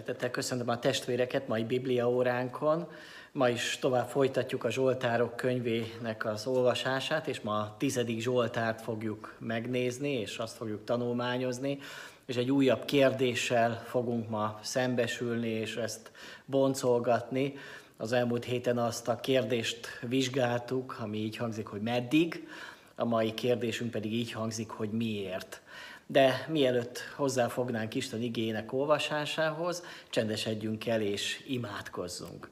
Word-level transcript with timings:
Szeretettel 0.00 0.30
köszöntöm 0.30 0.68
a 0.68 0.78
testvéreket 0.78 1.48
mai 1.48 1.64
Biblia 1.64 2.10
óránkon. 2.10 2.88
Ma 3.32 3.48
is 3.48 3.78
tovább 3.80 4.08
folytatjuk 4.08 4.64
a 4.64 4.70
Zsoltárok 4.70 5.36
könyvének 5.36 6.24
az 6.24 6.46
olvasását, 6.46 7.28
és 7.28 7.40
ma 7.40 7.52
a 7.52 7.74
tizedik 7.78 8.20
Zsoltárt 8.20 8.80
fogjuk 8.80 9.34
megnézni, 9.38 10.12
és 10.12 10.38
azt 10.38 10.56
fogjuk 10.56 10.84
tanulmányozni, 10.84 11.78
és 12.26 12.36
egy 12.36 12.50
újabb 12.50 12.84
kérdéssel 12.84 13.82
fogunk 13.86 14.28
ma 14.28 14.58
szembesülni, 14.62 15.48
és 15.48 15.76
ezt 15.76 16.10
boncolgatni. 16.44 17.54
Az 17.96 18.12
elmúlt 18.12 18.44
héten 18.44 18.78
azt 18.78 19.08
a 19.08 19.20
kérdést 19.20 19.86
vizsgáltuk, 20.00 20.96
ami 21.00 21.18
így 21.18 21.36
hangzik, 21.36 21.66
hogy 21.66 21.80
meddig, 21.80 22.48
a 22.94 23.04
mai 23.04 23.34
kérdésünk 23.34 23.90
pedig 23.90 24.12
így 24.12 24.32
hangzik, 24.32 24.68
hogy 24.68 24.90
miért. 24.90 25.62
De 26.10 26.46
mielőtt 26.48 26.98
hozzáfognánk 27.16 27.94
Isten 27.94 28.22
igének 28.22 28.72
olvasásához, 28.72 29.82
csendesedjünk 30.08 30.86
el 30.86 31.00
és 31.00 31.44
imádkozzunk. 31.46 32.50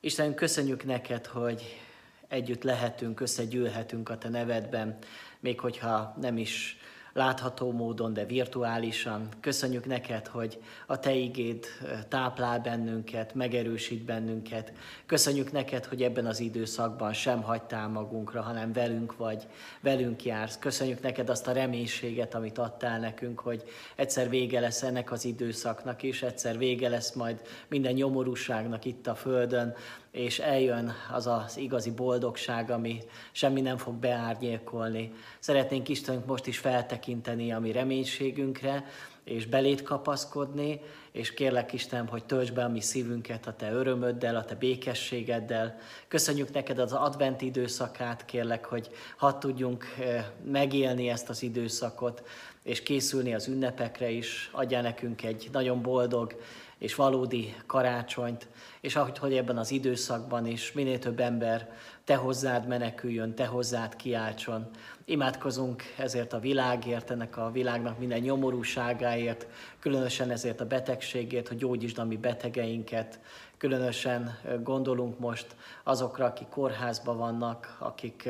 Isten, 0.00 0.34
köszönjük 0.34 0.84
neked, 0.84 1.26
hogy 1.26 1.80
együtt 2.28 2.62
lehetünk, 2.62 3.20
összegyűlhetünk 3.20 4.08
a 4.08 4.18
te 4.18 4.28
nevedben, 4.28 4.98
még 5.40 5.60
hogyha 5.60 6.16
nem 6.20 6.36
is 6.36 6.78
látható 7.12 7.72
módon, 7.72 8.12
de 8.12 8.24
virtuálisan. 8.24 9.28
Köszönjük 9.40 9.86
neked, 9.86 10.26
hogy 10.26 10.58
a 10.86 10.98
Te 10.98 11.14
igéd 11.14 11.66
táplál 12.08 12.58
bennünket, 12.58 13.34
megerősít 13.34 14.04
bennünket. 14.04 14.72
Köszönjük 15.06 15.52
neked, 15.52 15.84
hogy 15.84 16.02
ebben 16.02 16.26
az 16.26 16.40
időszakban 16.40 17.12
sem 17.12 17.42
hagytál 17.42 17.88
magunkra, 17.88 18.42
hanem 18.42 18.72
velünk 18.72 19.16
vagy, 19.16 19.46
velünk 19.80 20.24
jársz. 20.24 20.58
Köszönjük 20.58 21.02
neked 21.02 21.28
azt 21.28 21.46
a 21.46 21.52
reménységet, 21.52 22.34
amit 22.34 22.58
adtál 22.58 22.98
nekünk, 22.98 23.40
hogy 23.40 23.62
egyszer 23.96 24.28
vége 24.28 24.60
lesz 24.60 24.82
ennek 24.82 25.12
az 25.12 25.24
időszaknak 25.24 26.02
is, 26.02 26.22
egyszer 26.22 26.58
vége 26.58 26.88
lesz 26.88 27.12
majd 27.12 27.40
minden 27.68 27.92
nyomorúságnak 27.92 28.84
itt 28.84 29.06
a 29.06 29.14
Földön, 29.14 29.74
és 30.12 30.38
eljön 30.38 30.92
az 31.12 31.26
az 31.26 31.56
igazi 31.56 31.90
boldogság, 31.90 32.70
ami 32.70 33.02
semmi 33.32 33.60
nem 33.60 33.76
fog 33.76 33.94
beárnyékolni. 33.94 35.12
Szeretnénk 35.38 35.88
Istenünk 35.88 36.26
most 36.26 36.46
is 36.46 36.58
feltekinteni 36.58 37.52
a 37.52 37.58
mi 37.58 37.72
reménységünkre, 37.72 38.84
és 39.24 39.46
belét 39.46 39.82
kapaszkodni, 39.82 40.80
és 41.12 41.34
kérlek 41.34 41.72
Istenem, 41.72 42.08
hogy 42.08 42.24
töltsd 42.24 42.54
be 42.54 42.64
a 42.64 42.68
mi 42.68 42.80
szívünket 42.80 43.46
a 43.46 43.52
Te 43.56 43.72
örömöddel, 43.72 44.36
a 44.36 44.44
Te 44.44 44.54
békességeddel. 44.54 45.78
Köszönjük 46.08 46.52
neked 46.52 46.78
az 46.78 46.92
advent 46.92 47.42
időszakát, 47.42 48.24
kérlek, 48.24 48.64
hogy 48.64 48.90
hadd 49.16 49.40
tudjunk 49.40 49.94
eh, 49.98 50.24
megélni 50.44 51.08
ezt 51.08 51.28
az 51.28 51.42
időszakot, 51.42 52.22
és 52.62 52.82
készülni 52.82 53.34
az 53.34 53.48
ünnepekre 53.48 54.10
is. 54.10 54.50
Adjál 54.52 54.82
nekünk 54.82 55.24
egy 55.24 55.48
nagyon 55.52 55.82
boldog 55.82 56.36
és 56.82 56.94
valódi 56.94 57.54
karácsonyt, 57.66 58.48
és 58.80 58.96
ahogy 58.96 59.18
hogy 59.18 59.36
ebben 59.36 59.58
az 59.58 59.70
időszakban 59.70 60.46
is 60.46 60.72
minél 60.72 60.98
több 60.98 61.20
ember 61.20 61.70
te 62.04 62.14
hozzád 62.14 62.66
meneküljön, 62.66 63.34
te 63.34 63.46
hozzád 63.46 63.96
kiáltson. 63.96 64.70
Imádkozunk 65.04 65.82
ezért 65.98 66.32
a 66.32 66.38
világért, 66.38 67.10
ennek 67.10 67.36
a 67.36 67.50
világnak 67.50 67.98
minden 67.98 68.20
nyomorúságáért, 68.20 69.46
különösen 69.80 70.30
ezért 70.30 70.60
a 70.60 70.66
betegségért, 70.66 71.48
hogy 71.48 71.56
gyógyítsd 71.56 71.98
a 71.98 72.04
mi 72.04 72.16
betegeinket, 72.16 73.20
különösen 73.56 74.38
gondolunk 74.62 75.18
most 75.18 75.46
azokra, 75.82 76.24
akik 76.24 76.48
kórházban 76.48 77.16
vannak, 77.16 77.76
akik 77.78 78.28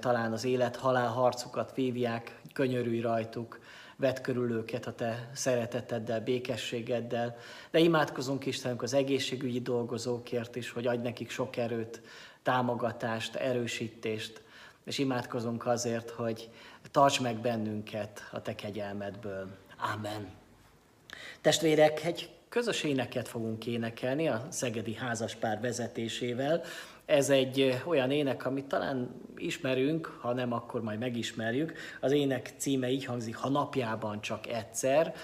talán 0.00 0.32
az 0.32 0.44
élet-halál 0.44 1.08
harcukat 1.08 1.74
vívják, 1.74 2.40
könyörülj 2.52 3.00
rajtuk, 3.00 3.58
vedd 3.98 4.22
körül 4.22 4.52
őket 4.52 4.86
a 4.86 4.94
te 4.94 5.30
szereteteddel, 5.34 6.20
békességeddel, 6.20 7.36
de 7.70 7.78
imádkozunk 7.78 8.46
Istenünk 8.46 8.82
az 8.82 8.92
egészségügyi 8.92 9.60
dolgozókért 9.60 10.56
is, 10.56 10.70
hogy 10.70 10.86
adj 10.86 11.02
nekik 11.02 11.30
sok 11.30 11.56
erőt, 11.56 12.00
támogatást, 12.42 13.34
erősítést, 13.34 14.42
és 14.84 14.98
imádkozunk 14.98 15.66
azért, 15.66 16.10
hogy 16.10 16.50
tarts 16.90 17.20
meg 17.20 17.36
bennünket 17.36 18.28
a 18.32 18.42
te 18.42 18.54
kegyelmedből. 18.54 19.48
Amen. 19.94 20.30
Testvérek, 21.40 22.04
egy 22.04 22.30
közös 22.48 22.82
éneket 22.82 23.28
fogunk 23.28 23.66
énekelni 23.66 24.28
a 24.28 24.46
Szegedi 24.50 24.94
Házaspár 24.94 25.60
vezetésével. 25.60 26.62
Ez 27.08 27.30
egy 27.30 27.80
olyan 27.86 28.10
ének, 28.10 28.46
amit 28.46 28.64
talán 28.64 29.10
ismerünk, 29.36 30.06
ha 30.20 30.32
nem, 30.32 30.52
akkor 30.52 30.82
majd 30.82 30.98
megismerjük. 30.98 31.72
Az 32.00 32.12
ének 32.12 32.50
címe 32.56 32.90
így 32.90 33.04
hangzik, 33.04 33.36
ha 33.36 33.48
napjában 33.48 34.20
csak 34.20 34.46
egyszer. 34.46 35.14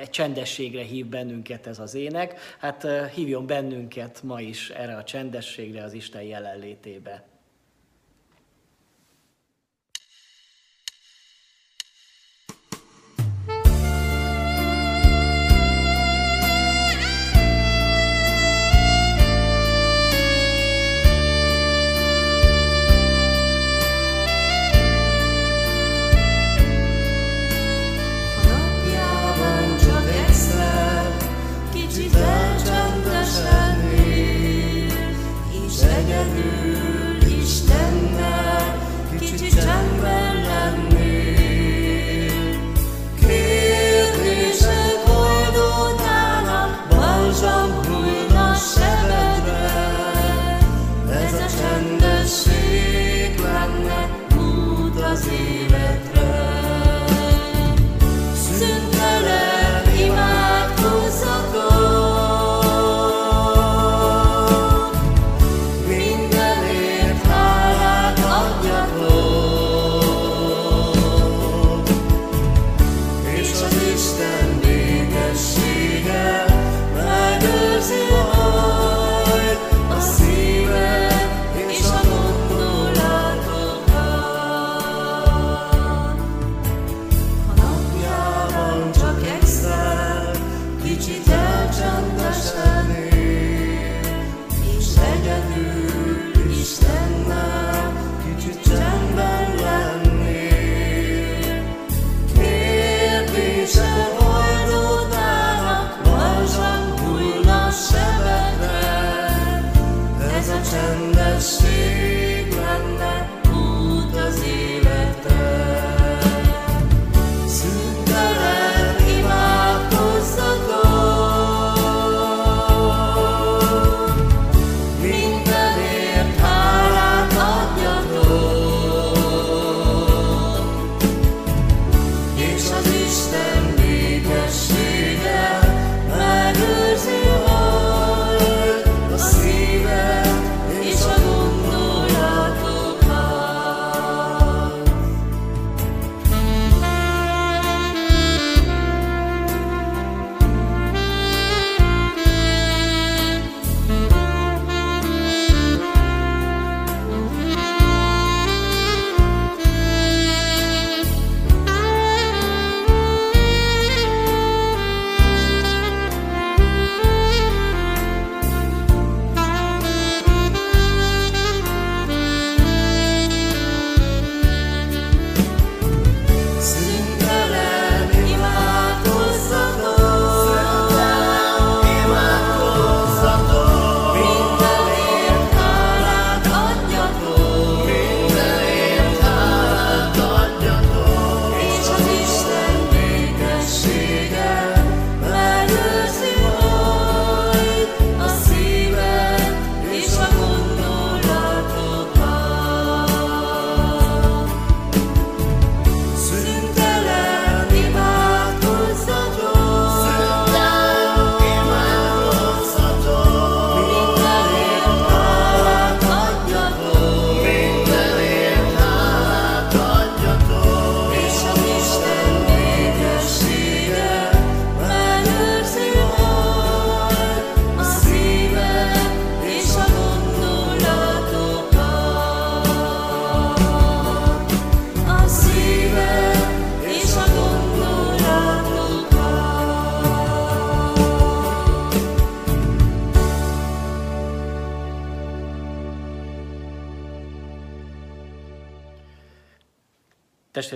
Egy 0.00 0.10
csendességre 0.10 0.82
hív 0.82 1.06
bennünket 1.06 1.66
ez 1.66 1.78
az 1.78 1.94
ének. 1.94 2.40
Hát 2.58 2.86
hívjon 3.14 3.46
bennünket 3.46 4.22
ma 4.22 4.40
is 4.40 4.70
erre 4.70 4.96
a 4.96 5.04
csendességre, 5.04 5.82
az 5.82 5.92
Isten 5.92 6.22
jelenlétébe. 6.22 7.33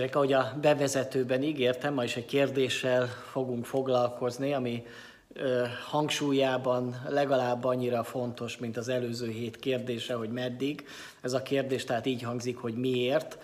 Testvérek, 0.09 0.37
ahogy 0.39 0.53
a 0.55 0.59
bevezetőben 0.59 1.43
ígértem, 1.43 1.93
ma 1.93 2.03
is 2.03 2.15
egy 2.15 2.25
kérdéssel 2.25 3.07
fogunk 3.31 3.65
foglalkozni, 3.65 4.53
ami 4.53 4.85
hangsúlyában 5.89 7.01
legalább 7.09 7.63
annyira 7.63 8.03
fontos, 8.03 8.57
mint 8.57 8.77
az 8.77 8.89
előző 8.89 9.29
hét 9.29 9.57
kérdése, 9.57 10.13
hogy 10.13 10.29
meddig. 10.29 10.87
Ez 11.21 11.33
a 11.33 11.41
kérdés 11.41 11.83
tehát 11.83 12.05
így 12.05 12.21
hangzik, 12.21 12.57
hogy 12.57 12.73
miért. 12.73 13.37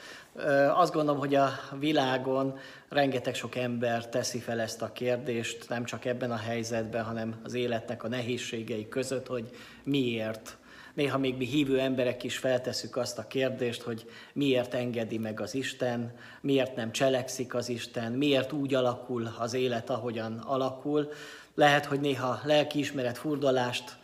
Azt 0.75 0.93
gondolom, 0.93 1.19
hogy 1.19 1.35
a 1.35 1.49
világon 1.79 2.57
rengeteg 2.89 3.35
sok 3.35 3.55
ember 3.55 4.09
teszi 4.09 4.39
fel 4.39 4.59
ezt 4.59 4.81
a 4.81 4.91
kérdést, 4.91 5.69
nem 5.69 5.83
csak 5.83 6.05
ebben 6.05 6.31
a 6.31 6.37
helyzetben, 6.37 7.03
hanem 7.03 7.35
az 7.43 7.53
életnek 7.53 8.03
a 8.03 8.07
nehézségei 8.07 8.87
között, 8.87 9.27
hogy 9.27 9.49
miért 9.83 10.57
Néha 10.95 11.17
még 11.17 11.37
mi 11.37 11.45
hívő 11.45 11.79
emberek 11.79 12.23
is 12.23 12.37
feltesszük 12.37 12.95
azt 12.95 13.17
a 13.17 13.27
kérdést, 13.27 13.81
hogy 13.81 14.09
miért 14.33 14.73
engedi 14.73 15.17
meg 15.17 15.41
az 15.41 15.53
Isten, 15.55 16.13
miért 16.41 16.75
nem 16.75 16.91
cselekszik 16.91 17.53
az 17.53 17.69
Isten, 17.69 18.11
miért 18.11 18.51
úgy 18.51 18.73
alakul 18.73 19.35
az 19.39 19.53
élet, 19.53 19.89
ahogyan 19.89 20.37
alakul. 20.37 21.11
Lehet, 21.55 21.85
hogy 21.85 21.99
néha 21.99 22.39
lelkiismeret 22.43 23.17
furdalást 23.17 23.97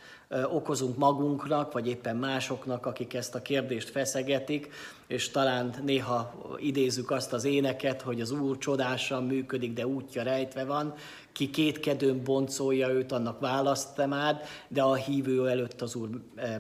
okozunk 0.51 0.97
magunknak, 0.97 1.71
vagy 1.71 1.87
éppen 1.87 2.15
másoknak, 2.15 2.85
akik 2.85 3.13
ezt 3.13 3.35
a 3.35 3.41
kérdést 3.41 3.89
feszegetik, 3.89 4.69
és 5.11 5.29
talán 5.29 5.75
néha 5.83 6.33
idézzük 6.57 7.11
azt 7.11 7.33
az 7.33 7.43
éneket, 7.43 8.01
hogy 8.01 8.21
az 8.21 8.31
Úr 8.31 8.57
csodásan 8.57 9.23
működik, 9.23 9.73
de 9.73 9.87
útja 9.87 10.23
rejtve 10.23 10.63
van, 10.63 10.93
ki 11.31 11.49
kétkedőn 11.49 12.23
boncolja 12.23 12.89
őt, 12.89 13.11
annak 13.11 13.39
választ 13.39 13.95
temád, 13.95 14.41
de 14.67 14.81
a 14.81 14.95
hívő 14.95 15.49
előtt 15.49 15.81
az 15.81 15.95
Úr 15.95 16.09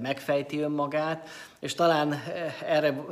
megfejti 0.01 0.59
önmagát, 0.59 1.29
és 1.59 1.73
talán 1.73 2.15
erre 2.65 3.05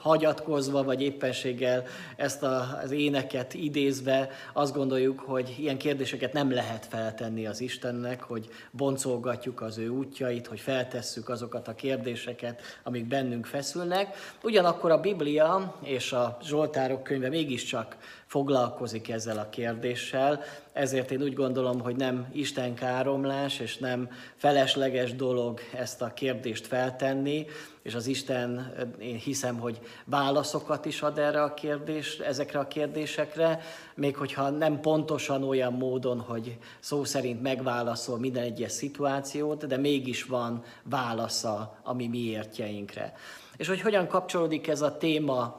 hagyatkozva, 0.00 0.82
vagy 0.82 1.02
éppenséggel 1.02 1.84
ezt 2.16 2.42
az 2.42 2.90
éneket 2.90 3.54
idézve 3.54 4.30
azt 4.52 4.74
gondoljuk, 4.74 5.20
hogy 5.20 5.54
ilyen 5.58 5.78
kérdéseket 5.78 6.32
nem 6.32 6.52
lehet 6.52 6.86
feltenni 6.86 7.46
az 7.46 7.60
Istennek, 7.60 8.22
hogy 8.22 8.48
boncolgatjuk 8.70 9.60
az 9.60 9.78
ő 9.78 9.88
útjait, 9.88 10.46
hogy 10.46 10.60
feltesszük 10.60 11.28
azokat 11.28 11.68
a 11.68 11.74
kérdéseket, 11.74 12.62
amik 12.82 13.04
bennünk 13.04 13.46
feszülnek. 13.46 14.33
Ugyanakkor 14.42 14.90
a 14.90 15.00
Biblia 15.00 15.74
és 15.82 16.12
a 16.12 16.38
Zsoltárok 16.42 17.02
könyve 17.02 17.28
mégiscsak 17.28 17.96
foglalkozik 18.26 19.10
ezzel 19.10 19.38
a 19.38 19.48
kérdéssel, 19.48 20.42
ezért 20.72 21.10
én 21.10 21.22
úgy 21.22 21.34
gondolom, 21.34 21.80
hogy 21.80 21.96
nem 21.96 22.28
Isten 22.32 22.74
káromlás 22.74 23.58
és 23.58 23.76
nem 23.76 24.10
felesleges 24.36 25.14
dolog 25.14 25.60
ezt 25.74 26.02
a 26.02 26.12
kérdést 26.14 26.66
feltenni, 26.66 27.46
és 27.82 27.94
az 27.94 28.06
Isten, 28.06 28.74
én 28.98 29.16
hiszem, 29.16 29.58
hogy 29.58 29.80
válaszokat 30.04 30.84
is 30.84 31.02
ad 31.02 31.18
erre 31.18 31.42
a 31.42 31.54
kérdés, 31.54 32.18
ezekre 32.18 32.58
a 32.58 32.68
kérdésekre, 32.68 33.60
még 33.94 34.16
hogyha 34.16 34.50
nem 34.50 34.80
pontosan 34.80 35.42
olyan 35.42 35.72
módon, 35.72 36.20
hogy 36.20 36.58
szó 36.80 37.04
szerint 37.04 37.42
megválaszol 37.42 38.18
minden 38.18 38.42
egyes 38.42 38.72
szituációt, 38.72 39.66
de 39.66 39.76
mégis 39.76 40.24
van 40.24 40.64
válasza 40.82 41.78
a 41.82 41.92
mi 41.92 42.06
miértjeinkre. 42.06 43.14
És 43.56 43.68
hogy 43.68 43.80
hogyan 43.80 44.06
kapcsolódik 44.06 44.68
ez 44.68 44.80
a 44.80 44.96
téma 44.96 45.58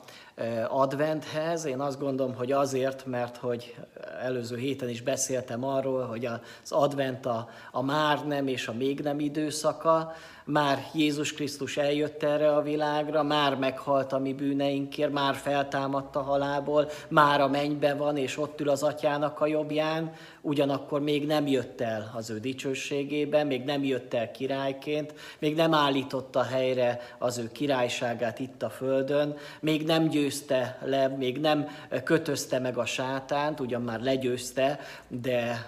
adventhez. 0.67 1.65
Én 1.65 1.79
azt 1.79 1.99
gondolom, 1.99 2.35
hogy 2.35 2.51
azért, 2.51 3.05
mert 3.05 3.37
hogy 3.37 3.75
előző 4.21 4.57
héten 4.57 4.89
is 4.89 5.01
beszéltem 5.01 5.63
arról, 5.63 6.05
hogy 6.05 6.25
az 6.25 6.71
advent 6.71 7.25
a, 7.25 7.49
a 7.71 7.81
már 7.81 8.27
nem 8.27 8.47
és 8.47 8.67
a 8.67 8.73
még 8.73 8.99
nem 8.99 9.19
időszaka, 9.19 10.13
már 10.45 10.85
Jézus 10.93 11.33
Krisztus 11.33 11.77
eljött 11.77 12.23
erre 12.23 12.55
a 12.55 12.61
világra, 12.61 13.23
már 13.23 13.55
meghalt 13.55 14.13
a 14.13 14.19
mi 14.19 14.33
bűneinkért, 14.33 15.11
már 15.11 15.35
feltámadt 15.35 16.15
a 16.15 16.21
halálból, 16.21 16.89
már 17.07 17.41
a 17.41 17.47
mennybe 17.47 17.93
van, 17.93 18.17
és 18.17 18.37
ott 18.37 18.61
ül 18.61 18.69
az 18.69 18.83
atyának 18.83 19.41
a 19.41 19.45
jobbján, 19.45 20.13
ugyanakkor 20.45 21.01
még 21.01 21.25
nem 21.25 21.47
jött 21.47 21.81
el 21.81 22.11
az 22.15 22.29
ő 22.29 22.39
dicsőségében, 22.39 23.47
még 23.47 23.63
nem 23.63 23.83
jött 23.83 24.13
el 24.13 24.31
királyként, 24.31 25.13
még 25.39 25.55
nem 25.55 25.73
állította 25.73 26.43
helyre 26.43 27.01
az 27.17 27.37
ő 27.37 27.51
királyságát 27.51 28.39
itt 28.39 28.63
a 28.63 28.69
földön, 28.69 29.37
még 29.59 29.85
nem 29.85 30.07
győzte 30.07 30.79
le, 30.85 31.07
még 31.07 31.37
nem 31.37 31.67
kötözte 32.03 32.59
meg 32.59 32.77
a 32.77 32.85
sátánt, 32.85 33.59
ugyan 33.59 33.81
már 33.81 34.01
legyőzte, 34.01 34.79
de 35.07 35.65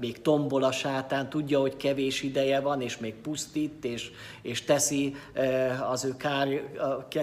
még 0.00 0.22
tombol 0.22 0.62
a 0.62 0.72
sátán, 0.72 1.28
tudja, 1.28 1.60
hogy 1.60 1.76
kevés 1.76 2.22
ideje 2.22 2.60
van, 2.60 2.82
és 2.82 2.98
még 2.98 3.14
pusztít, 3.14 3.84
és 3.84 4.10
és 4.42 4.64
teszi, 4.64 5.14
az 5.90 6.04
ő 6.04 6.16
kár, 6.16 6.48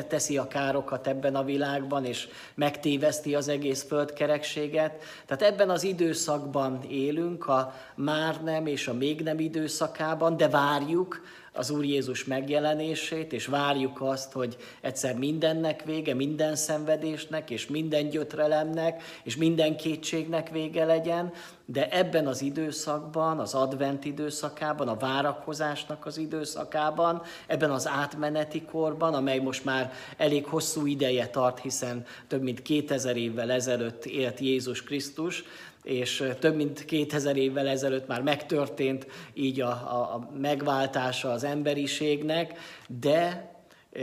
teszi 0.07 0.37
a 0.37 0.47
károkat 0.47 1.07
ebben 1.07 1.35
a 1.35 1.43
világban, 1.43 2.05
és 2.05 2.27
megtéveszti 2.55 3.35
az 3.35 3.47
egész 3.47 3.83
földkerekséget. 3.83 5.03
Tehát 5.25 5.53
ebben 5.53 5.69
az 5.69 5.83
időszakban 5.83 6.83
élünk, 6.97 7.47
a 7.47 7.73
már 7.95 8.43
nem 8.43 8.65
és 8.65 8.87
a 8.87 8.93
még 8.93 9.21
nem 9.21 9.39
időszakában, 9.39 10.37
de 10.37 10.49
várjuk, 10.49 11.21
az 11.57 11.69
Úr 11.69 11.85
Jézus 11.85 12.25
megjelenését, 12.25 13.33
és 13.33 13.45
várjuk 13.45 14.01
azt, 14.01 14.31
hogy 14.31 14.57
egyszer 14.81 15.17
mindennek 15.17 15.83
vége, 15.83 16.13
minden 16.13 16.55
szenvedésnek, 16.55 17.49
és 17.49 17.67
minden 17.67 18.09
gyötrelemnek, 18.09 19.03
és 19.23 19.35
minden 19.35 19.77
kétségnek 19.77 20.49
vége 20.49 20.85
legyen, 20.85 21.33
de 21.65 21.89
ebben 21.89 22.27
az 22.27 22.41
időszakban, 22.41 23.39
az 23.39 23.53
advent 23.53 24.05
időszakában, 24.05 24.87
a 24.87 24.97
várakozásnak 24.97 26.05
az 26.05 26.17
időszakában, 26.17 27.21
ebben 27.47 27.71
az 27.71 27.87
átmeneti 27.87 28.61
korban, 28.61 29.13
amely 29.13 29.39
most 29.39 29.65
már 29.65 29.93
elég 30.17 30.45
hosszú 30.45 30.85
ideje 30.85 31.27
tart, 31.27 31.59
hiszen 31.59 32.05
több 32.27 32.41
mint 32.41 32.61
2000 32.61 33.17
évvel 33.17 33.51
ezelőtt 33.51 34.05
élt 34.05 34.39
Jézus 34.39 34.83
Krisztus, 34.83 35.43
és 35.87 36.23
több 36.39 36.55
mint 36.55 36.85
2000 36.85 37.37
évvel 37.37 37.67
ezelőtt 37.67 38.07
már 38.07 38.21
megtörtént 38.21 39.07
így 39.33 39.61
a, 39.61 39.69
a, 39.69 40.15
a 40.15 40.29
megváltása 40.37 41.31
az 41.31 41.43
emberiségnek, 41.43 42.59
de 42.87 43.51
e, 43.93 44.01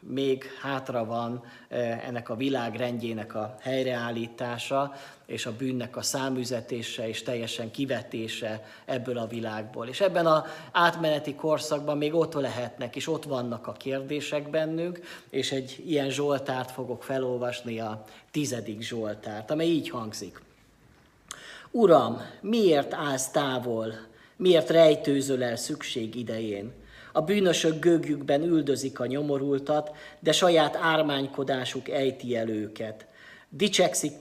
még 0.00 0.44
hátra 0.62 1.04
van 1.04 1.44
ennek 2.06 2.28
a 2.28 2.36
világrendjének 2.36 3.34
a 3.34 3.54
helyreállítása, 3.60 4.92
és 5.26 5.46
a 5.46 5.56
bűnnek 5.56 5.96
a 5.96 6.02
számüzetése 6.02 7.08
és 7.08 7.22
teljesen 7.22 7.70
kivetése 7.70 8.64
ebből 8.84 9.18
a 9.18 9.26
világból. 9.26 9.86
És 9.88 10.00
ebben 10.00 10.26
az 10.26 10.42
átmeneti 10.72 11.34
korszakban 11.34 11.98
még 11.98 12.14
ott 12.14 12.34
lehetnek, 12.34 12.96
és 12.96 13.08
ott 13.08 13.24
vannak 13.24 13.66
a 13.66 13.72
kérdések 13.72 14.50
bennünk, 14.50 15.00
és 15.30 15.52
egy 15.52 15.82
ilyen 15.86 16.10
Zsoltárt 16.10 16.70
fogok 16.70 17.02
felolvasni, 17.02 17.80
a 17.80 18.04
tizedik 18.30 18.80
Zsoltárt, 18.80 19.50
amely 19.50 19.68
így 19.68 19.88
hangzik. 19.88 20.42
Uram, 21.76 22.20
miért 22.40 22.94
állsz 22.94 23.30
távol? 23.30 23.94
Miért 24.36 24.70
rejtőzöl 24.70 25.42
el 25.42 25.56
szükség 25.56 26.14
idején? 26.14 26.72
A 27.12 27.20
bűnösök 27.20 27.78
gögjükben 27.78 28.42
üldözik 28.42 29.00
a 29.00 29.06
nyomorultat, 29.06 29.90
de 30.20 30.32
saját 30.32 30.76
ármánykodásuk 30.76 31.88
ejti 31.88 32.36
el 32.36 32.48
őket. 32.48 33.06
Dicsekszik 33.48 34.16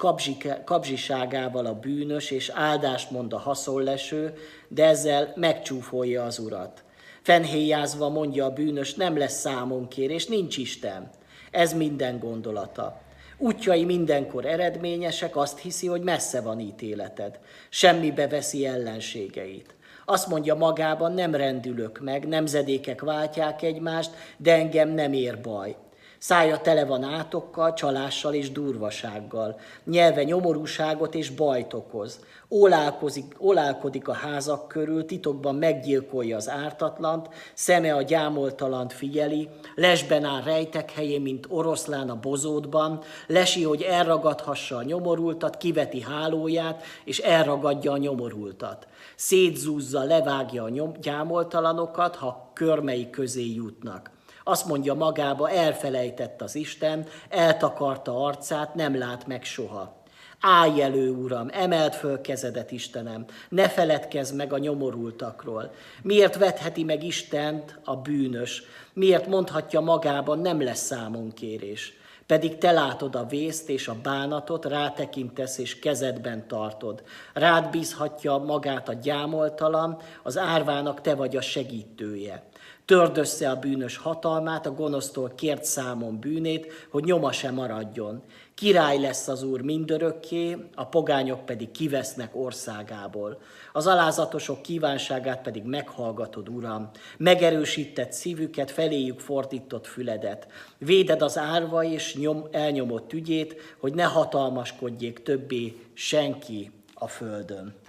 kabzsiságával 0.66 1.66
a 1.66 1.80
bűnös, 1.80 2.32
és 2.32 2.50
áldást 2.50 3.12
mond 3.12 3.34
a 3.34 3.40
haszonleső, 3.40 4.34
de 4.68 4.86
ezzel 4.86 5.34
megcsúfolja 5.36 6.24
az 6.24 6.40
urat. 6.40 6.84
Fenhéjázva 7.22 8.10
mondja 8.10 8.46
a 8.46 8.54
bűnös, 8.54 8.94
nem 8.94 9.18
lesz 9.18 9.40
számonkérés, 9.40 10.26
nincs 10.26 10.58
Isten. 10.58 11.10
Ez 11.52 11.74
minden 11.74 12.20
gondolata. 12.20 13.02
Útjai 13.38 13.86
mindenkor 13.86 14.46
eredményesek, 14.46 15.36
azt 15.36 15.60
hiszi, 15.60 15.88
hogy 15.88 16.02
messze 16.02 16.42
van 16.42 16.60
ítéleted. 16.60 17.40
Semmibe 17.70 18.28
veszi 18.28 18.66
ellenségeit. 18.66 19.76
Azt 20.06 20.28
mondja 20.28 20.56
magában, 20.56 21.14
nem 21.14 21.36
rendülök 21.36 22.00
meg, 22.00 22.28
nemzedékek 22.28 23.02
váltják 23.02 23.62
egymást, 23.62 24.12
de 24.38 24.54
engem 24.54 24.90
nem 24.90 25.14
ér 25.14 25.42
baj. 25.42 25.76
Szája 26.24 26.58
tele 26.58 26.86
van 26.86 27.04
átokkal, 27.04 27.74
csalással 27.74 28.34
és 28.34 28.52
durvasággal. 28.52 29.60
Nyelve 29.84 30.24
nyomorúságot 30.24 31.16
és 31.16 31.30
bajt 31.30 31.74
okoz. 31.74 32.20
Olálkozik, 32.48 33.36
olálkodik 33.38 34.08
a 34.08 34.14
házak 34.14 34.68
körül, 34.68 35.06
titokban 35.06 35.56
meggyilkolja 35.56 36.36
az 36.36 36.50
ártatlant, 36.50 37.30
szeme 37.54 37.94
a 37.94 38.02
gyámoltalant 38.02 38.94
figyeli, 38.94 39.50
lesben 39.76 40.24
áll 40.24 40.44
rejtek 40.44 40.92
helyén, 40.92 41.22
mint 41.22 41.46
oroszlán 41.50 42.10
a 42.10 42.20
bozótban, 42.20 43.02
lesi, 43.28 43.64
hogy 43.64 43.82
elragadhassa 43.82 44.76
a 44.76 44.84
nyomorultat, 44.84 45.58
kiveti 45.58 46.02
hálóját, 46.02 46.84
és 47.06 47.20
elragadja 47.20 47.92
a 47.92 47.98
nyomorultat. 47.98 48.88
Szétzúzza, 49.16 50.04
levágja 50.04 50.64
a 50.64 50.70
nyom, 50.70 50.92
gyámoltalanokat, 51.02 52.16
ha 52.16 52.52
körmei 52.54 53.10
közé 53.10 53.54
jutnak. 53.54 54.13
Azt 54.44 54.66
mondja 54.66 54.94
magába, 54.94 55.50
elfelejtett 55.50 56.42
az 56.42 56.56
Isten, 56.56 57.06
eltakarta 57.30 58.26
arcát, 58.26 58.76
nem 58.76 58.98
lát 58.98 59.28
meg 59.28 59.44
soha. 59.44 60.02
Állj 60.40 60.82
elő, 60.82 61.12
Uram, 61.12 61.48
emeld 61.52 61.94
föl 61.94 62.22
kezedet, 62.22 62.72
Istenem, 62.72 63.26
ne 63.50 63.70
feledkezz 63.70 64.32
meg 64.32 64.54
a 64.54 64.58
nyomorultakról. 64.58 65.72
Miért 66.02 66.38
vetheti 66.38 66.84
meg 66.84 67.04
Istent 67.04 67.80
a 67.84 67.96
bűnös? 67.96 68.64
Miért 68.94 69.28
mondhatja 69.28 69.80
magában, 69.80 70.40
nem 70.40 70.62
lesz 70.62 70.86
számonkérés? 70.86 71.94
pedig 72.26 72.58
te 72.58 72.72
látod 72.72 73.16
a 73.16 73.26
vészt 73.26 73.70
és 73.70 73.88
a 73.88 73.96
bánatot, 74.04 74.66
rátekintesz 74.66 75.58
és 75.58 75.80
kezedben 75.80 76.48
tartod. 76.48 77.04
Rád 77.34 77.70
bízhatja 77.70 78.38
magát 78.38 78.90
a 78.90 78.94
gyámoltalan, 78.94 79.98
az 80.24 80.38
árvának 80.38 81.02
te 81.02 81.16
vagy 81.16 81.36
a 81.36 81.42
segítője. 81.42 82.44
Törd 82.86 83.18
össze 83.18 83.50
a 83.50 83.56
bűnös 83.56 83.98
hatalmát, 83.98 84.66
a 84.66 84.74
gonosztól 84.74 85.32
kért 85.36 85.64
számon 85.64 86.20
bűnét, 86.20 86.72
hogy 86.90 87.04
nyoma 87.04 87.32
se 87.32 87.52
maradjon. 87.52 88.24
Király 88.54 89.00
lesz 89.00 89.28
az 89.28 89.44
Úr 89.44 89.62
mindörökké, 89.62 90.58
a 90.76 90.86
pogányok 90.86 91.46
pedig 91.46 91.72
kivesznek 91.72 92.36
országából. 92.36 93.42
Az 93.74 93.88
alázatosok 93.88 94.62
kívánságát 94.62 95.42
pedig 95.42 95.64
meghallgatod, 95.64 96.50
Uram. 96.50 96.90
Megerősített 97.18 98.12
szívüket, 98.12 98.72
feléjük 98.72 99.20
fordított 99.20 99.88
füledet. 99.88 100.48
Véded 100.78 101.22
az 101.22 101.38
árva 101.38 101.84
és 101.84 102.16
nyom, 102.16 102.48
elnyomott 102.52 103.14
ügyét, 103.14 103.56
hogy 103.80 103.94
ne 103.94 104.04
hatalmaskodjék 104.04 105.24
többé 105.24 105.76
senki 105.94 106.72
a 106.94 107.08
földön. 107.08 107.83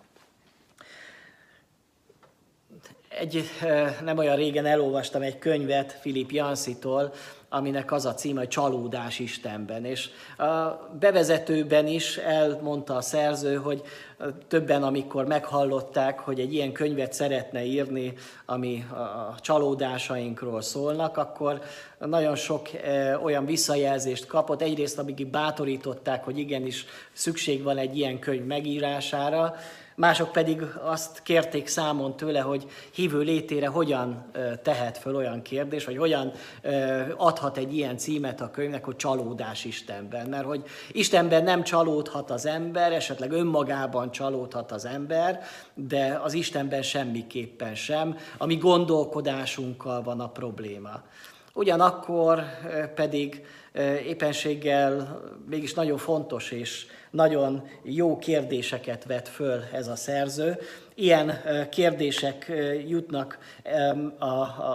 Egy 3.18 3.44
nem 4.04 4.18
olyan 4.18 4.36
régen 4.36 4.66
elolvastam 4.66 5.22
egy 5.22 5.38
könyvet 5.38 5.92
Filip 6.00 6.30
Janszitól, 6.30 7.12
aminek 7.48 7.92
az 7.92 8.06
a 8.06 8.14
címe, 8.14 8.38
hogy 8.38 8.48
Csalódás 8.48 9.18
Istenben. 9.18 9.84
És 9.84 10.08
a 10.38 10.44
bevezetőben 11.00 11.86
is 11.86 12.16
elmondta 12.16 12.96
a 12.96 13.00
szerző, 13.00 13.56
hogy 13.56 13.82
többen, 14.48 14.82
amikor 14.82 15.26
meghallották, 15.26 16.18
hogy 16.18 16.40
egy 16.40 16.54
ilyen 16.54 16.72
könyvet 16.72 17.12
szeretne 17.12 17.64
írni, 17.64 18.12
ami 18.46 18.86
a 18.90 19.40
csalódásainkról 19.40 20.60
szólnak, 20.60 21.16
akkor 21.16 21.62
nagyon 21.98 22.36
sok 22.36 22.68
olyan 23.22 23.46
visszajelzést 23.46 24.26
kapott. 24.26 24.62
Egyrészt, 24.62 24.98
amíg 24.98 25.26
bátorították, 25.26 26.24
hogy 26.24 26.38
igenis 26.38 26.86
szükség 27.12 27.62
van 27.62 27.78
egy 27.78 27.96
ilyen 27.96 28.18
könyv 28.18 28.44
megírására, 28.44 29.54
Mások 29.96 30.32
pedig 30.32 30.62
azt 30.82 31.22
kérték 31.22 31.66
számon 31.66 32.16
tőle, 32.16 32.40
hogy 32.40 32.66
hívő 32.94 33.20
létére 33.20 33.66
hogyan 33.66 34.30
tehet 34.62 34.98
föl 34.98 35.16
olyan 35.16 35.42
kérdés, 35.42 35.84
vagy 35.84 35.96
hogyan 35.96 36.32
adhat 37.16 37.56
egy 37.56 37.76
ilyen 37.76 37.96
címet 37.96 38.40
a 38.40 38.50
könyvnek, 38.50 38.84
hogy 38.84 38.96
csalódás 38.96 39.64
Istenben. 39.64 40.28
Mert 40.28 40.44
hogy 40.44 40.64
Istenben 40.92 41.44
nem 41.44 41.62
csalódhat 41.62 42.30
az 42.30 42.46
ember, 42.46 42.92
esetleg 42.92 43.32
önmagában 43.32 44.10
csalódhat 44.10 44.72
az 44.72 44.84
ember, 44.84 45.42
de 45.74 46.20
az 46.22 46.32
Istenben 46.32 46.82
semmiképpen 46.82 47.74
sem. 47.74 48.16
A 48.38 48.46
mi 48.46 48.56
gondolkodásunkkal 48.56 50.02
van 50.02 50.20
a 50.20 50.28
probléma. 50.28 51.02
Ugyanakkor 51.52 52.42
pedig 52.94 53.46
éppenséggel 54.06 55.20
mégis 55.48 55.74
nagyon 55.74 55.98
fontos 55.98 56.50
és 56.50 56.86
nagyon 57.10 57.68
jó 57.82 58.18
kérdéseket 58.18 59.04
vet 59.04 59.28
föl 59.28 59.62
ez 59.72 59.88
a 59.88 59.96
szerző. 59.96 60.58
Ilyen 60.94 61.40
kérdések 61.70 62.52
jutnak 62.88 63.38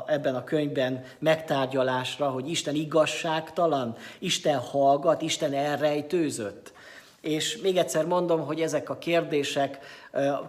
ebben 0.06 0.36
a 0.36 0.44
könyvben 0.44 1.04
megtárgyalásra, 1.20 2.30
hogy 2.30 2.50
Isten 2.50 2.76
igazságtalan, 2.76 3.96
Isten 4.20 4.58
hallgat, 4.58 5.22
Isten 5.22 5.54
elrejtőzött. 5.54 6.74
És 7.22 7.58
még 7.62 7.78
egyszer 7.78 8.06
mondom, 8.06 8.46
hogy 8.46 8.62
ezek 8.62 8.90
a 8.90 8.98
kérdések 8.98 9.80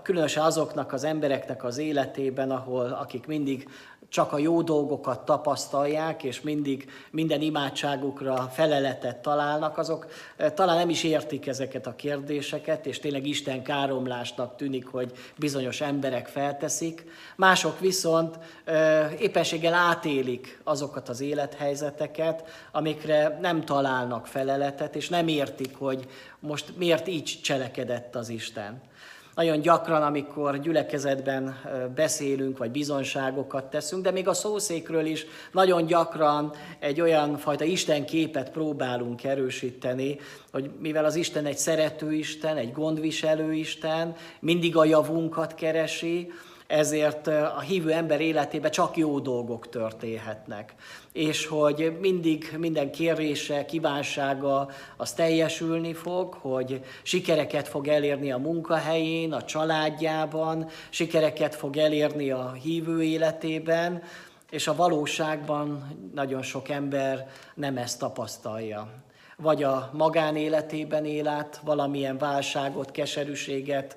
különösen 0.02 0.42
azoknak 0.42 0.92
az 0.92 1.04
embereknek 1.04 1.64
az 1.64 1.78
életében, 1.78 2.50
ahol 2.50 2.87
akik 2.87 3.26
mindig 3.26 3.69
csak 4.11 4.33
a 4.33 4.38
jó 4.38 4.62
dolgokat 4.62 5.25
tapasztalják, 5.25 6.23
és 6.23 6.40
mindig 6.40 6.90
minden 7.11 7.40
imádságukra 7.40 8.37
feleletet 8.52 9.17
találnak, 9.17 9.79
azok 9.79 10.07
eh, 10.37 10.50
talán 10.50 10.76
nem 10.76 10.88
is 10.88 11.05
értik 11.05 11.47
ezeket 11.47 11.87
a 11.87 11.97
kérdéseket, 11.97 12.87
és 12.87 12.99
tényleg 12.99 13.26
Isten 13.26 13.62
káromlásnak 13.62 14.57
tűnik, 14.57 14.87
hogy 14.87 15.12
bizonyos 15.37 15.81
emberek 15.81 16.26
felteszik. 16.26 17.05
Mások 17.37 17.81
viszont 17.81 18.38
eh, 18.64 19.12
éppenséggel 19.21 19.75
átélik 19.75 20.61
azokat 20.64 21.09
az 21.09 21.21
élethelyzeteket, 21.21 22.45
amikre 22.73 23.38
nem 23.40 23.64
találnak 23.64 24.26
feleletet, 24.26 24.97
és 24.97 25.09
nem 25.09 25.29
értik, 25.29 25.76
hogy 25.76 26.09
most 26.38 26.76
miért 26.76 27.09
így 27.09 27.38
cselekedett 27.43 28.14
az 28.14 28.29
Isten. 28.29 28.88
Nagyon 29.34 29.60
gyakran, 29.60 30.02
amikor 30.02 30.60
gyülekezetben 30.60 31.60
beszélünk, 31.94 32.58
vagy 32.58 32.70
bizonságokat 32.70 33.64
teszünk, 33.64 34.02
de 34.02 34.10
még 34.10 34.28
a 34.28 34.34
szószékről 34.34 35.06
is 35.06 35.26
nagyon 35.52 35.87
gyakran 35.87 36.52
egy 36.78 37.00
olyan 37.00 37.37
fajta 37.37 37.64
Isten 37.64 38.06
képet 38.06 38.50
próbálunk 38.50 39.25
erősíteni, 39.25 40.18
hogy 40.52 40.70
mivel 40.78 41.04
az 41.04 41.14
Isten 41.14 41.46
egy 41.46 41.58
szerető 41.58 42.12
Isten, 42.12 42.56
egy 42.56 42.72
gondviselő 42.72 43.52
Isten, 43.52 44.16
mindig 44.40 44.76
a 44.76 44.84
javunkat 44.84 45.54
keresi, 45.54 46.32
ezért 46.66 47.26
a 47.26 47.60
hívő 47.60 47.92
ember 47.92 48.20
életében 48.20 48.70
csak 48.70 48.96
jó 48.96 49.18
dolgok 49.18 49.68
történhetnek. 49.68 50.75
És 51.12 51.47
hogy 51.47 51.97
mindig 52.00 52.55
minden 52.59 52.90
kérése, 52.90 53.64
kívánsága 53.64 54.69
az 54.97 55.12
teljesülni 55.12 55.93
fog, 55.93 56.35
hogy 56.35 56.81
sikereket 57.02 57.69
fog 57.69 57.88
elérni 57.88 58.33
a 58.33 58.38
munkahelyén, 58.38 59.33
a 59.33 59.45
családjában, 59.45 60.69
sikereket 60.90 61.55
fog 61.55 61.76
elérni 61.76 62.31
a 62.31 62.52
hívő 62.52 63.02
életében, 63.02 64.02
és 64.50 64.67
a 64.67 64.75
valóságban 64.75 65.97
nagyon 66.14 66.43
sok 66.43 66.69
ember 66.69 67.29
nem 67.55 67.76
ezt 67.76 67.99
tapasztalja. 67.99 68.88
Vagy 69.37 69.62
a 69.62 69.90
magánéletében 69.93 71.05
él 71.05 71.29
át 71.29 71.61
valamilyen 71.64 72.19
válságot, 72.19 72.90
keserűséget, 72.90 73.97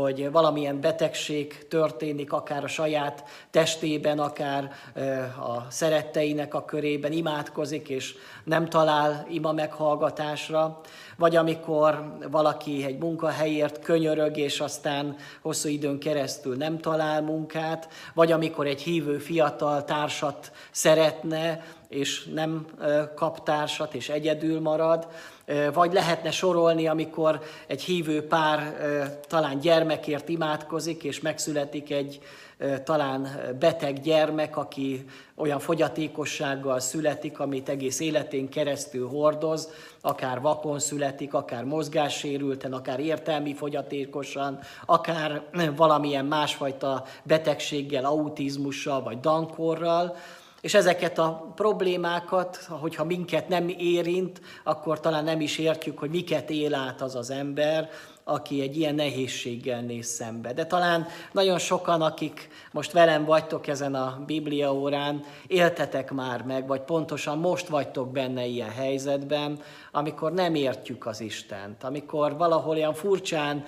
hogy 0.00 0.30
valamilyen 0.30 0.80
betegség 0.80 1.68
történik, 1.68 2.32
akár 2.32 2.64
a 2.64 2.68
saját 2.68 3.24
testében, 3.50 4.18
akár 4.18 4.72
a 5.38 5.70
szeretteinek 5.70 6.54
a 6.54 6.64
körében, 6.64 7.12
imádkozik, 7.12 7.88
és 7.88 8.14
nem 8.44 8.68
talál 8.68 9.26
ima 9.30 9.52
meghallgatásra, 9.52 10.80
vagy 11.16 11.36
amikor 11.36 12.16
valaki 12.30 12.84
egy 12.84 12.98
munkahelyért 12.98 13.82
könyörög, 13.82 14.36
és 14.36 14.60
aztán 14.60 15.16
hosszú 15.42 15.68
időn 15.68 15.98
keresztül 15.98 16.56
nem 16.56 16.78
talál 16.78 17.22
munkát, 17.22 17.88
vagy 18.14 18.32
amikor 18.32 18.66
egy 18.66 18.82
hívő 18.82 19.18
fiatal 19.18 19.84
társat 19.84 20.52
szeretne, 20.70 21.64
és 21.88 22.24
nem 22.24 22.66
kap 23.14 23.42
társat, 23.42 23.94
és 23.94 24.08
egyedül 24.08 24.60
marad, 24.60 25.08
vagy 25.72 25.92
lehetne 25.92 26.30
sorolni, 26.30 26.86
amikor 26.86 27.40
egy 27.66 27.82
hívő 27.82 28.26
pár 28.26 28.76
talán 29.28 29.58
gyermekért 29.58 30.28
imádkozik, 30.28 31.04
és 31.04 31.20
megszületik 31.20 31.90
egy 31.90 32.20
talán 32.84 33.28
beteg 33.58 34.00
gyermek, 34.00 34.56
aki 34.56 35.04
olyan 35.34 35.58
fogyatékossággal 35.58 36.80
születik, 36.80 37.38
amit 37.38 37.68
egész 37.68 38.00
életén 38.00 38.48
keresztül 38.48 39.08
hordoz, 39.08 39.68
akár 40.00 40.40
vakon 40.40 40.78
születik, 40.78 41.34
akár 41.34 41.64
mozgássérülten, 41.64 42.72
akár 42.72 43.00
értelmi 43.00 43.54
fogyatékosan, 43.54 44.58
akár 44.86 45.42
valamilyen 45.76 46.24
másfajta 46.24 47.04
betegséggel, 47.22 48.04
autizmussal 48.04 49.02
vagy 49.02 49.20
dankorral, 49.20 50.16
és 50.64 50.74
ezeket 50.74 51.18
a 51.18 51.52
problémákat, 51.54 52.56
hogyha 52.56 53.04
minket 53.04 53.48
nem 53.48 53.68
érint, 53.68 54.40
akkor 54.62 55.00
talán 55.00 55.24
nem 55.24 55.40
is 55.40 55.58
értjük, 55.58 55.98
hogy 55.98 56.10
miket 56.10 56.50
él 56.50 56.74
át 56.74 57.00
az 57.00 57.14
az 57.14 57.30
ember, 57.30 57.90
aki 58.24 58.60
egy 58.60 58.76
ilyen 58.76 58.94
nehézséggel 58.94 59.80
néz 59.80 60.06
szembe. 60.06 60.52
De 60.52 60.66
talán 60.66 61.06
nagyon 61.32 61.58
sokan, 61.58 62.02
akik 62.02 62.48
most 62.72 62.92
velem 62.92 63.24
vagytok 63.24 63.66
ezen 63.66 63.94
a 63.94 64.22
Biblia 64.26 64.74
órán, 64.74 65.24
éltetek 65.46 66.10
már 66.10 66.42
meg, 66.42 66.66
vagy 66.66 66.80
pontosan 66.80 67.38
most 67.38 67.68
vagytok 67.68 68.12
benne 68.12 68.44
ilyen 68.44 68.70
helyzetben, 68.70 69.60
amikor 69.96 70.32
nem 70.32 70.54
értjük 70.54 71.06
az 71.06 71.20
Istent, 71.20 71.84
amikor 71.84 72.36
valahol 72.36 72.74
olyan 72.76 72.94
furcsán 72.94 73.64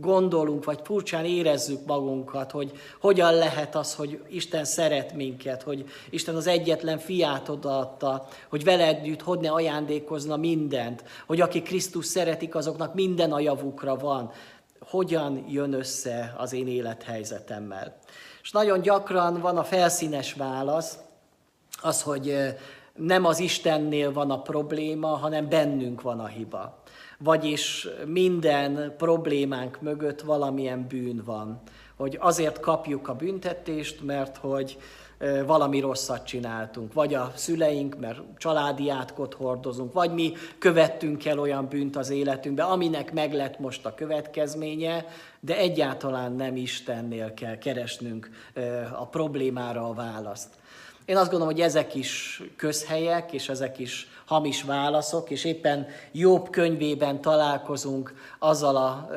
gondolunk, 0.00 0.64
vagy 0.64 0.80
furcsán 0.82 1.24
érezzük 1.24 1.86
magunkat, 1.86 2.50
hogy 2.50 2.72
hogyan 3.00 3.34
lehet 3.34 3.74
az, 3.74 3.94
hogy 3.94 4.20
Isten 4.28 4.64
szeret 4.64 5.12
minket, 5.12 5.62
hogy 5.62 5.84
Isten 6.10 6.34
az 6.34 6.46
egyetlen 6.46 6.98
fiát 6.98 7.48
odaadta, 7.48 8.26
hogy 8.48 8.64
vele 8.64 8.86
együtt 8.86 9.22
hogy 9.22 9.38
ne 9.38 9.50
ajándékozna 9.50 10.36
mindent, 10.36 11.04
hogy 11.26 11.40
aki 11.40 11.62
Krisztus 11.62 12.06
szeretik, 12.06 12.54
azoknak 12.54 12.94
minden 12.94 13.32
a 13.32 13.40
javukra 13.40 13.96
van. 13.96 14.30
Hogyan 14.80 15.44
jön 15.48 15.72
össze 15.72 16.34
az 16.38 16.52
én 16.52 16.68
élethelyzetemmel? 16.68 17.98
És 18.42 18.50
nagyon 18.50 18.80
gyakran 18.80 19.40
van 19.40 19.56
a 19.56 19.64
felszínes 19.64 20.32
válasz, 20.32 20.98
az, 21.82 22.02
hogy 22.02 22.54
nem 22.96 23.24
az 23.24 23.38
Istennél 23.38 24.12
van 24.12 24.30
a 24.30 24.42
probléma, 24.42 25.08
hanem 25.08 25.48
bennünk 25.48 26.02
van 26.02 26.20
a 26.20 26.26
hiba. 26.26 26.82
Vagyis 27.18 27.88
minden 28.06 28.94
problémánk 28.98 29.80
mögött 29.80 30.20
valamilyen 30.20 30.86
bűn 30.88 31.22
van. 31.24 31.60
Hogy 31.96 32.16
azért 32.20 32.60
kapjuk 32.60 33.08
a 33.08 33.14
büntetést, 33.14 34.04
mert 34.04 34.36
hogy 34.36 34.78
valami 35.46 35.80
rosszat 35.80 36.26
csináltunk, 36.26 36.92
vagy 36.92 37.14
a 37.14 37.32
szüleink, 37.34 37.98
mert 37.98 38.20
családi 38.38 38.90
átkot 38.90 39.34
hordozunk, 39.34 39.92
vagy 39.92 40.14
mi 40.14 40.32
követtünk 40.58 41.26
el 41.26 41.38
olyan 41.38 41.68
bűnt 41.68 41.96
az 41.96 42.10
életünkbe, 42.10 42.62
aminek 42.62 43.12
meg 43.12 43.32
lett 43.32 43.58
most 43.58 43.86
a 43.86 43.94
következménye, 43.94 45.06
de 45.40 45.56
egyáltalán 45.56 46.32
nem 46.32 46.56
Istennél 46.56 47.34
kell 47.34 47.58
keresnünk 47.58 48.30
a 48.92 49.06
problémára 49.06 49.88
a 49.88 49.94
választ. 49.94 50.48
Én 51.06 51.16
azt 51.16 51.30
gondolom, 51.30 51.54
hogy 51.54 51.62
ezek 51.62 51.94
is 51.94 52.42
közhelyek, 52.56 53.32
és 53.32 53.48
ezek 53.48 53.78
is 53.78 54.08
hamis 54.24 54.62
válaszok, 54.62 55.30
és 55.30 55.44
éppen 55.44 55.86
Jobb 56.12 56.50
könyvében 56.50 57.20
találkozunk 57.20 58.14
azzal 58.38 58.76
a 58.76 59.08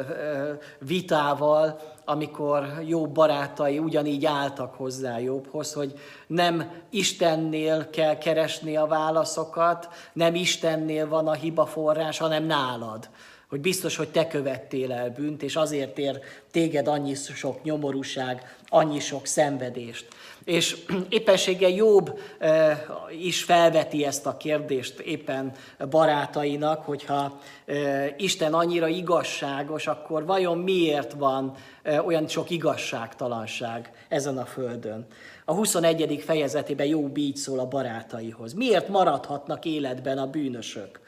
vitával, 0.80 1.80
amikor 2.06 2.82
jó 2.86 3.08
barátai 3.08 3.80
ugyanígy 3.80 4.26
álltak 4.26 4.74
hozzá 4.74 5.20
Jobbhoz, 5.20 5.74
hogy 5.74 6.00
nem 6.28 6.72
Istennél 6.90 7.90
kell 7.90 8.18
keresni 8.18 8.76
a 8.78 8.86
válaszokat, 8.86 9.88
nem 10.14 10.36
Istennél 10.36 11.08
van 11.08 11.28
a 11.28 11.34
hiba 11.34 11.66
forrás, 11.66 12.18
hanem 12.18 12.44
nálad. 12.44 13.10
Hogy 13.50 13.62
biztos, 13.62 13.96
hogy 13.96 14.10
te 14.10 14.28
követtél 14.28 14.92
el 14.92 15.10
bűnt, 15.10 15.44
és 15.44 15.56
azért 15.56 15.98
ér 15.98 16.20
téged 16.52 16.88
annyi 16.88 17.16
sok 17.16 17.64
nyomorúság, 17.64 18.58
annyi 18.68 19.00
sok 19.00 19.26
szenvedést. 19.26 20.08
És 20.44 20.78
éppenséggel 21.10 21.70
Jobb 21.70 22.20
eh, 22.38 22.80
is 23.20 23.44
felveti 23.44 24.06
ezt 24.06 24.26
a 24.26 24.38
kérdést 24.38 25.00
éppen 25.00 25.52
barátainak, 25.90 26.86
hogyha 26.86 27.40
eh, 27.66 28.14
Isten 28.18 28.54
annyira 28.54 28.88
igazságos, 28.88 29.88
akkor 29.88 30.26
vajon 30.26 30.58
miért 30.58 31.14
van 31.14 31.56
eh, 31.82 32.06
olyan 32.06 32.28
sok 32.28 32.50
igazságtalanság 32.50 33.92
ezen 34.08 34.38
a 34.38 34.46
földön? 34.46 35.08
A 35.46 35.54
21. 35.54 36.24
fejezetében 36.26 36.88
Jobb 36.88 37.18
így 37.18 37.36
szól 37.36 37.60
a 37.60 37.68
barátaihoz. 37.68 38.54
Miért 38.54 38.88
maradhatnak 38.88 39.66
életben 39.66 40.18
a 40.18 40.28
bűnösök? 40.28 41.00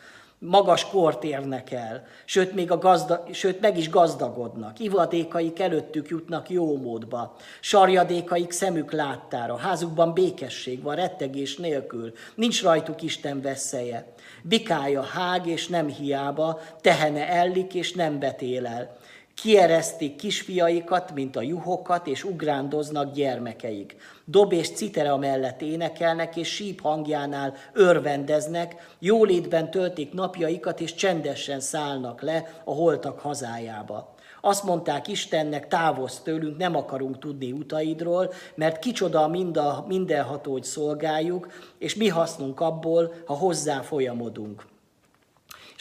Magas 0.43 0.85
kort 0.85 1.23
érnek 1.23 1.71
el, 1.71 2.03
sőt, 2.25 2.53
még 2.53 2.71
a 2.71 2.77
gazda, 2.77 3.23
sőt 3.31 3.61
meg 3.61 3.77
is 3.77 3.89
gazdagodnak. 3.89 4.79
Ivadékaik 4.79 5.59
előttük 5.59 6.09
jutnak 6.09 6.49
jó 6.49 6.77
módba, 6.77 7.35
sarjadékaik 7.59 8.51
szemük 8.51 8.91
láttára, 8.91 9.57
házukban 9.57 10.13
békesség 10.13 10.81
van, 10.81 10.95
rettegés 10.95 11.55
nélkül, 11.55 12.13
nincs 12.35 12.63
rajtuk 12.63 13.01
Isten 13.01 13.41
veszélye. 13.41 14.13
Bikája 14.43 15.01
hág 15.01 15.47
és 15.47 15.67
nem 15.67 15.87
hiába, 15.87 16.59
tehene 16.81 17.29
ellik 17.29 17.73
és 17.73 17.93
nem 17.93 18.19
betélel. 18.19 18.97
Kieresztik 19.33 20.15
kisfiaikat, 20.15 21.13
mint 21.13 21.35
a 21.35 21.41
juhokat, 21.41 22.07
és 22.07 22.23
ugrándoznak 22.23 23.13
gyermekeik. 23.13 23.95
Dob 24.31 24.53
és 24.53 24.69
citera 24.69 25.17
mellett 25.17 25.61
énekelnek, 25.61 26.35
és 26.35 26.47
síp 26.47 26.81
hangjánál 26.81 27.53
örvendeznek, 27.73 28.95
jólétben 28.99 29.71
töltik 29.71 30.13
napjaikat, 30.13 30.79
és 30.79 30.93
csendesen 30.93 31.59
szállnak 31.59 32.21
le 32.21 32.61
a 32.63 32.73
holtak 32.73 33.19
hazájába. 33.19 34.15
Azt 34.41 34.63
mondták 34.63 35.07
Istennek, 35.07 35.67
távozz 35.67 36.17
tőlünk, 36.17 36.57
nem 36.57 36.75
akarunk 36.75 37.19
tudni 37.19 37.51
utaidról, 37.51 38.33
mert 38.55 38.79
kicsoda 38.79 39.27
mind 39.27 39.57
a 39.57 39.85
mindenható, 39.87 40.51
hogy 40.51 40.63
szolgáljuk, 40.63 41.51
és 41.77 41.95
mi 41.95 42.07
hasznunk 42.07 42.59
abból, 42.59 43.13
ha 43.25 43.33
hozzá 43.33 43.81
folyamodunk. 43.81 44.70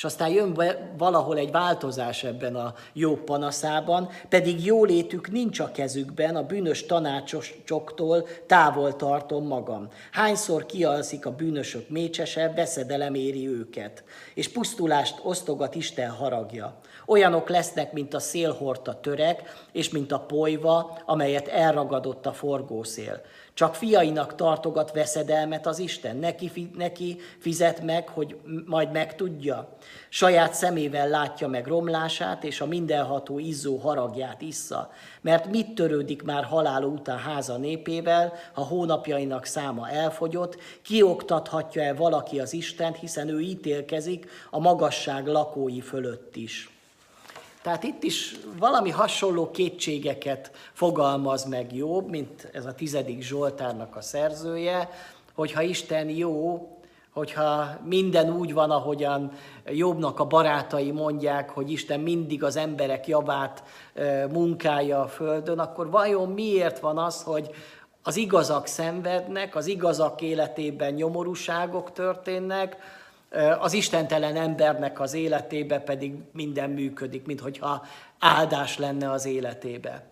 És 0.00 0.06
aztán 0.06 0.30
jön 0.30 0.54
be 0.54 0.92
valahol 0.98 1.38
egy 1.38 1.50
változás 1.50 2.24
ebben 2.24 2.54
a 2.54 2.74
jó 2.92 3.16
panaszában, 3.16 4.08
pedig 4.28 4.64
jólétük 4.64 5.30
nincs 5.30 5.60
a 5.60 5.70
kezükben, 5.70 6.36
a 6.36 6.42
bűnös 6.46 6.86
tanácsosoktól 6.86 8.26
távol 8.46 8.96
tartom 8.96 9.46
magam. 9.46 9.88
Hányszor 10.10 10.66
kialszik 10.66 11.26
a 11.26 11.34
bűnösök 11.34 11.88
mécsese, 11.88 12.52
veszedelem 12.56 13.14
éri 13.14 13.48
őket, 13.48 14.04
és 14.34 14.48
pusztulást 14.48 15.20
osztogat 15.22 15.74
Isten 15.74 16.10
haragja. 16.10 16.80
Olyanok 17.11 17.49
lesznek, 17.49 17.92
mint 17.92 18.14
a 18.14 18.18
szélhorta 18.18 19.01
törek, 19.01 19.66
és 19.73 19.90
mint 19.90 20.12
a 20.12 20.18
polyva, 20.20 20.99
amelyet 21.05 21.49
elragadott 21.49 22.27
a 22.27 22.33
forgószél. 22.33 23.20
Csak 23.55 23.75
fiainak 23.75 24.35
tartogat 24.35 24.92
veszedelmet 24.92 25.66
az 25.66 25.79
Isten, 25.79 26.16
neki, 26.16 26.70
neki 26.77 27.20
fizet 27.38 27.83
meg, 27.83 28.09
hogy 28.09 28.37
majd 28.66 28.92
megtudja. 28.92 29.77
Saját 30.09 30.55
szemével 30.55 31.09
látja 31.09 31.49
meg 31.49 31.66
romlását, 31.66 32.44
és 32.44 32.61
a 32.61 32.66
mindenható 32.66 33.38
izzó 33.38 33.77
haragját 33.77 34.42
issza. 34.42 34.90
Mert 35.20 35.51
mit 35.51 35.75
törődik 35.75 36.23
már 36.23 36.44
halála 36.44 36.87
után 36.87 37.18
háza 37.18 37.57
népével, 37.57 38.33
ha 38.53 38.62
hónapjainak 38.62 39.44
száma 39.44 39.88
elfogyott, 39.88 40.57
kioktathatja-e 40.83 41.94
valaki 41.94 42.40
az 42.40 42.53
Istent, 42.53 42.96
hiszen 42.96 43.29
ő 43.29 43.40
ítélkezik 43.40 44.31
a 44.51 44.59
magasság 44.59 45.27
lakói 45.27 45.81
fölött 45.81 46.37
is. 46.37 46.79
Tehát 47.62 47.83
itt 47.83 48.03
is 48.03 48.37
valami 48.59 48.90
hasonló 48.90 49.51
kétségeket 49.51 50.51
fogalmaz 50.73 51.44
meg 51.44 51.75
Jobb, 51.75 52.09
mint 52.09 52.49
ez 52.53 52.66
a 52.66 52.75
tizedik 52.75 53.23
Zsoltárnak 53.23 53.96
a 53.96 54.01
szerzője, 54.01 54.90
hogyha 55.35 55.62
Isten 55.62 56.09
jó, 56.09 56.68
hogyha 57.12 57.79
minden 57.85 58.31
úgy 58.31 58.53
van, 58.53 58.70
ahogyan 58.70 59.33
Jobbnak 59.66 60.20
a 60.20 60.27
barátai 60.27 60.90
mondják, 60.90 61.51
hogy 61.51 61.70
Isten 61.70 62.01
mindig 62.01 62.44
az 62.44 62.57
emberek 62.57 63.07
javát 63.07 63.62
munkálja 64.33 65.01
a 65.01 65.09
földön, 65.09 65.59
akkor 65.59 65.90
vajon 65.90 66.29
miért 66.29 66.79
van 66.79 66.99
az, 66.99 67.23
hogy 67.23 67.51
az 68.03 68.16
igazak 68.16 68.66
szenvednek, 68.66 69.57
az 69.57 69.66
igazak 69.66 70.20
életében 70.20 70.92
nyomorúságok 70.92 71.92
történnek, 71.92 72.77
az 73.58 73.72
istentelen 73.72 74.36
embernek 74.36 75.00
az 75.00 75.14
életébe 75.14 75.78
pedig 75.78 76.14
minden 76.32 76.70
működik, 76.70 77.26
mintha 77.26 77.86
áldás 78.18 78.78
lenne 78.78 79.10
az 79.10 79.24
életébe. 79.24 80.10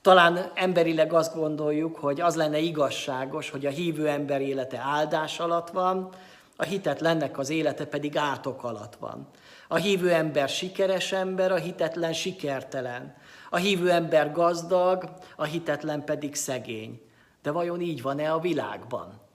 Talán 0.00 0.50
emberileg 0.54 1.12
azt 1.12 1.34
gondoljuk, 1.34 1.96
hogy 1.96 2.20
az 2.20 2.36
lenne 2.36 2.58
igazságos, 2.58 3.50
hogy 3.50 3.66
a 3.66 3.70
hívő 3.70 4.08
ember 4.08 4.40
élete 4.40 4.78
áldás 4.78 5.40
alatt 5.40 5.70
van, 5.70 6.10
a 6.56 6.64
hitetlennek 6.64 7.38
az 7.38 7.50
élete 7.50 7.86
pedig 7.86 8.16
átok 8.16 8.64
alatt 8.64 8.96
van. 8.96 9.28
A 9.68 9.76
hívő 9.76 10.12
ember 10.12 10.48
sikeres 10.48 11.12
ember, 11.12 11.52
a 11.52 11.56
hitetlen 11.56 12.12
sikertelen. 12.12 13.16
A 13.50 13.56
hívő 13.56 13.90
ember 13.90 14.32
gazdag, 14.32 15.08
a 15.36 15.44
hitetlen 15.44 16.04
pedig 16.04 16.34
szegény. 16.34 17.00
De 17.42 17.50
vajon 17.50 17.80
így 17.80 18.02
van-e 18.02 18.32
a 18.32 18.38
világban? 18.38 19.25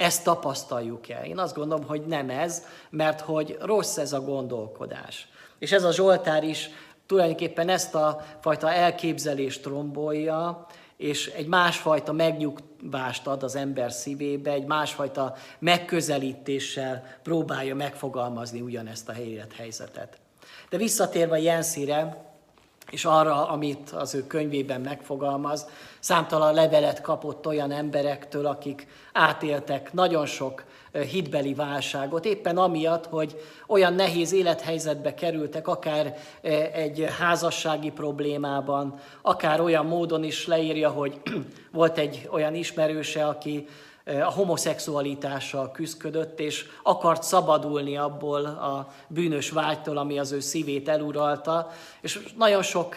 Ezt 0.00 0.24
tapasztaljuk-e? 0.24 1.20
Én 1.24 1.38
azt 1.38 1.54
gondolom, 1.54 1.86
hogy 1.86 2.06
nem 2.06 2.30
ez, 2.30 2.64
mert 2.90 3.20
hogy 3.20 3.56
rossz 3.60 3.96
ez 3.96 4.12
a 4.12 4.20
gondolkodás. 4.20 5.28
És 5.58 5.72
ez 5.72 5.84
a 5.84 5.92
Zsoltár 5.92 6.44
is 6.44 6.70
tulajdonképpen 7.06 7.68
ezt 7.68 7.94
a 7.94 8.24
fajta 8.40 8.72
elképzelést 8.72 9.64
rombolja, 9.64 10.66
és 10.96 11.26
egy 11.26 11.46
másfajta 11.46 12.12
megnyugvást 12.12 13.26
ad 13.26 13.42
az 13.42 13.56
ember 13.56 13.92
szívébe, 13.92 14.50
egy 14.50 14.66
másfajta 14.66 15.34
megközelítéssel 15.58 17.18
próbálja 17.22 17.74
megfogalmazni 17.74 18.60
ugyanezt 18.60 19.08
a 19.08 19.14
helyzetet. 19.56 20.18
De 20.70 20.76
visszatérve 20.76 21.40
Jenszire, 21.40 22.29
és 22.90 23.04
arra, 23.04 23.48
amit 23.48 23.90
az 23.90 24.14
ő 24.14 24.26
könyvében 24.26 24.80
megfogalmaz, 24.80 25.66
számtalan 25.98 26.54
levelet 26.54 27.00
kapott 27.00 27.46
olyan 27.46 27.70
emberektől, 27.70 28.46
akik 28.46 28.86
átéltek 29.12 29.92
nagyon 29.92 30.26
sok 30.26 30.64
hitbeli 30.92 31.54
válságot, 31.54 32.24
éppen 32.24 32.56
amiatt, 32.56 33.06
hogy 33.06 33.40
olyan 33.66 33.94
nehéz 33.94 34.32
élethelyzetbe 34.32 35.14
kerültek, 35.14 35.68
akár 35.68 36.18
egy 36.72 37.06
házassági 37.18 37.90
problémában, 37.90 39.00
akár 39.22 39.60
olyan 39.60 39.86
módon 39.86 40.24
is 40.24 40.46
leírja, 40.46 40.90
hogy 40.90 41.20
volt 41.72 41.98
egy 41.98 42.28
olyan 42.32 42.54
ismerőse, 42.54 43.26
aki 43.26 43.66
a 44.04 44.32
homoszexualitással 44.32 45.70
küzdködött, 45.70 46.40
és 46.40 46.66
akart 46.82 47.22
szabadulni 47.22 47.96
abból 47.96 48.44
a 48.44 48.88
bűnös 49.08 49.50
vágytól, 49.50 49.96
ami 49.96 50.18
az 50.18 50.32
ő 50.32 50.40
szívét 50.40 50.88
eluralta, 50.88 51.70
és 52.00 52.28
nagyon 52.36 52.62
sok 52.62 52.96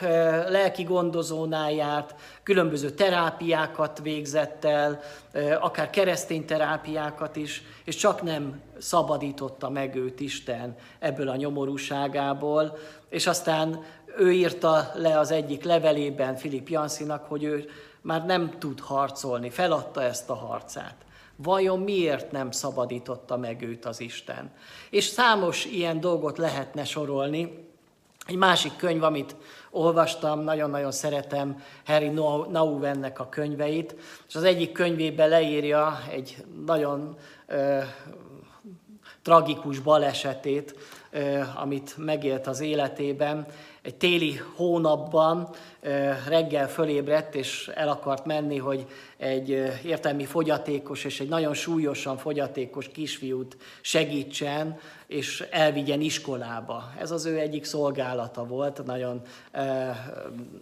lelki 0.49 0.83
gondozónál 0.83 1.71
járt, 1.71 2.15
különböző 2.43 2.89
terápiákat 2.89 3.99
végzett 4.03 4.65
el, 4.65 5.01
akár 5.59 5.89
keresztény 5.89 6.45
terápiákat 6.45 7.35
is, 7.35 7.63
és 7.85 7.95
csak 7.95 8.21
nem 8.21 8.61
szabadította 8.77 9.69
meg 9.69 9.95
őt 9.95 10.19
Isten 10.19 10.75
ebből 10.99 11.29
a 11.29 11.35
nyomorúságából, 11.35 12.77
és 13.09 13.27
aztán 13.27 13.83
ő 14.17 14.31
írta 14.31 14.91
le 14.93 15.19
az 15.19 15.31
egyik 15.31 15.63
levelében 15.63 16.35
Filip 16.35 16.69
Janszinak, 16.69 17.25
hogy 17.25 17.43
ő 17.43 17.69
már 18.03 18.25
nem 18.25 18.55
tud 18.59 18.79
harcolni, 18.79 19.49
feladta 19.49 20.01
ezt 20.01 20.29
a 20.29 20.35
harcát. 20.35 20.95
Vajon 21.35 21.79
miért 21.79 22.31
nem 22.31 22.51
szabadította 22.51 23.37
meg 23.37 23.61
őt 23.61 23.85
az 23.85 23.99
Isten? 23.99 24.51
És 24.89 25.03
számos 25.03 25.65
ilyen 25.65 25.99
dolgot 25.99 26.37
lehetne 26.37 26.83
sorolni, 26.83 27.71
Egy 28.27 28.35
másik 28.35 28.75
könyv, 28.75 29.03
amit 29.03 29.35
olvastam, 29.71 30.39
nagyon-nagyon 30.39 30.91
szeretem 30.91 31.63
Harry 31.85 32.09
Nauvennek 32.49 33.19
a 33.19 33.29
könyveit, 33.29 33.95
és 34.27 34.35
az 34.35 34.43
egyik 34.43 34.71
könyvében 34.71 35.29
leírja 35.29 35.99
egy 36.11 36.45
nagyon 36.65 37.17
ö, 37.47 37.79
tragikus 39.21 39.79
balesetét, 39.79 40.75
ö, 41.11 41.41
amit 41.55 41.97
megélt 41.97 42.47
az 42.47 42.59
életében. 42.59 43.45
Egy 43.81 43.95
téli 43.95 44.39
hónapban 44.55 45.49
reggel 46.27 46.69
fölébredt, 46.69 47.35
és 47.35 47.71
el 47.73 47.87
akart 47.87 48.25
menni, 48.25 48.57
hogy 48.57 48.85
egy 49.23 49.49
értelmi 49.85 50.25
fogyatékos 50.25 51.03
és 51.03 51.19
egy 51.19 51.29
nagyon 51.29 51.53
súlyosan 51.53 52.17
fogyatékos 52.17 52.87
kisfiút 52.87 53.57
segítsen, 53.81 54.79
és 55.07 55.47
elvigyen 55.51 56.01
iskolába. 56.01 56.91
Ez 56.99 57.11
az 57.11 57.25
ő 57.25 57.37
egyik 57.37 57.63
szolgálata 57.63 58.45
volt, 58.45 58.85
nagyon 58.85 59.21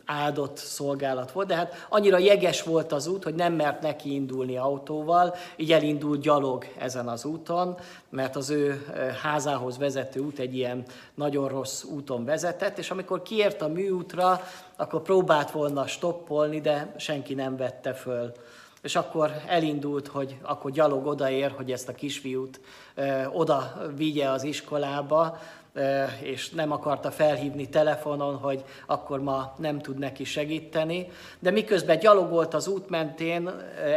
áldott 0.05 0.57
szolgálat 0.57 1.31
volt, 1.31 1.47
de 1.47 1.55
hát 1.55 1.85
annyira 1.89 2.17
jeges 2.17 2.63
volt 2.63 2.91
az 2.91 3.07
út, 3.07 3.23
hogy 3.23 3.35
nem 3.35 3.53
mert 3.53 3.81
neki 3.81 4.13
indulni 4.13 4.57
autóval, 4.57 5.35
így 5.55 5.71
elindult 5.71 6.21
gyalog 6.21 6.65
ezen 6.79 7.07
az 7.07 7.25
úton, 7.25 7.77
mert 8.09 8.35
az 8.35 8.49
ő 8.49 8.85
házához 9.21 9.77
vezető 9.77 10.19
út 10.19 10.39
egy 10.39 10.55
ilyen 10.55 10.83
nagyon 11.15 11.47
rossz 11.47 11.83
úton 11.83 12.25
vezetett, 12.25 12.77
és 12.77 12.91
amikor 12.91 13.21
kiért 13.21 13.61
a 13.61 13.67
műútra, 13.67 14.41
akkor 14.75 15.01
próbált 15.01 15.51
volna 15.51 15.87
stoppolni, 15.87 16.61
de 16.61 16.93
senki 16.97 17.33
nem 17.33 17.57
vette 17.57 17.93
föl 17.93 18.31
és 18.81 18.95
akkor 18.95 19.31
elindult, 19.47 20.07
hogy 20.07 20.37
akkor 20.41 20.71
gyalog 20.71 21.05
odaér, 21.05 21.51
hogy 21.51 21.71
ezt 21.71 21.89
a 21.89 21.93
kisfiút 21.93 22.59
ö, 22.95 23.25
oda 23.25 23.81
vigye 23.95 24.29
az 24.29 24.43
iskolába, 24.43 25.37
ö, 25.73 26.03
és 26.21 26.49
nem 26.49 26.71
akarta 26.71 27.11
felhívni 27.11 27.69
telefonon, 27.69 28.35
hogy 28.35 28.63
akkor 28.85 29.21
ma 29.21 29.53
nem 29.57 29.79
tud 29.79 29.97
neki 29.97 30.23
segíteni. 30.23 31.07
De 31.39 31.51
miközben 31.51 31.99
gyalogolt 31.99 32.53
az 32.53 32.67
út 32.67 32.89
mentén, 32.89 33.49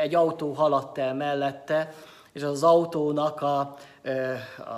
egy 0.02 0.14
autó 0.14 0.52
haladt 0.52 0.98
el 0.98 1.14
mellette, 1.14 1.92
és 2.32 2.42
az 2.42 2.62
autónak 2.62 3.42
a, 3.42 3.76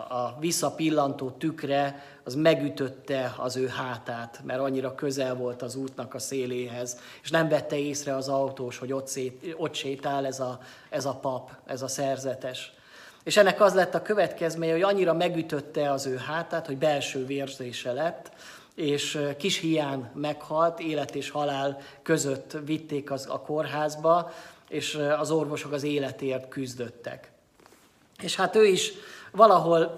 a, 0.08 0.36
visszapillantó 0.40 1.30
tükre 1.30 2.04
az 2.24 2.34
megütötte 2.34 3.34
az 3.36 3.56
ő 3.56 3.68
hátát, 3.68 4.40
mert 4.44 4.60
annyira 4.60 4.94
közel 4.94 5.34
volt 5.34 5.62
az 5.62 5.74
útnak 5.74 6.14
a 6.14 6.18
széléhez, 6.18 7.00
és 7.22 7.30
nem 7.30 7.48
vette 7.48 7.78
észre 7.78 8.16
az 8.16 8.28
autós, 8.28 8.78
hogy 8.78 8.92
ott, 8.92 9.06
szét, 9.06 9.54
ott 9.56 9.74
sétál 9.74 10.26
ez 10.26 10.40
a, 10.40 10.60
ez 10.88 11.04
a 11.04 11.14
pap, 11.14 11.50
ez 11.66 11.82
a 11.82 11.88
szerzetes. 11.88 12.72
És 13.24 13.36
ennek 13.36 13.60
az 13.60 13.74
lett 13.74 13.94
a 13.94 14.02
következménye, 14.02 14.72
hogy 14.72 14.82
annyira 14.82 15.14
megütötte 15.14 15.90
az 15.90 16.06
ő 16.06 16.16
hátát, 16.16 16.66
hogy 16.66 16.78
belső 16.78 17.26
vérzése 17.26 17.92
lett, 17.92 18.30
és 18.74 19.20
kis 19.38 19.58
hián 19.58 20.10
meghalt, 20.14 20.80
élet 20.80 21.14
és 21.14 21.30
halál 21.30 21.78
között 22.02 22.56
vitték 22.64 23.10
az, 23.10 23.26
a 23.30 23.40
kórházba, 23.40 24.32
és 24.68 24.94
az 25.18 25.30
orvosok 25.30 25.72
az 25.72 25.82
életért 25.82 26.48
küzdöttek. 26.48 27.30
És 28.22 28.36
hát 28.36 28.56
ő 28.56 28.66
is 28.66 28.92
valahol 29.36 29.96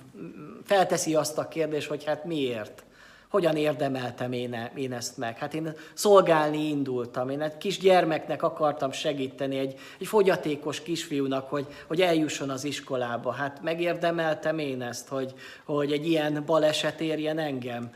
felteszi 0.64 1.14
azt 1.14 1.38
a 1.38 1.48
kérdést, 1.48 1.88
hogy 1.88 2.04
hát 2.04 2.24
miért? 2.24 2.84
Hogyan 3.28 3.56
érdemeltem 3.56 4.32
én, 4.32 4.54
e, 4.54 4.72
én 4.74 4.92
ezt 4.92 5.16
meg? 5.16 5.38
Hát 5.38 5.54
én 5.54 5.72
szolgálni 5.94 6.68
indultam, 6.68 7.28
én 7.28 7.40
egy 7.40 7.56
kis 7.56 7.78
gyermeknek 7.78 8.42
akartam 8.42 8.92
segíteni, 8.92 9.58
egy, 9.58 9.78
egy 9.98 10.06
fogyatékos 10.06 10.82
kisfiúnak, 10.82 11.48
hogy, 11.48 11.66
hogy 11.86 12.00
eljusson 12.00 12.50
az 12.50 12.64
iskolába. 12.64 13.32
Hát 13.32 13.62
megérdemeltem 13.62 14.58
én 14.58 14.82
ezt, 14.82 15.08
hogy, 15.08 15.34
hogy 15.64 15.92
egy 15.92 16.08
ilyen 16.08 16.42
baleset 16.46 17.00
érjen 17.00 17.38
engem 17.38 17.90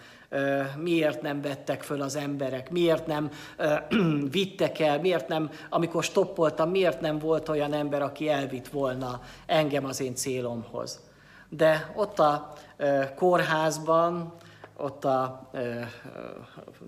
miért 0.76 1.22
nem 1.22 1.40
vettek 1.40 1.82
föl 1.82 2.02
az 2.02 2.16
emberek, 2.16 2.70
miért 2.70 3.06
nem 3.06 3.30
vittek 4.30 4.78
el, 4.78 5.00
miért 5.00 5.28
nem, 5.28 5.50
amikor 5.68 6.04
stoppoltam, 6.04 6.70
miért 6.70 7.00
nem 7.00 7.18
volt 7.18 7.48
olyan 7.48 7.72
ember, 7.72 8.02
aki 8.02 8.28
elvitt 8.28 8.68
volna 8.68 9.20
engem 9.46 9.84
az 9.84 10.00
én 10.00 10.14
célomhoz. 10.14 11.00
De 11.48 11.92
ott 11.94 12.18
a 12.18 12.52
kórházban, 13.14 14.34
ott 14.76 15.04
a 15.04 15.50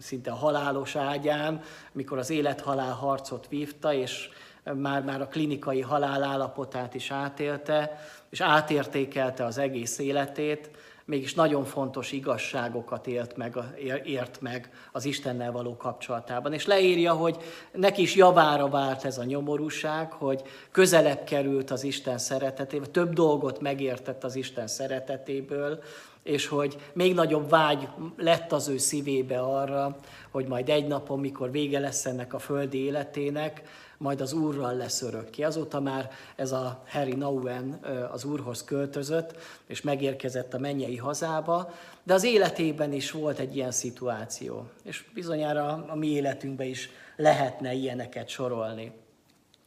szinte 0.00 0.30
a 0.30 0.34
halálos 0.34 0.96
ágyán, 0.96 1.62
mikor 1.92 2.18
az 2.18 2.30
élethalál 2.30 2.92
harcot 2.92 3.48
vívta, 3.48 3.92
és 3.92 4.28
már, 4.74 5.02
már 5.02 5.20
a 5.20 5.26
klinikai 5.26 5.80
halál 5.80 6.22
állapotát 6.22 6.94
is 6.94 7.10
átélte, 7.10 8.00
és 8.30 8.40
átértékelte 8.40 9.44
az 9.44 9.58
egész 9.58 9.98
életét, 9.98 10.70
mégis 11.12 11.34
nagyon 11.34 11.64
fontos 11.64 12.12
igazságokat 12.12 13.06
élt 13.06 13.36
meg, 13.36 13.56
ért 14.04 14.40
meg 14.40 14.70
az 14.92 15.04
Istennel 15.04 15.52
való 15.52 15.76
kapcsolatában. 15.76 16.52
És 16.52 16.66
leírja, 16.66 17.12
hogy 17.12 17.36
neki 17.72 18.02
is 18.02 18.14
javára 18.14 18.68
vált 18.68 19.04
ez 19.04 19.18
a 19.18 19.24
nyomorúság, 19.24 20.12
hogy 20.12 20.42
közelebb 20.70 21.24
került 21.24 21.70
az 21.70 21.84
Isten 21.84 22.18
szeretetével, 22.18 22.90
több 22.90 23.12
dolgot 23.12 23.60
megértett 23.60 24.24
az 24.24 24.36
Isten 24.36 24.66
szeretetéből, 24.66 25.82
és 26.22 26.46
hogy 26.46 26.76
még 26.92 27.14
nagyobb 27.14 27.48
vágy 27.48 27.88
lett 28.16 28.52
az 28.52 28.68
ő 28.68 28.78
szívébe 28.78 29.40
arra, 29.40 29.96
hogy 30.30 30.46
majd 30.46 30.68
egy 30.68 30.86
napon, 30.86 31.20
mikor 31.20 31.50
vége 31.50 31.78
lesz 31.78 32.06
ennek 32.06 32.34
a 32.34 32.38
földi 32.38 32.84
életének, 32.84 33.62
majd 34.02 34.20
az 34.20 34.32
Úrral 34.32 34.76
lesz 34.76 35.02
örökké. 35.02 35.42
Azóta 35.42 35.80
már 35.80 36.10
ez 36.36 36.52
a 36.52 36.82
Harry 36.88 37.14
Nauen 37.14 37.80
az 38.12 38.24
Úrhoz 38.24 38.64
költözött, 38.64 39.34
és 39.66 39.82
megérkezett 39.82 40.54
a 40.54 40.58
mennyei 40.58 40.96
hazába, 40.96 41.72
de 42.02 42.14
az 42.14 42.24
életében 42.24 42.92
is 42.92 43.10
volt 43.10 43.38
egy 43.38 43.56
ilyen 43.56 43.70
szituáció, 43.70 44.66
és 44.84 45.04
bizonyára 45.14 45.84
a 45.88 45.94
mi 45.94 46.06
életünkben 46.06 46.66
is 46.66 46.90
lehetne 47.16 47.72
ilyeneket 47.72 48.28
sorolni. 48.28 48.92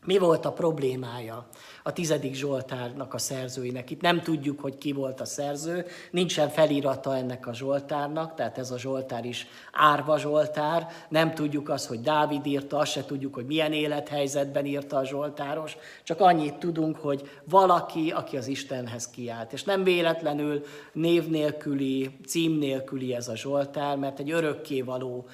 Mi 0.05 0.17
volt 0.17 0.45
a 0.45 0.51
problémája 0.51 1.47
a 1.83 1.93
tizedik 1.93 2.33
Zsoltárnak 2.33 3.13
a 3.13 3.17
szerzőinek? 3.17 3.89
Itt 3.89 4.01
nem 4.01 4.21
tudjuk, 4.21 4.59
hogy 4.59 4.77
ki 4.77 4.91
volt 4.91 5.21
a 5.21 5.25
szerző, 5.25 5.85
nincsen 6.11 6.49
felirata 6.49 7.17
ennek 7.17 7.47
a 7.47 7.53
Zsoltárnak, 7.53 8.35
tehát 8.35 8.57
ez 8.57 8.71
a 8.71 8.79
Zsoltár 8.79 9.25
is 9.25 9.47
árva 9.71 10.17
Zsoltár, 10.17 10.87
nem 11.09 11.33
tudjuk 11.33 11.69
azt, 11.69 11.87
hogy 11.87 12.01
Dávid 12.01 12.45
írta, 12.45 12.77
azt 12.77 12.91
se 12.91 13.05
tudjuk, 13.05 13.33
hogy 13.33 13.45
milyen 13.45 13.73
élethelyzetben 13.73 14.65
írta 14.65 14.97
a 14.97 15.05
Zsoltáros, 15.05 15.77
csak 16.03 16.19
annyit 16.19 16.55
tudunk, 16.55 16.97
hogy 16.97 17.29
valaki, 17.43 18.11
aki 18.11 18.37
az 18.37 18.47
Istenhez 18.47 19.09
kiállt. 19.09 19.53
És 19.53 19.63
nem 19.63 19.83
véletlenül 19.83 20.63
név 20.93 21.27
nélküli, 21.27 22.17
cím 22.27 22.57
nélküli 22.57 23.13
ez 23.13 23.27
a 23.27 23.35
Zsoltár, 23.35 23.97
mert 23.97 24.19
egy 24.19 24.31
örökkévaló 24.31 25.25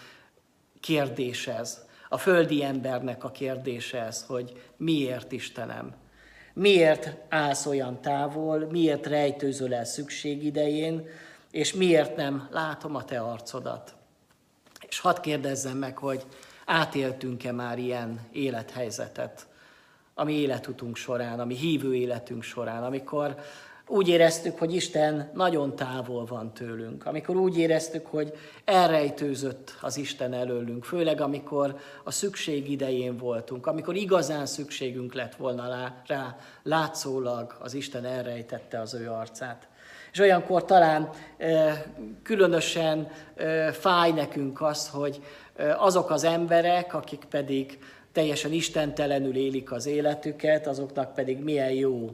kérdés 0.79 1.47
ez 1.47 1.89
a 2.13 2.17
földi 2.17 2.63
embernek 2.63 3.23
a 3.23 3.31
kérdése 3.31 4.01
ez, 4.01 4.23
hogy 4.27 4.61
miért 4.77 5.31
Istenem? 5.31 5.93
Miért 6.53 7.17
állsz 7.29 7.65
olyan 7.65 8.01
távol, 8.01 8.67
miért 8.71 9.05
rejtőzöl 9.05 9.73
el 9.73 9.85
szükség 9.85 10.43
idején, 10.43 11.07
és 11.51 11.73
miért 11.73 12.15
nem 12.15 12.47
látom 12.51 12.95
a 12.95 13.05
te 13.05 13.19
arcodat? 13.19 13.95
És 14.87 14.99
hadd 14.99 15.21
kérdezzem 15.21 15.77
meg, 15.77 15.97
hogy 15.97 16.25
átéltünk-e 16.65 17.51
már 17.51 17.79
ilyen 17.79 18.19
élethelyzetet 18.31 19.47
a 20.13 20.23
mi 20.23 20.33
életutunk 20.33 20.95
során, 20.95 21.39
a 21.39 21.45
mi 21.45 21.55
hívő 21.55 21.95
életünk 21.95 22.43
során, 22.43 22.83
amikor 22.83 23.35
úgy 23.91 24.07
éreztük, 24.07 24.57
hogy 24.57 24.75
Isten 24.75 25.31
nagyon 25.33 25.75
távol 25.75 26.25
van 26.25 26.53
tőlünk, 26.53 27.05
amikor 27.05 27.35
úgy 27.35 27.57
éreztük, 27.57 28.05
hogy 28.05 28.33
elrejtőzött 28.65 29.77
az 29.81 29.97
Isten 29.97 30.33
előlünk, 30.33 30.83
főleg 30.83 31.21
amikor 31.21 31.79
a 32.03 32.11
szükség 32.11 32.69
idején 32.69 33.17
voltunk, 33.17 33.67
amikor 33.67 33.95
igazán 33.95 34.45
szükségünk 34.45 35.13
lett 35.13 35.35
volna 35.35 35.93
rá, 36.07 36.37
látszólag 36.63 37.57
az 37.59 37.73
Isten 37.73 38.05
elrejtette 38.05 38.79
az 38.79 38.93
ő 38.93 39.09
arcát. 39.09 39.67
És 40.11 40.19
olyankor 40.19 40.65
talán 40.65 41.09
különösen 42.23 43.07
fáj 43.71 44.11
nekünk 44.11 44.61
az, 44.61 44.89
hogy 44.89 45.21
azok 45.77 46.09
az 46.09 46.23
emberek, 46.23 46.93
akik 46.93 47.25
pedig 47.29 47.79
teljesen 48.11 48.51
istentelenül 48.51 49.35
élik 49.35 49.71
az 49.71 49.85
életüket, 49.85 50.67
azoknak 50.67 51.13
pedig 51.13 51.43
milyen 51.43 51.71
jó 51.71 52.09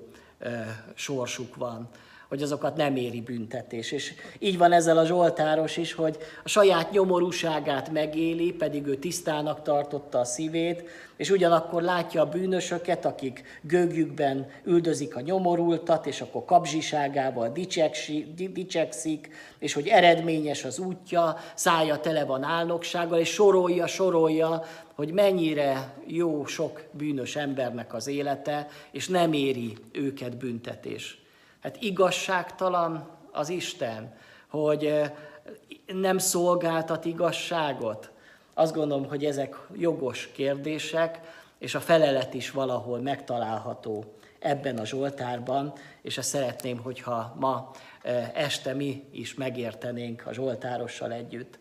sorsuk 0.96 1.56
van, 1.56 1.88
hogy 2.28 2.42
azokat 2.42 2.76
nem 2.76 2.96
éri 2.96 3.22
büntetés. 3.22 3.92
És 3.92 4.14
így 4.40 4.58
van 4.58 4.72
ezzel 4.72 4.98
a 4.98 5.06
Zsoltáros 5.06 5.78
is, 5.78 5.94
hogy 5.94 6.18
a 6.44 6.50
saját 6.50 6.92
nyomorúságát 6.92 7.92
megéli, 7.92 8.52
pedig 8.52 8.86
ő 8.86 8.96
tisztának 8.96 9.62
tartotta 9.62 10.20
a 10.20 10.26
szívét, 10.26 10.84
és 11.18 11.30
ugyanakkor 11.30 11.82
látja 11.82 12.22
a 12.22 12.30
bűnösöket, 12.30 13.06
akik 13.06 13.44
gőgjükben 13.62 14.50
üldözik 14.64 15.16
a 15.16 15.22
nyomorultat, 15.22 16.06
és 16.06 16.22
akkor 16.22 16.46
kapzsiságával 16.46 17.56
dicsekszik, 18.54 19.30
és 19.60 19.74
hogy 19.74 19.88
eredményes 19.88 20.64
az 20.64 20.80
útja, 20.80 21.38
szája 21.56 22.00
tele 22.00 22.26
van 22.26 22.44
álnoksággal, 22.44 23.20
és 23.20 23.30
sorolja, 23.30 23.88
sorolja, 23.88 24.64
hogy 24.96 25.12
mennyire 25.12 25.94
jó 26.06 26.46
sok 26.46 26.84
bűnös 26.92 27.36
embernek 27.36 27.94
az 27.94 28.08
élete, 28.08 28.68
és 28.92 29.08
nem 29.08 29.34
éri 29.34 29.78
őket 29.92 30.38
büntetés. 30.38 31.22
Hát 31.68 31.82
igazságtalan 31.82 33.10
az 33.32 33.50
Isten, 33.50 34.16
hogy 34.50 35.02
nem 35.86 36.18
szolgáltat 36.18 37.06
igazságot? 37.06 38.12
Azt 38.54 38.74
gondolom, 38.74 39.08
hogy 39.08 39.26
ezek 39.26 39.56
jogos 39.74 40.28
kérdések, 40.32 41.20
és 41.60 41.76
a 41.76 41.80
felelet 41.80 42.34
is 42.34 42.52
valahol 42.52 43.00
megtalálható 43.00 44.04
ebben 44.40 44.78
a 44.78 44.86
Zsoltárban, 44.86 45.74
és 46.02 46.18
ezt 46.18 46.30
szeretném, 46.30 46.78
hogyha 46.78 47.36
ma 47.40 47.72
este 48.34 48.74
mi 48.74 49.04
is 49.12 49.34
megértenénk 49.34 50.24
a 50.26 50.34
Zsoltárossal 50.34 51.12
együtt. 51.12 51.58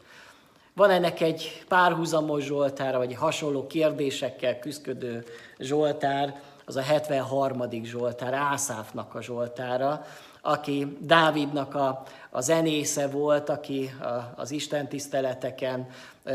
Van 0.75 0.91
ennek 0.91 1.21
egy 1.21 1.65
párhuzamos 1.69 2.45
Zsoltára, 2.45 2.99
vagy 2.99 3.15
hasonló 3.15 3.67
kérdésekkel 3.67 4.59
küzdködő 4.59 5.25
Zsoltár, 5.59 6.41
az 6.69 6.77
a 6.77 6.81
73. 6.81 7.65
Zsoltár, 7.83 8.35
Ászáfnak 8.35 9.15
a 9.15 9.23
Zsoltára, 9.23 10.07
aki 10.41 10.97
Dávidnak 11.01 11.75
a, 11.75 12.03
a 12.31 12.41
zenésze 12.41 13.09
volt, 13.09 13.49
aki 13.49 13.91
a, 14.01 14.33
az 14.37 14.51
Isten 14.51 14.89
tiszteleteken 14.89 15.89
a 16.25 16.31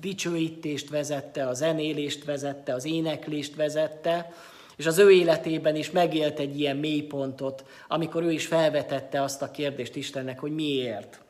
dicsőítést 0.00 0.90
vezette, 0.90 1.46
a 1.46 1.52
zenélést 1.52 2.24
vezette, 2.24 2.74
az 2.74 2.84
éneklést 2.84 3.54
vezette, 3.54 4.32
és 4.76 4.86
az 4.86 4.98
ő 4.98 5.10
életében 5.10 5.76
is 5.76 5.90
megélt 5.90 6.38
egy 6.38 6.60
ilyen 6.60 6.76
mélypontot, 6.76 7.64
amikor 7.88 8.22
ő 8.22 8.32
is 8.32 8.46
felvetette 8.46 9.22
azt 9.22 9.42
a 9.42 9.50
kérdést 9.50 9.96
Istennek, 9.96 10.40
hogy 10.40 10.54
miért. 10.54 11.20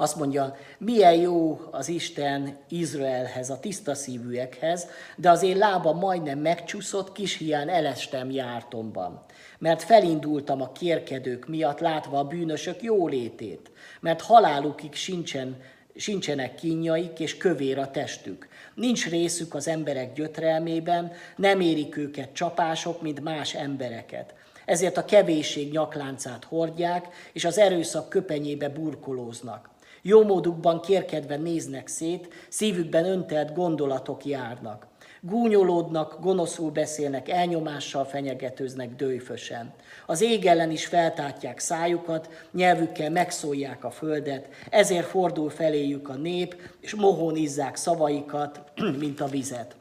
Azt 0.00 0.16
mondja, 0.16 0.56
milyen 0.78 1.14
jó 1.14 1.60
az 1.70 1.88
Isten 1.88 2.56
Izraelhez, 2.68 3.50
a 3.50 3.60
tiszta 3.60 3.94
szívűekhez, 3.94 4.86
de 5.16 5.30
az 5.30 5.42
én 5.42 5.56
lába 5.56 5.92
majdnem 5.92 6.38
megcsúszott, 6.38 7.12
kis 7.12 7.36
hián 7.36 7.68
elestem 7.68 8.30
jártomban. 8.30 9.24
Mert 9.58 9.82
felindultam 9.82 10.62
a 10.62 10.72
kérkedők 10.72 11.48
miatt, 11.48 11.78
látva 11.78 12.18
a 12.18 12.24
bűnösök 12.24 12.82
jólétét, 12.82 13.70
mert 14.00 14.20
halálukig 14.20 14.94
sincsen 14.94 15.56
sincsenek 15.96 16.54
kínjaik, 16.54 17.18
és 17.18 17.36
kövér 17.36 17.78
a 17.78 17.90
testük. 17.90 18.48
Nincs 18.74 19.08
részük 19.08 19.54
az 19.54 19.68
emberek 19.68 20.12
gyötrelmében, 20.12 21.12
nem 21.36 21.60
érik 21.60 21.96
őket 21.96 22.32
csapások, 22.32 23.02
mint 23.02 23.20
más 23.20 23.54
embereket. 23.54 24.34
Ezért 24.64 24.96
a 24.96 25.04
kevésség 25.04 25.72
nyakláncát 25.72 26.44
hordják, 26.44 27.06
és 27.32 27.44
az 27.44 27.58
erőszak 27.58 28.08
köpenyébe 28.08 28.68
burkolóznak. 28.68 29.70
Jómódukban 30.02 30.80
kérkedve 30.80 31.36
néznek 31.36 31.88
szét, 31.88 32.28
szívükben 32.48 33.04
öntelt 33.04 33.54
gondolatok 33.54 34.24
járnak. 34.24 34.86
Gúnyolódnak, 35.20 36.20
gonoszul 36.20 36.70
beszélnek, 36.70 37.28
elnyomással 37.28 38.04
fenyegetőznek 38.04 38.94
dőfösen. 38.94 39.72
Az 40.06 40.20
ég 40.20 40.46
ellen 40.46 40.70
is 40.70 40.86
feltátják 40.86 41.58
szájukat, 41.58 42.28
nyelvükkel 42.52 43.10
megszólják 43.10 43.84
a 43.84 43.90
földet, 43.90 44.48
ezért 44.70 45.06
fordul 45.06 45.50
feléjük 45.50 46.08
a 46.08 46.14
nép, 46.14 46.56
és 46.80 46.94
mohón 46.94 47.36
izzák 47.36 47.76
szavaikat, 47.76 48.60
mint 49.00 49.20
a 49.20 49.26
vizet. 49.26 49.79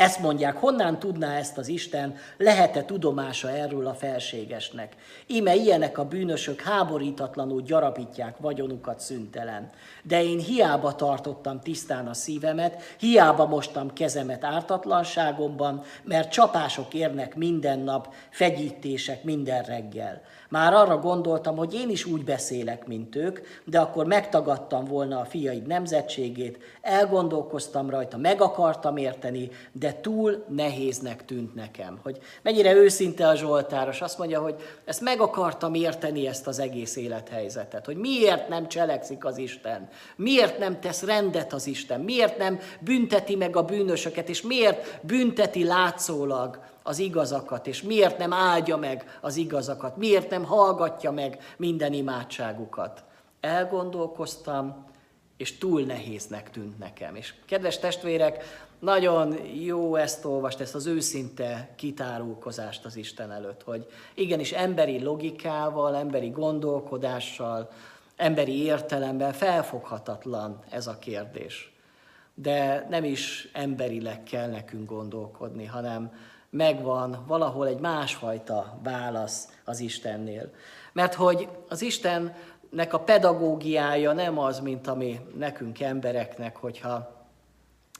Ezt 0.00 0.20
mondják, 0.20 0.56
honnan 0.56 0.98
tudná 0.98 1.36
ezt 1.36 1.58
az 1.58 1.68
Isten, 1.68 2.16
lehet-e 2.36 2.84
tudomása 2.84 3.50
erről 3.50 3.86
a 3.86 3.94
felségesnek? 3.94 4.94
Íme 5.26 5.54
ilyenek 5.54 5.98
a 5.98 6.04
bűnösök 6.04 6.60
háborítatlanul 6.60 7.62
gyarapítják 7.62 8.36
vagyonukat 8.38 9.00
szüntelen. 9.00 9.70
De 10.02 10.22
én 10.22 10.38
hiába 10.38 10.94
tartottam 10.94 11.60
tisztán 11.60 12.06
a 12.06 12.14
szívemet, 12.14 12.82
hiába 12.98 13.46
mostam 13.46 13.92
kezemet 13.92 14.44
ártatlanságomban, 14.44 15.82
mert 16.02 16.32
csapások 16.32 16.94
érnek 16.94 17.34
minden 17.34 17.78
nap, 17.78 18.14
fegyítések 18.30 19.24
minden 19.24 19.62
reggel. 19.62 20.22
Már 20.50 20.72
arra 20.72 20.98
gondoltam, 20.98 21.56
hogy 21.56 21.74
én 21.74 21.90
is 21.90 22.04
úgy 22.04 22.24
beszélek, 22.24 22.86
mint 22.86 23.16
ők, 23.16 23.40
de 23.64 23.80
akkor 23.80 24.06
megtagadtam 24.06 24.84
volna 24.84 25.20
a 25.20 25.24
fiaid 25.24 25.66
nemzetségét, 25.66 26.58
elgondolkoztam 26.80 27.90
rajta, 27.90 28.16
meg 28.16 28.40
akartam 28.40 28.96
érteni, 28.96 29.50
de 29.72 30.00
túl 30.00 30.44
nehéznek 30.48 31.24
tűnt 31.24 31.54
nekem. 31.54 31.98
Hogy 32.02 32.18
mennyire 32.42 32.74
őszinte 32.74 33.28
a 33.28 33.34
Zsoltáros, 33.34 34.00
azt 34.00 34.18
mondja, 34.18 34.40
hogy 34.40 34.54
ezt 34.84 35.00
meg 35.00 35.20
akartam 35.20 35.74
érteni, 35.74 36.26
ezt 36.26 36.46
az 36.46 36.58
egész 36.58 36.96
élethelyzetet, 36.96 37.86
hogy 37.86 37.96
miért 37.96 38.48
nem 38.48 38.68
cselekszik 38.68 39.24
az 39.24 39.38
Isten, 39.38 39.88
miért 40.16 40.58
nem 40.58 40.80
tesz 40.80 41.02
rendet 41.02 41.52
az 41.52 41.66
Isten, 41.66 42.00
miért 42.00 42.38
nem 42.38 42.58
bünteti 42.80 43.36
meg 43.36 43.56
a 43.56 43.62
bűnösöket, 43.62 44.28
és 44.28 44.42
miért 44.42 44.98
bünteti 45.02 45.64
látszólag 45.64 46.58
az 46.82 46.98
igazakat, 46.98 47.66
és 47.66 47.82
miért 47.82 48.18
nem 48.18 48.32
áldja 48.32 48.76
meg 48.76 49.18
az 49.20 49.36
igazakat, 49.36 49.96
miért 49.96 50.30
nem 50.30 50.44
hallgatja 50.44 51.10
meg 51.10 51.38
minden 51.56 51.92
imádságukat. 51.92 53.04
Elgondolkoztam, 53.40 54.84
és 55.36 55.58
túl 55.58 55.82
nehéznek 55.82 56.50
tűnt 56.50 56.78
nekem. 56.78 57.14
És 57.14 57.34
kedves 57.46 57.78
testvérek, 57.78 58.44
nagyon 58.78 59.44
jó 59.44 59.96
ezt 59.96 60.24
olvast, 60.24 60.60
ezt 60.60 60.74
az 60.74 60.86
őszinte 60.86 61.68
kitárulkozást 61.76 62.84
az 62.84 62.96
Isten 62.96 63.32
előtt, 63.32 63.62
hogy 63.62 63.86
igenis 64.14 64.52
emberi 64.52 65.02
logikával, 65.02 65.96
emberi 65.96 66.28
gondolkodással, 66.28 67.70
emberi 68.16 68.62
értelemben 68.62 69.32
felfoghatatlan 69.32 70.62
ez 70.70 70.86
a 70.86 70.98
kérdés. 70.98 71.72
De 72.34 72.86
nem 72.90 73.04
is 73.04 73.48
emberileg 73.52 74.22
kell 74.22 74.48
nekünk 74.48 74.90
gondolkodni, 74.90 75.64
hanem 75.64 76.12
megvan 76.50 77.24
valahol 77.26 77.66
egy 77.66 77.80
másfajta 77.80 78.78
válasz 78.82 79.48
az 79.64 79.80
Istennél. 79.80 80.50
Mert 80.92 81.14
hogy 81.14 81.48
az 81.68 81.82
Istennek 81.82 82.92
a 82.92 83.00
pedagógiája 83.00 84.12
nem 84.12 84.38
az, 84.38 84.60
mint 84.60 84.86
ami 84.86 85.20
nekünk 85.36 85.80
embereknek, 85.80 86.56
hogyha 86.56 87.18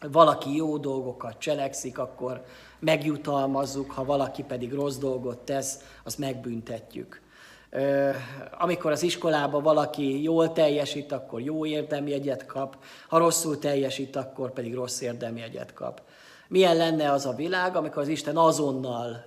valaki 0.08 0.56
jó 0.56 0.76
dolgokat 0.76 1.38
cselekszik, 1.38 1.98
akkor 1.98 2.44
megjutalmazzuk, 2.78 3.90
ha 3.90 4.04
valaki 4.04 4.42
pedig 4.42 4.72
rossz 4.72 4.96
dolgot 4.96 5.38
tesz, 5.38 5.78
azt 6.04 6.18
megbüntetjük. 6.18 7.20
Amikor 8.58 8.90
az 8.90 9.02
iskolában 9.02 9.62
valaki 9.62 10.22
jól 10.22 10.52
teljesít, 10.52 11.12
akkor 11.12 11.40
jó 11.40 11.66
érdemjegyet 11.66 12.46
kap, 12.46 12.76
ha 13.08 13.18
rosszul 13.18 13.58
teljesít, 13.58 14.16
akkor 14.16 14.52
pedig 14.52 14.74
rossz 14.74 15.00
érdemjegyet 15.00 15.72
kap. 15.72 16.02
Milyen 16.50 16.76
lenne 16.76 17.10
az 17.10 17.26
a 17.26 17.32
világ, 17.32 17.76
amikor 17.76 18.02
az 18.02 18.08
Isten 18.08 18.36
azonnal 18.36 19.24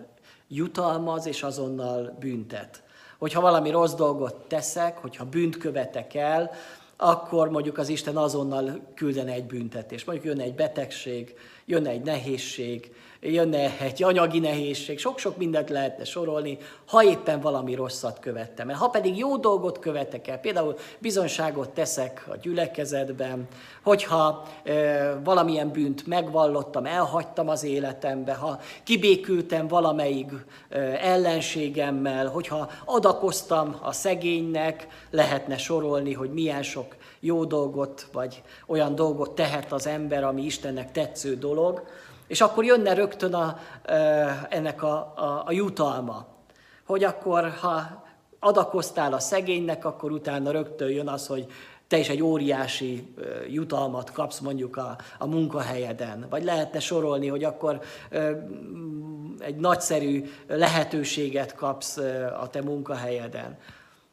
jutalmaz 0.48 1.26
és 1.26 1.44
azonnal 1.44 2.18
büntet. 2.20 2.84
Hogyha 3.18 3.42
valami 3.42 3.70
rossz 3.70 3.94
dolgot 3.94 4.36
teszek, 4.36 4.98
hogyha 4.98 5.26
bűnt 5.26 5.58
követek 5.58 6.14
el, 6.14 6.52
akkor 6.98 7.50
mondjuk 7.50 7.78
az 7.78 7.90
Isten 7.90 8.18
azonnal 8.18 8.92
küldene 8.96 9.32
egy 9.32 9.46
büntetést. 9.46 10.06
Mondjuk 10.06 10.28
jönne 10.28 10.44
egy 10.44 10.56
betegség, 10.56 11.36
jönne 11.66 11.90
egy 11.90 12.02
nehézség, 12.02 12.96
jönne 13.24 13.78
egy 13.80 14.04
anyagi 14.04 14.40
nehézség, 14.40 15.00
sok-sok 15.00 15.38
mindent 15.38 15.70
lehetne 15.70 16.04
sorolni, 16.04 16.58
ha 16.88 17.04
éppen 17.04 17.40
valami 17.40 17.76
rosszat 17.76 18.20
követtem 18.20 18.70
el. 18.70 18.76
Ha 18.76 18.88
pedig 18.88 19.18
jó 19.18 19.38
dolgot 19.38 19.80
követek 19.80 20.28
el, 20.28 20.40
például 20.40 20.76
bizonságot 21.00 21.70
teszek 21.70 22.26
a 22.28 22.38
gyülekezetben, 22.42 23.48
hogyha 23.84 24.44
e, 24.64 25.20
valamilyen 25.24 25.72
bűnt 25.72 26.08
megvallottam, 26.08 26.86
elhagytam 26.86 27.50
az 27.50 27.64
életembe, 27.64 28.34
ha 28.34 28.60
kibékültem 28.84 29.68
valamelyik 29.68 30.32
e, 30.70 30.80
ellenségemmel, 31.02 32.28
hogyha 32.28 32.70
adakoztam 32.86 33.78
a 33.82 33.92
szegénynek, 33.92 34.88
lehetne 35.10 35.58
sorolni, 35.58 36.14
hogy 36.14 36.34
milyen 36.34 36.64
sok 36.64 36.96
jó 37.20 37.46
dolgot, 37.46 38.08
vagy 38.12 38.42
olyan 38.68 38.96
dolgot 38.96 39.36
tehet 39.36 39.72
az 39.72 39.88
ember, 39.88 40.24
ami 40.24 40.42
Istennek 40.42 40.92
tetsző 40.92 41.36
dolog, 41.36 41.84
és 42.34 42.42
akkor 42.42 42.66
jönne 42.66 42.94
rögtön 42.94 43.34
a, 43.34 43.58
ennek 44.50 44.84
a, 44.84 45.14
a, 45.16 45.44
a 45.46 45.52
jutalma, 45.52 46.26
hogy 46.86 47.04
akkor, 47.04 47.50
ha 47.62 48.04
adakoztál 48.40 49.14
a 49.14 49.20
szegénynek, 49.20 49.86
akkor 49.86 50.12
utána 50.12 50.52
rögtön 50.52 50.90
jön 50.90 51.08
az, 51.08 51.28
hogy 51.28 51.46
te 51.88 51.98
is 51.98 52.10
egy 52.10 52.22
óriási 52.22 53.14
jutalmat 53.50 54.12
kapsz 54.12 54.40
mondjuk 54.40 54.78
a, 54.78 54.98
a 55.18 55.28
munkahelyeden. 55.28 56.26
Vagy 56.30 56.44
lehetne 56.44 56.80
sorolni, 56.80 57.28
hogy 57.28 57.44
akkor 57.44 57.82
egy 59.40 59.56
nagyszerű 59.56 60.24
lehetőséget 60.48 61.56
kapsz 61.56 61.98
a 62.42 62.48
te 62.52 62.62
munkahelyeden. 62.62 63.58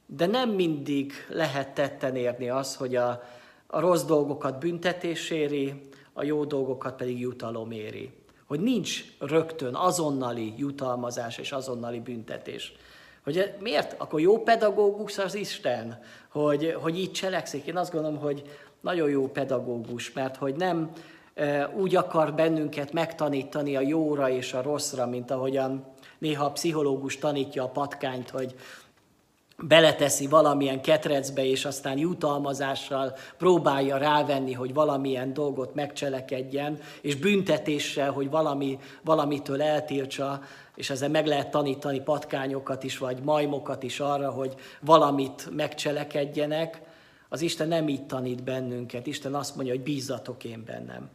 De 0.07 0.27
nem 0.27 0.51
mindig 0.51 1.13
lehet 1.29 1.69
tetten 1.69 2.17
érni 2.17 2.51
az, 2.51 2.77
hogy 2.77 2.97
a, 2.97 3.23
a 3.67 3.81
rossz 3.81 4.03
dolgokat 4.03 4.59
büntetéséri, 4.59 5.89
a 6.21 6.25
jó 6.25 6.45
dolgokat 6.45 6.97
pedig 6.97 7.21
jutalom 7.21 7.71
éri. 7.71 8.11
Hogy 8.47 8.61
nincs 8.61 9.05
rögtön 9.19 9.75
azonnali 9.75 10.55
jutalmazás 10.57 11.39
és 11.39 11.53
azonnali 11.53 12.01
büntetés. 12.01 12.73
Hogy 13.25 13.55
miért? 13.61 13.95
Akkor 13.99 14.21
jó 14.21 14.43
pedagógus 14.43 15.19
az 15.19 15.35
Isten, 15.35 16.03
hogy, 16.29 16.77
hogy 16.81 16.99
így 16.99 17.13
cselekszik. 17.13 17.67
Én 17.67 17.77
azt 17.77 17.93
gondolom, 17.93 18.19
hogy 18.19 18.43
nagyon 18.81 19.11
jó 19.11 19.29
pedagógus, 19.29 20.13
mert 20.13 20.37
hogy 20.37 20.55
nem 20.55 20.91
e, 21.35 21.69
úgy 21.77 21.97
akar 21.97 22.35
bennünket 22.35 22.93
megtanítani 22.93 23.77
a 23.77 23.81
jóra 23.81 24.31
és 24.31 24.53
a 24.53 24.63
rosszra, 24.63 25.07
mint 25.07 25.31
ahogyan 25.31 25.85
néha 26.19 26.45
a 26.45 26.53
pszichológus 26.53 27.19
tanítja 27.19 27.63
a 27.63 27.69
patkányt, 27.69 28.31
hogy 28.31 28.55
beleteszi 29.63 30.27
valamilyen 30.27 30.83
ketrecbe, 30.83 31.45
és 31.45 31.65
aztán 31.65 31.99
jutalmazással 31.99 33.17
próbálja 33.39 33.97
rávenni, 33.97 34.53
hogy 34.53 34.75
valamilyen 34.75 35.33
dolgot 35.33 35.75
megcselekedjen, 35.75 36.79
és 37.01 37.15
büntetéssel, 37.15 38.11
hogy 38.11 38.31
valami, 38.31 38.79
valamitől 39.05 39.63
eltiltsa, 39.63 40.41
és 40.75 40.91
ezzel 40.91 41.09
meg 41.09 41.27
lehet 41.27 41.51
tanítani 41.51 42.01
patkányokat 42.01 42.83
is, 42.85 42.99
vagy 42.99 43.23
majmokat 43.23 43.83
is 43.83 44.01
arra, 44.01 44.31
hogy 44.31 44.55
valamit 44.81 45.49
megcselekedjenek, 45.57 46.81
az 47.33 47.41
Isten 47.41 47.69
nem 47.69 47.89
így 47.89 48.07
tanít 48.07 48.43
bennünket. 48.43 49.07
Isten 49.07 49.35
azt 49.35 49.55
mondja, 49.55 49.75
hogy 49.75 49.83
bízzatok 49.83 50.45
én 50.45 50.65
bennem. 50.65 51.09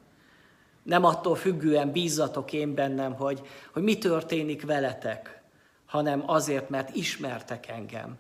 Nem 0.84 1.06
attól 1.06 1.36
függően 1.36 1.92
bízzatok 1.92 2.54
én 2.54 2.74
bennem, 2.74 3.14
hogy, 3.14 3.42
hogy 3.74 3.84
mi 3.84 3.98
történik 3.98 4.66
veletek, 4.66 5.42
hanem 5.86 6.24
azért, 6.26 6.70
mert 6.70 6.96
ismertek 6.96 7.68
engem. 7.68 8.18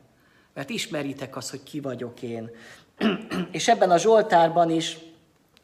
Mert 0.55 0.69
ismeritek 0.69 1.35
azt, 1.35 1.49
hogy 1.49 1.63
ki 1.63 1.79
vagyok 1.79 2.21
én. 2.21 2.51
És 3.51 3.67
ebben 3.67 3.91
a 3.91 3.97
Zsoltárban 3.97 4.69
is 4.69 4.97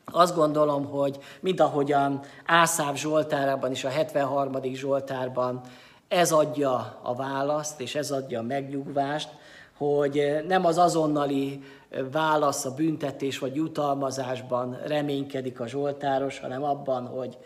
azt 0.05 0.35
gondolom, 0.35 0.85
hogy 0.85 1.17
mind 1.39 1.59
ahogyan 1.59 2.19
Ászáv 2.45 2.95
Zsoltárában 2.95 3.71
is, 3.71 3.83
a 3.83 3.89
73. 3.89 4.73
Zsoltárban 4.73 5.61
ez 6.07 6.31
adja 6.31 6.99
a 7.01 7.15
választ, 7.15 7.81
és 7.81 7.95
ez 7.95 8.11
adja 8.11 8.39
a 8.39 8.43
megnyugvást, 8.43 9.29
hogy 9.77 10.43
nem 10.47 10.65
az 10.65 10.77
azonnali 10.77 11.63
válasz 12.11 12.65
a 12.65 12.73
büntetés 12.73 13.39
vagy 13.39 13.55
jutalmazásban 13.55 14.79
reménykedik 14.85 15.59
a 15.59 15.67
Zsoltáros, 15.67 16.39
hanem 16.39 16.63
abban, 16.63 17.07
hogy 17.07 17.37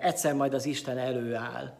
egyszer 0.00 0.34
majd 0.34 0.54
az 0.54 0.66
Isten 0.66 0.98
előáll. 0.98 1.72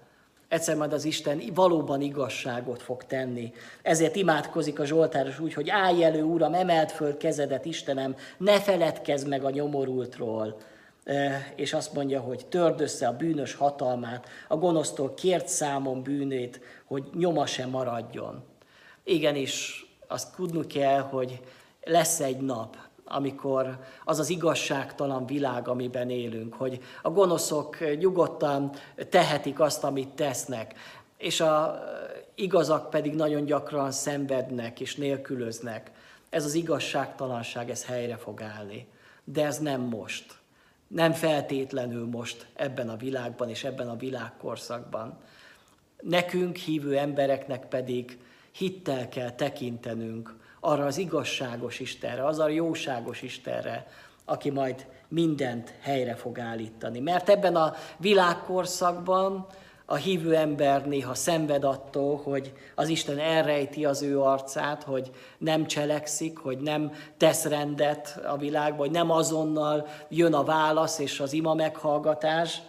Egyszer 0.49 0.77
majd 0.77 0.93
az 0.93 1.05
Isten 1.05 1.43
valóban 1.55 2.01
igazságot 2.01 2.83
fog 2.83 3.05
tenni. 3.05 3.53
Ezért 3.83 4.17
imádkozik 4.17 4.79
a 4.79 4.85
Zsoltáros 4.85 5.39
úgy, 5.39 5.55
hogy 5.55 5.71
állj 5.71 6.05
elő, 6.05 6.23
Uram, 6.23 6.55
emelt 6.55 6.93
föl 6.93 7.17
kezedet, 7.17 7.65
Istenem, 7.65 8.17
ne 8.37 8.61
feledkezz 8.61 9.25
meg 9.25 9.45
a 9.45 9.51
nyomorultról. 9.51 10.57
És 11.55 11.73
azt 11.73 11.93
mondja, 11.93 12.21
hogy 12.21 12.47
törd 12.47 12.81
össze 12.81 13.07
a 13.07 13.17
bűnös 13.17 13.55
hatalmát, 13.55 14.29
a 14.49 14.57
gonosztól 14.57 15.15
kért 15.15 15.49
számon 15.49 16.03
bűnét, 16.03 16.61
hogy 16.85 17.05
nyoma 17.15 17.47
sem 17.47 17.71
maradjon. 17.71 18.45
Igenis, 19.05 19.87
azt 20.07 20.35
tudnunk 20.37 20.69
kell, 20.69 21.01
hogy 21.01 21.41
lesz 21.85 22.21
egy 22.21 22.41
nap, 22.41 22.77
amikor 23.09 23.79
az 24.05 24.19
az 24.19 24.31
igazságtalan 24.31 25.27
világ, 25.27 25.69
amiben 25.69 26.11
élünk, 26.11 26.55
hogy 26.55 26.81
a 27.03 27.11
gonoszok 27.11 27.97
nyugodtan 27.99 28.73
tehetik 29.09 29.61
azt, 29.61 29.85
amit 29.85 30.09
tesznek, 30.09 30.75
és 31.17 31.41
a 31.41 31.79
igazak 32.35 32.91
pedig 32.91 33.15
nagyon 33.15 33.45
gyakran 33.45 33.91
szenvednek 33.91 34.81
és 34.81 34.97
nélkülöznek. 34.97 35.91
Ez 36.31 36.45
az 36.45 36.55
igazságtalanság, 36.55 37.71
ez 37.71 37.85
helyre 37.85 38.17
fog 38.17 38.43
állni. 38.43 38.87
De 39.25 39.45
ez 39.45 39.59
nem 39.59 39.81
most. 39.81 40.39
Nem 40.89 41.13
feltétlenül 41.13 42.07
most 42.07 42.47
ebben 42.55 42.89
a 42.89 42.97
világban 42.97 43.49
és 43.49 43.65
ebben 43.65 43.89
a 43.89 43.97
világkorszakban. 43.97 45.19
Nekünk, 46.01 46.57
hívő 46.57 46.97
embereknek 46.99 47.69
pedig 47.69 48.19
hittel 48.51 49.09
kell 49.09 49.31
tekintenünk 49.31 50.37
arra 50.61 50.85
az 50.85 50.99
igazságos 50.99 51.81
Istenre, 51.81 52.27
az 52.27 52.39
a 52.39 52.49
jóságos 52.49 53.23
Istenre, 53.23 53.87
aki 54.25 54.51
majd 54.51 54.87
mindent 55.09 55.75
helyre 55.81 56.15
fog 56.15 56.39
állítani. 56.39 57.01
Mert 57.01 57.29
ebben 57.29 57.57
a 57.57 57.75
világkorszakban 57.97 59.47
a 59.91 59.95
hívő 59.95 60.35
ember 60.35 60.87
néha 60.87 61.15
szenved 61.15 61.65
attól, 61.65 62.17
hogy 62.17 62.53
az 62.75 62.89
Isten 62.89 63.19
elrejti 63.19 63.85
az 63.85 64.03
ő 64.03 64.21
arcát, 64.21 64.83
hogy 64.83 65.11
nem 65.39 65.67
cselekszik, 65.67 66.39
hogy 66.39 66.59
nem 66.59 66.93
tesz 67.17 67.45
rendet 67.45 68.21
a 68.27 68.37
világban, 68.37 68.79
hogy 68.79 68.91
nem 68.91 69.11
azonnal 69.11 69.87
jön 70.09 70.35
a 70.35 70.45
válasz 70.45 70.99
és 70.99 71.21
az 71.21 71.33
ima 71.33 71.55
meghallgatás, 71.55 72.63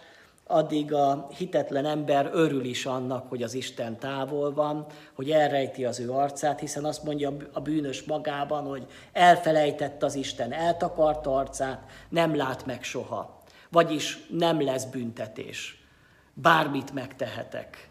addig 0.50 0.92
a 0.92 1.28
hitetlen 1.36 1.86
ember 1.86 2.30
örül 2.32 2.64
is 2.64 2.86
annak, 2.86 3.28
hogy 3.28 3.42
az 3.42 3.54
Isten 3.54 3.98
távol 3.98 4.52
van, 4.52 4.86
hogy 5.14 5.30
elrejti 5.30 5.84
az 5.84 6.00
ő 6.00 6.10
arcát, 6.10 6.60
hiszen 6.60 6.84
azt 6.84 7.04
mondja 7.04 7.36
a 7.52 7.60
bűnös 7.60 8.02
magában, 8.02 8.64
hogy 8.64 8.86
elfelejtett 9.12 10.02
az 10.02 10.14
Isten, 10.14 10.52
eltakarta 10.52 11.36
arcát, 11.36 11.82
nem 12.08 12.36
lát 12.36 12.66
meg 12.66 12.82
soha. 12.82 13.42
Vagyis 13.70 14.26
nem 14.30 14.62
lesz 14.62 14.84
büntetés. 14.84 15.84
Bármit 16.34 16.92
megtehetek. 16.92 17.88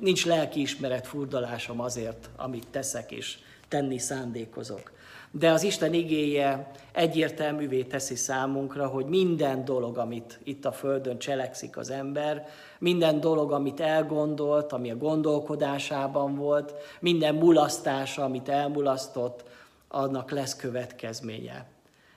Nincs 0.00 0.26
lelkiismeret 0.26 1.06
furdalásom 1.06 1.80
azért, 1.80 2.30
amit 2.36 2.66
teszek 2.70 3.12
és 3.12 3.38
tenni 3.68 3.98
szándékozok 3.98 4.92
de 5.38 5.50
az 5.50 5.62
Isten 5.62 5.92
igéje 5.92 6.70
egyértelművé 6.92 7.82
teszi 7.82 8.14
számunkra, 8.14 8.86
hogy 8.86 9.06
minden 9.06 9.64
dolog, 9.64 9.98
amit 9.98 10.40
itt 10.44 10.64
a 10.64 10.72
Földön 10.72 11.18
cselekszik 11.18 11.76
az 11.76 11.90
ember, 11.90 12.46
minden 12.78 13.20
dolog, 13.20 13.52
amit 13.52 13.80
elgondolt, 13.80 14.72
ami 14.72 14.90
a 14.90 14.96
gondolkodásában 14.96 16.34
volt, 16.34 16.74
minden 17.00 17.34
mulasztása, 17.34 18.24
amit 18.24 18.48
elmulasztott, 18.48 19.44
annak 19.88 20.30
lesz 20.30 20.56
következménye. 20.56 21.66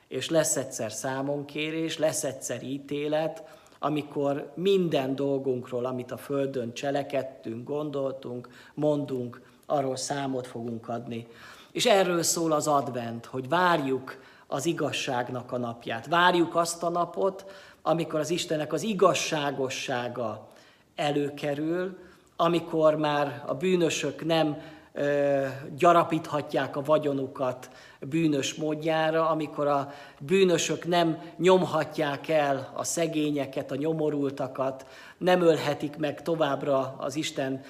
És 0.07 0.30
lesz 0.30 0.55
egyszer 0.55 0.91
számonkérés, 0.91 1.97
lesz 1.97 2.24
egyszer 2.24 2.63
ítélet, 2.63 3.43
amikor 3.80 4.51
minden 4.55 5.15
dolgunkról, 5.15 5.86
amit 5.86 6.11
a 6.11 6.17
Földön 6.17 6.74
cselekedtünk, 6.74 7.67
gondoltunk, 7.67 8.49
mondunk, 8.74 9.41
arról 9.65 9.95
számot 9.95 10.47
fogunk 10.47 10.89
adni. 10.89 11.28
És 11.72 11.86
erről 11.86 12.24
szól 12.24 12.51
az 12.51 12.67
advent, 12.67 13.26
hogy 13.26 13.49
várjuk 13.49 14.17
az 14.47 14.65
igazságnak 14.65 15.51
a 15.51 15.57
napját. 15.57 16.07
Várjuk 16.07 16.55
azt 16.55 16.84
a 16.84 16.89
napot, 16.89 17.45
amikor 17.82 18.19
az 18.19 18.30
Istennek 18.30 18.74
az 18.74 18.84
igazságossága 18.84 20.47
előkerül, 20.95 21.97
amikor 22.36 22.95
már 22.95 23.43
a 23.45 23.53
bűnösök 23.53 24.26
nem 24.26 24.57
ö, 24.93 25.45
gyarapíthatják 25.78 26.76
a 26.76 26.82
vagyonukat 26.82 27.69
bűnös 27.99 28.53
módjára, 28.53 29.30
amikor 29.30 29.67
a 29.67 29.91
bűnösök 30.19 30.86
nem 30.88 31.22
nyomhatják 31.38 32.28
el 32.28 32.72
a 32.76 32.84
szegényeket, 32.84 33.72
a 33.72 33.76
nyomorultakat, 33.76 34.86
nem 35.17 35.41
ölhetik 35.41 35.97
meg 35.97 36.22
továbbra 36.22 36.95
az 36.97 37.15
Isten 37.15 37.61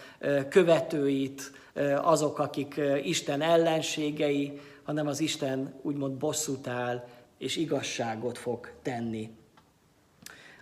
követőit, 0.50 1.52
azok, 2.02 2.40
akik 2.40 2.82
Isten 3.04 3.42
ellenségei, 3.42 4.60
hanem 4.84 5.08
az 5.08 5.20
Isten 5.20 5.74
úgymond 5.82 6.14
bosszút 6.14 6.68
áll, 6.68 7.08
és 7.38 7.56
igazságot 7.56 8.38
fog 8.38 8.72
tenni. 8.82 9.30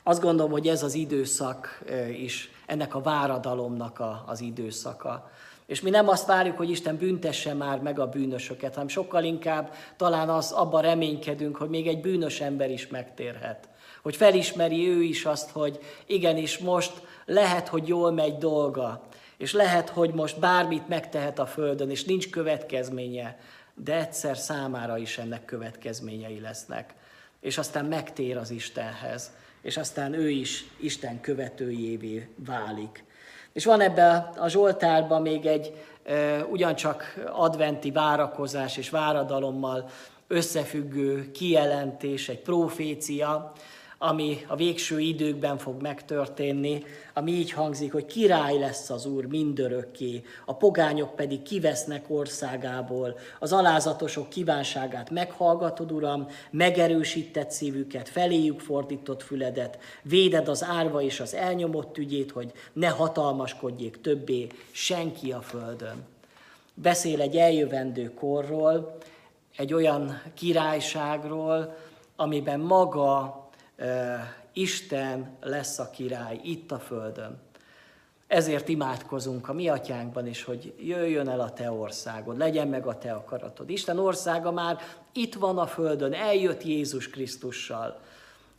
Azt 0.03 0.21
gondolom, 0.21 0.51
hogy 0.51 0.67
ez 0.67 0.83
az 0.83 0.93
időszak 0.93 1.83
is 2.17 2.51
ennek 2.65 2.95
a 2.95 3.01
váradalomnak 3.01 3.99
a, 3.99 4.23
az 4.27 4.41
időszaka. 4.41 5.31
És 5.65 5.81
mi 5.81 5.89
nem 5.89 6.07
azt 6.07 6.25
várjuk, 6.27 6.57
hogy 6.57 6.69
Isten 6.69 6.97
büntesse 6.97 7.53
már 7.53 7.79
meg 7.79 7.99
a 7.99 8.07
bűnösöket, 8.07 8.73
hanem 8.73 8.87
sokkal 8.87 9.23
inkább 9.23 9.73
talán 9.97 10.29
az 10.29 10.51
abban 10.51 10.81
reménykedünk, 10.81 11.55
hogy 11.57 11.69
még 11.69 11.87
egy 11.87 12.01
bűnös 12.01 12.41
ember 12.41 12.71
is 12.71 12.87
megtérhet. 12.87 13.69
Hogy 14.01 14.15
felismeri 14.15 14.87
ő 14.87 15.01
is 15.01 15.25
azt, 15.25 15.49
hogy 15.49 15.79
igenis 16.05 16.57
most 16.57 17.01
lehet, 17.25 17.67
hogy 17.67 17.87
jól 17.87 18.11
megy 18.11 18.37
dolga, 18.37 19.01
és 19.39 19.53
lehet, 19.53 19.89
hogy 19.89 20.13
most 20.13 20.39
bármit 20.39 20.87
megtehet 20.87 21.39
a 21.39 21.45
Földön, 21.45 21.89
és 21.89 22.03
nincs 22.03 22.29
következménye, 22.29 23.39
de 23.73 23.95
egyszer 23.95 24.37
számára 24.37 24.97
is 24.97 25.17
ennek 25.17 25.45
következményei 25.45 26.39
lesznek. 26.39 26.93
És 27.39 27.57
aztán 27.57 27.85
megtér 27.85 28.37
az 28.37 28.51
Istenhez, 28.51 29.31
és 29.61 29.77
aztán 29.77 30.13
ő 30.13 30.29
is 30.29 30.65
Isten 30.79 31.21
követőjévé 31.21 32.29
válik. 32.35 33.03
És 33.53 33.65
van 33.65 33.81
ebben 33.81 34.29
a 34.37 34.47
Zsoltárban 34.47 35.21
még 35.21 35.45
egy 35.45 35.73
e, 36.03 36.43
ugyancsak 36.43 37.23
adventi 37.31 37.91
várakozás 37.91 38.77
és 38.77 38.89
váradalommal 38.89 39.89
összefüggő 40.27 41.31
kijelentés, 41.31 42.29
egy 42.29 42.41
profécia, 42.41 43.51
ami 44.01 44.45
a 44.47 44.55
végső 44.55 44.99
időkben 44.99 45.57
fog 45.57 45.81
megtörténni, 45.81 46.83
ami 47.13 47.31
így 47.31 47.51
hangzik, 47.51 47.91
hogy 47.91 48.05
király 48.05 48.59
lesz 48.59 48.89
az 48.89 49.05
Úr 49.05 49.25
mindörökké, 49.25 50.21
a 50.45 50.55
pogányok 50.55 51.15
pedig 51.15 51.41
kivesznek 51.41 52.05
országából, 52.07 53.17
az 53.39 53.53
alázatosok 53.53 54.29
kívánságát 54.29 55.09
meghallgatod, 55.09 55.91
Uram, 55.91 56.27
megerősített 56.51 57.51
szívüket, 57.51 58.09
feléjük 58.09 58.59
fordított 58.59 59.23
füledet, 59.23 59.79
véded 60.01 60.47
az 60.47 60.63
árva 60.63 61.01
és 61.01 61.19
az 61.19 61.33
elnyomott 61.33 61.97
ügyét, 61.97 62.31
hogy 62.31 62.51
ne 62.73 62.87
hatalmaskodjék 62.87 64.01
többé 64.01 64.47
senki 64.71 65.31
a 65.31 65.41
földön. 65.41 66.05
Beszél 66.73 67.21
egy 67.21 67.35
eljövendő 67.35 68.13
korról, 68.13 68.97
egy 69.57 69.73
olyan 69.73 70.21
királyságról, 70.33 71.77
amiben 72.15 72.59
maga 72.59 73.48
Isten 74.53 75.29
lesz 75.41 75.79
a 75.79 75.89
király 75.89 76.39
itt 76.43 76.71
a 76.71 76.79
földön. 76.79 77.39
Ezért 78.27 78.67
imádkozunk 78.67 79.49
a 79.49 79.53
mi 79.53 79.67
atyánkban 79.67 80.27
is, 80.27 80.43
hogy 80.43 80.73
jöjjön 80.79 81.29
el 81.29 81.39
a 81.39 81.53
te 81.53 81.71
országod, 81.71 82.37
legyen 82.37 82.67
meg 82.67 82.85
a 82.85 82.97
te 82.97 83.11
akaratod. 83.11 83.69
Isten 83.69 83.99
országa 83.99 84.51
már 84.51 84.77
itt 85.13 85.35
van 85.35 85.57
a 85.57 85.67
földön, 85.67 86.13
eljött 86.13 86.63
Jézus 86.63 87.09
Krisztussal. 87.09 87.99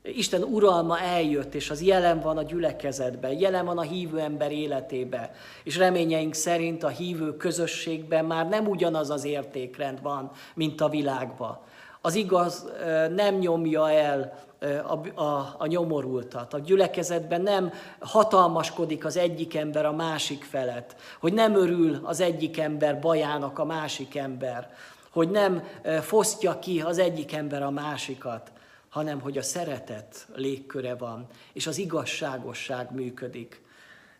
Isten 0.02 0.42
uralma 0.42 1.00
eljött, 1.00 1.54
és 1.54 1.70
az 1.70 1.82
jelen 1.82 2.20
van 2.20 2.36
a 2.36 2.42
gyülekezetben, 2.42 3.38
jelen 3.38 3.64
van 3.64 3.78
a 3.78 3.82
hívő 3.82 4.18
ember 4.18 4.52
életébe, 4.52 5.34
és 5.64 5.76
reményeink 5.76 6.34
szerint 6.34 6.82
a 6.82 6.88
hívő 6.88 7.36
közösségben 7.36 8.24
már 8.24 8.48
nem 8.48 8.66
ugyanaz 8.66 9.10
az 9.10 9.24
értékrend 9.24 10.02
van, 10.02 10.30
mint 10.54 10.80
a 10.80 10.88
világban. 10.88 11.58
Az 12.00 12.14
igaz 12.14 12.70
nem 13.14 13.34
nyomja 13.34 13.90
el 13.90 14.48
a, 14.86 15.20
a, 15.20 15.54
a 15.58 15.66
nyomorultat. 15.66 16.54
A 16.54 16.58
gyülekezetben 16.58 17.40
nem 17.40 17.72
hatalmaskodik 17.98 19.04
az 19.04 19.16
egyik 19.16 19.54
ember 19.54 19.84
a 19.84 19.92
másik 19.92 20.44
felett, 20.44 20.96
hogy 21.20 21.32
nem 21.32 21.54
örül 21.54 22.00
az 22.02 22.20
egyik 22.20 22.58
ember 22.58 22.98
bajának 22.98 23.58
a 23.58 23.64
másik 23.64 24.16
ember, 24.16 24.74
hogy 25.10 25.30
nem 25.30 25.62
fosztja 26.02 26.58
ki 26.58 26.80
az 26.80 26.98
egyik 26.98 27.32
ember 27.32 27.62
a 27.62 27.70
másikat, 27.70 28.52
hanem 28.88 29.20
hogy 29.20 29.38
a 29.38 29.42
szeretet 29.42 30.26
légköre 30.34 30.94
van, 30.94 31.26
és 31.52 31.66
az 31.66 31.78
igazságosság 31.78 32.94
működik. 32.94 33.62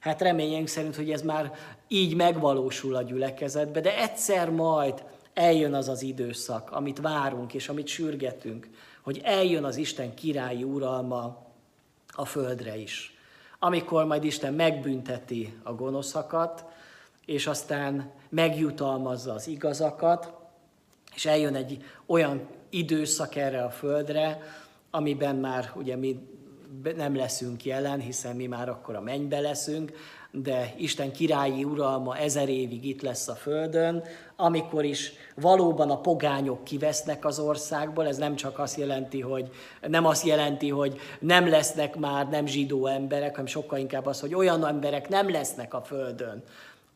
Hát 0.01 0.20
reményeink 0.20 0.68
szerint, 0.68 0.97
hogy 0.97 1.11
ez 1.11 1.22
már 1.22 1.53
így 1.88 2.16
megvalósul 2.16 2.95
a 2.95 3.03
gyülekezetbe, 3.03 3.80
de 3.80 3.99
egyszer 3.99 4.51
majd 4.51 5.05
eljön 5.34 5.74
az 5.74 5.88
az 5.88 6.03
időszak, 6.03 6.70
amit 6.70 7.01
várunk 7.01 7.55
és 7.55 7.68
amit 7.68 7.86
sürgetünk, 7.86 8.68
hogy 9.01 9.20
eljön 9.24 9.64
az 9.64 9.76
Isten 9.76 10.14
királyi 10.14 10.62
uralma 10.62 11.46
a 12.12 12.24
földre 12.24 12.76
is. 12.76 13.14
Amikor 13.59 14.05
majd 14.05 14.24
Isten 14.24 14.55
megbünteti 14.55 15.55
a 15.62 15.74
gonoszakat, 15.74 16.64
és 17.24 17.46
aztán 17.46 18.11
megjutalmazza 18.28 19.32
az 19.32 19.46
igazakat, 19.46 20.32
és 21.14 21.26
eljön 21.26 21.55
egy 21.55 21.84
olyan 22.07 22.48
időszak 22.68 23.36
erre 23.36 23.64
a 23.64 23.70
földre, 23.70 24.42
amiben 24.90 25.36
már 25.36 25.72
ugye 25.74 25.96
mi 25.96 26.28
nem 26.96 27.16
leszünk 27.16 27.64
jelen, 27.64 28.01
hiszen 28.01 28.36
mi 28.36 28.46
már 28.46 28.68
akkor 28.68 28.94
a 28.94 29.01
mennybe 29.01 29.40
leszünk, 29.40 29.92
de 30.32 30.74
Isten 30.76 31.12
királyi 31.12 31.64
uralma 31.64 32.16
ezer 32.16 32.48
évig 32.48 32.84
itt 32.84 33.02
lesz 33.02 33.28
a 33.28 33.34
Földön, 33.34 34.02
amikor 34.36 34.84
is 34.84 35.12
valóban 35.34 35.90
a 35.90 36.00
pogányok 36.00 36.64
kivesznek 36.64 37.24
az 37.24 37.38
országból, 37.38 38.06
ez 38.06 38.16
nem 38.16 38.36
csak 38.36 38.58
azt 38.58 38.78
jelenti, 38.78 39.20
hogy 39.20 39.50
nem 39.80 40.06
azt 40.06 40.26
jelenti, 40.26 40.68
hogy 40.68 41.00
nem 41.20 41.48
lesznek 41.48 41.96
már 41.96 42.28
nem 42.28 42.46
zsidó 42.46 42.86
emberek, 42.86 43.30
hanem 43.30 43.46
sokkal 43.46 43.78
inkább 43.78 44.06
az, 44.06 44.20
hogy 44.20 44.34
olyan 44.34 44.66
emberek 44.66 45.08
nem 45.08 45.30
lesznek 45.30 45.74
a 45.74 45.82
Földön, 45.82 46.42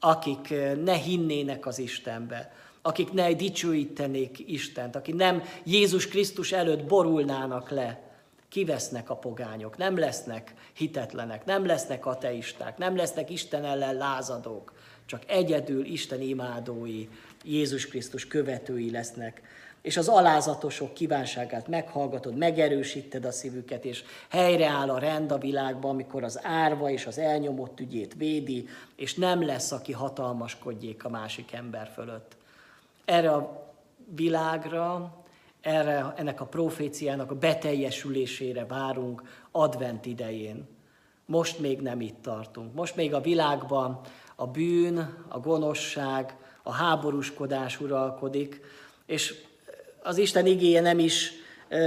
akik 0.00 0.50
eh, 0.50 0.74
ne 0.74 0.94
hinnének 0.94 1.66
az 1.66 1.78
Istenbe, 1.78 2.52
akik 2.82 3.12
ne 3.12 3.32
dicsőítenék 3.32 4.38
Istent, 4.46 4.96
akik 4.96 5.14
nem 5.14 5.42
Jézus 5.64 6.08
Krisztus 6.08 6.52
előtt 6.52 6.84
borulnának 6.84 7.70
le, 7.70 8.13
kivesznek 8.54 9.10
a 9.10 9.16
pogányok, 9.16 9.76
nem 9.76 9.98
lesznek 9.98 10.54
hitetlenek, 10.72 11.44
nem 11.44 11.66
lesznek 11.66 12.06
ateisták, 12.06 12.78
nem 12.78 12.96
lesznek 12.96 13.30
Isten 13.30 13.64
ellen 13.64 13.94
lázadók, 13.94 14.72
csak 15.06 15.22
egyedül 15.26 15.84
Isten 15.84 16.20
imádói, 16.20 17.08
Jézus 17.44 17.88
Krisztus 17.88 18.26
követői 18.26 18.90
lesznek. 18.90 19.42
És 19.82 19.96
az 19.96 20.08
alázatosok 20.08 20.94
kívánságát 20.94 21.68
meghallgatod, 21.68 22.36
megerősíted 22.36 23.24
a 23.24 23.32
szívüket, 23.32 23.84
és 23.84 24.04
helyreáll 24.28 24.90
a 24.90 24.98
rend 24.98 25.32
a 25.32 25.38
világban, 25.38 25.90
amikor 25.90 26.24
az 26.24 26.40
árva 26.42 26.90
és 26.90 27.06
az 27.06 27.18
elnyomott 27.18 27.80
ügyét 27.80 28.14
védi, 28.14 28.68
és 28.96 29.14
nem 29.14 29.46
lesz, 29.46 29.72
aki 29.72 29.92
hatalmaskodjék 29.92 31.04
a 31.04 31.08
másik 31.08 31.52
ember 31.52 31.90
fölött. 31.94 32.36
Erre 33.04 33.30
a 33.32 33.72
világra 34.14 35.14
erre, 35.64 36.12
ennek 36.16 36.40
a 36.40 36.46
proféciának 36.46 37.30
a 37.30 37.34
beteljesülésére 37.34 38.66
várunk 38.66 39.22
advent 39.50 40.06
idején. 40.06 40.66
Most 41.26 41.58
még 41.58 41.80
nem 41.80 42.00
itt 42.00 42.22
tartunk. 42.22 42.74
Most 42.74 42.96
még 42.96 43.14
a 43.14 43.20
világban 43.20 44.00
a 44.36 44.46
bűn, 44.46 45.24
a 45.28 45.38
gonoszság, 45.38 46.36
a 46.62 46.72
háborúskodás 46.72 47.80
uralkodik, 47.80 48.60
és 49.06 49.34
az 50.02 50.18
Isten 50.18 50.46
igéje 50.46 50.80
nem 50.80 50.98
is 50.98 51.32
e, 51.68 51.78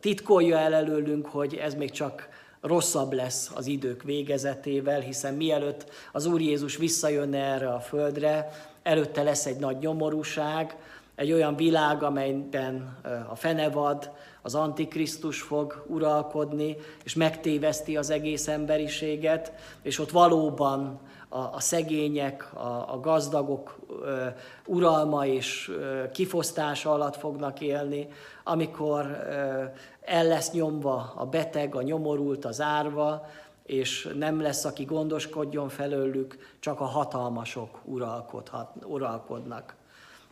titkolja 0.00 0.58
el 0.58 0.74
előlünk, 0.74 1.26
hogy 1.26 1.54
ez 1.54 1.74
még 1.74 1.90
csak 1.90 2.28
rosszabb 2.60 3.12
lesz 3.12 3.50
az 3.54 3.66
idők 3.66 4.02
végezetével, 4.02 5.00
hiszen 5.00 5.34
mielőtt 5.34 5.90
az 6.12 6.26
Úr 6.26 6.40
Jézus 6.40 6.76
visszajönne 6.76 7.38
erre 7.38 7.68
a 7.68 7.80
földre, 7.80 8.50
előtte 8.82 9.22
lesz 9.22 9.46
egy 9.46 9.56
nagy 9.56 9.78
nyomorúság, 9.78 10.76
egy 11.16 11.32
olyan 11.32 11.56
világ, 11.56 12.02
amelyben 12.02 12.98
a 13.28 13.34
fenevad, 13.34 14.10
az 14.42 14.54
antikrisztus 14.54 15.40
fog 15.40 15.84
uralkodni, 15.86 16.76
és 17.04 17.14
megtéveszti 17.14 17.96
az 17.96 18.10
egész 18.10 18.48
emberiséget, 18.48 19.52
és 19.82 19.98
ott 19.98 20.10
valóban 20.10 21.00
a, 21.28 21.38
a 21.38 21.60
szegények, 21.60 22.54
a, 22.54 22.92
a 22.92 23.00
gazdagok 23.00 23.78
ö, 24.02 24.26
uralma 24.66 25.26
és 25.26 25.68
ö, 25.68 26.10
kifosztása 26.10 26.92
alatt 26.92 27.16
fognak 27.16 27.60
élni, 27.60 28.08
amikor 28.44 29.04
ö, 29.04 29.64
el 30.00 30.26
lesz 30.26 30.52
nyomva 30.52 31.12
a 31.16 31.26
beteg, 31.26 31.74
a 31.74 31.82
nyomorult, 31.82 32.44
az 32.44 32.60
árva, 32.60 33.26
és 33.62 34.08
nem 34.18 34.40
lesz, 34.40 34.64
aki 34.64 34.84
gondoskodjon 34.84 35.68
felőlük, 35.68 36.38
csak 36.60 36.80
a 36.80 36.84
hatalmasok 36.84 37.80
uralkodhat, 37.84 38.70
uralkodnak 38.84 39.74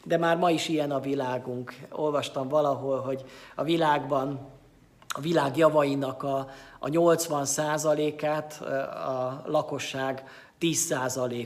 de 0.05 0.19
már 0.19 0.37
ma 0.37 0.51
is 0.51 0.69
ilyen 0.69 0.91
a 0.91 1.01
világunk. 1.01 1.75
Olvastam 1.91 2.49
valahol, 2.49 3.01
hogy 3.01 3.25
a 3.55 3.63
világban 3.63 4.53
a 5.17 5.21
világ 5.21 5.57
javainak 5.57 6.23
a, 6.23 6.49
a 6.79 6.89
80 6.89 7.47
át 8.23 8.61
a 8.93 9.43
lakosság 9.47 10.25
10 10.59 10.93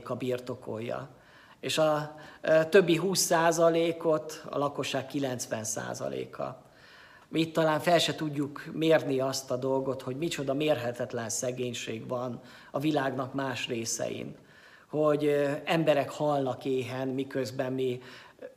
a 0.05 0.15
birtokolja. 0.15 1.09
És 1.61 1.79
a, 1.79 2.15
többi 2.69 2.97
20 2.97 3.33
ot 4.03 4.45
a 4.51 4.59
lakosság 4.59 5.07
90 5.07 5.65
a 5.99 6.09
Mi 7.29 7.41
itt 7.41 7.53
talán 7.53 7.81
fel 7.81 7.99
se 7.99 8.15
tudjuk 8.15 8.65
mérni 8.73 9.21
azt 9.21 9.51
a 9.51 9.57
dolgot, 9.57 10.03
hogy 10.03 10.17
micsoda 10.17 10.55
mérhetetlen 10.55 11.29
szegénység 11.29 12.09
van 12.09 12.41
a 12.71 12.79
világnak 12.79 13.35
más 13.35 13.67
részein. 13.67 14.37
Hogy 14.91 15.49
emberek 15.65 16.11
halnak 16.11 16.65
éhen, 16.65 17.09
miközben 17.09 17.73
mi 17.73 18.01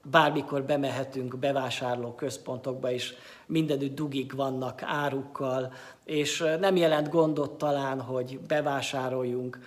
bármikor 0.04 0.64
bemehetünk 0.64 1.38
bevásárló 1.38 2.14
központokba, 2.16 2.91
és 2.91 3.14
mindenütt 3.45 3.95
dugik 3.95 4.34
vannak 4.34 4.82
árukkal, 4.84 5.74
és 6.06 6.43
nem 6.60 6.76
jelent 6.76 7.10
gondot 7.10 7.58
talán, 7.58 8.02
hogy 8.02 8.39
bevásároljunk. 8.39 9.60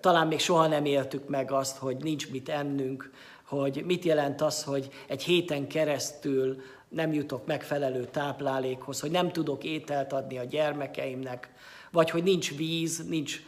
Talán 0.00 0.26
még 0.26 0.38
soha 0.38 0.66
nem 0.66 0.84
éltük 0.84 1.28
meg 1.28 1.50
azt, 1.50 1.76
hogy 1.76 1.96
nincs 1.96 2.30
mit 2.30 2.48
ennünk, 2.48 3.10
hogy 3.44 3.82
mit 3.86 4.04
jelent 4.04 4.40
az, 4.40 4.64
hogy 4.64 4.88
egy 5.06 5.22
héten 5.22 5.68
keresztül 5.68 6.62
nem 6.88 7.12
jutok 7.12 7.46
megfelelő 7.46 8.04
táplálékhoz, 8.04 9.00
hogy 9.00 9.10
nem 9.10 9.32
tudok 9.32 9.64
ételt 9.64 10.12
adni 10.12 10.38
a 10.38 10.44
gyermekeimnek, 10.44 11.50
vagy 11.90 12.10
hogy 12.10 12.22
nincs 12.22 12.56
víz, 12.56 13.08
nincs 13.08 13.42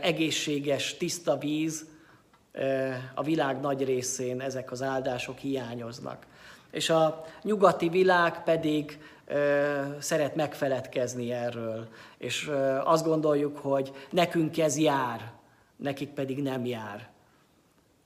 egészséges, 0.00 0.96
tiszta 0.96 1.38
víz, 1.38 1.86
a 3.14 3.22
világ 3.22 3.60
nagy 3.60 3.84
részén 3.84 4.40
ezek 4.40 4.70
az 4.70 4.82
áldások 4.82 5.38
hiányoznak. 5.38 6.26
És 6.70 6.90
a 6.90 7.24
nyugati 7.42 7.88
világ 7.88 8.42
pedig 8.42 8.98
szeret 9.98 10.34
megfeledkezni 10.34 11.32
erről, 11.32 11.88
és 12.18 12.50
azt 12.84 13.04
gondoljuk, 13.04 13.58
hogy 13.58 13.92
nekünk 14.10 14.58
ez 14.58 14.78
jár, 14.78 15.32
nekik 15.76 16.08
pedig 16.08 16.42
nem 16.42 16.64
jár. 16.64 17.08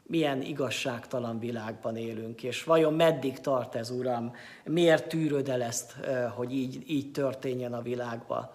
Milyen 0.07 0.43
igazságtalan 0.43 1.39
világban 1.39 1.97
élünk, 1.97 2.43
és 2.43 2.65
vajon 2.65 2.95
meddig 2.95 3.41
tart 3.41 3.75
ez, 3.75 3.91
Uram? 3.91 4.35
Miért 4.65 5.09
tűröd 5.09 5.49
el 5.49 5.63
ezt, 5.63 5.97
hogy 6.35 6.53
így, 6.53 6.83
így 6.87 7.11
történjen 7.11 7.73
a 7.73 7.83
világban? 7.83 8.51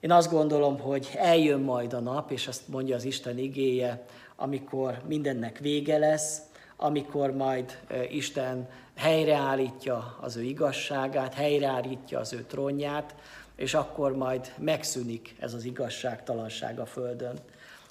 Én 0.00 0.12
azt 0.12 0.30
gondolom, 0.30 0.78
hogy 0.78 1.10
eljön 1.16 1.60
majd 1.60 1.92
a 1.92 2.00
nap, 2.00 2.30
és 2.30 2.46
ezt 2.46 2.68
mondja 2.68 2.96
az 2.96 3.04
Isten 3.04 3.38
igéje, 3.38 4.04
amikor 4.40 5.00
mindennek 5.06 5.58
vége 5.58 5.98
lesz, 5.98 6.40
amikor 6.76 7.30
majd 7.30 7.78
Isten 8.10 8.68
helyreállítja 8.96 10.16
az 10.20 10.36
ő 10.36 10.42
igazságát, 10.42 11.34
helyreállítja 11.34 12.18
az 12.18 12.32
ő 12.32 12.42
trónját, 12.42 13.14
és 13.56 13.74
akkor 13.74 14.16
majd 14.16 14.52
megszűnik 14.58 15.36
ez 15.38 15.54
az 15.54 15.64
igazságtalanság 15.64 16.78
a 16.78 16.86
Földön. 16.86 17.38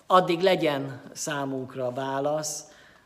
Addig 0.06 0.41
legyen 0.41 1.02
számunkra 1.14 1.91
válasz, 1.91 2.64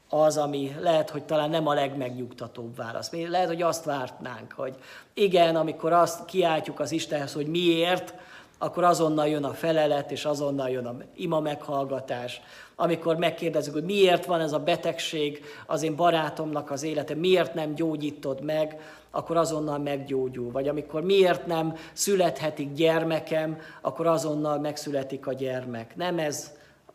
az, 0.09 0.37
ami 0.37 0.75
lehet, 0.79 1.09
hogy 1.09 1.23
talán 1.23 1.49
nem 1.49 1.67
a 1.67 1.73
legmegnyugtatóbb 1.73 2.75
válasz. 2.75 3.11
Lehet, 3.11 3.47
hogy 3.47 3.61
azt 3.61 3.85
vártnánk, 3.85 4.51
hogy 4.51 4.75
igen, 5.13 5.55
amikor 5.55 5.93
azt 5.93 6.25
kiáltjuk 6.25 6.79
az 6.79 6.91
Istenhez, 6.91 7.33
hogy 7.33 7.47
miért, 7.47 8.13
akkor 8.61 8.83
azonnal 8.83 9.27
jön 9.27 9.43
a 9.43 9.53
felelet, 9.53 10.11
és 10.11 10.25
azonnal 10.25 10.69
jön 10.69 10.85
a 10.85 10.95
ima 11.15 11.39
meghallgatás. 11.39 12.41
Amikor 12.75 13.15
megkérdezzük, 13.17 13.73
hogy 13.73 13.83
miért 13.83 14.25
van 14.25 14.39
ez 14.39 14.53
a 14.53 14.59
betegség 14.59 15.43
az 15.65 15.83
én 15.83 15.95
barátomnak 15.95 16.71
az 16.71 16.83
élete, 16.83 17.15
miért 17.15 17.53
nem 17.53 17.75
gyógyítod 17.75 18.43
meg, 18.43 18.79
akkor 19.11 19.37
azonnal 19.37 19.77
meggyógyul. 19.77 20.51
Vagy 20.51 20.67
amikor 20.67 21.01
miért 21.01 21.45
nem 21.45 21.75
születhetik 21.93 22.73
gyermekem, 22.73 23.57
akkor 23.81 24.07
azonnal 24.07 24.59
megszületik 24.59 25.27
a 25.27 25.33
gyermek. 25.33 25.95
Nem, 25.95 26.19
ez, 26.19 26.51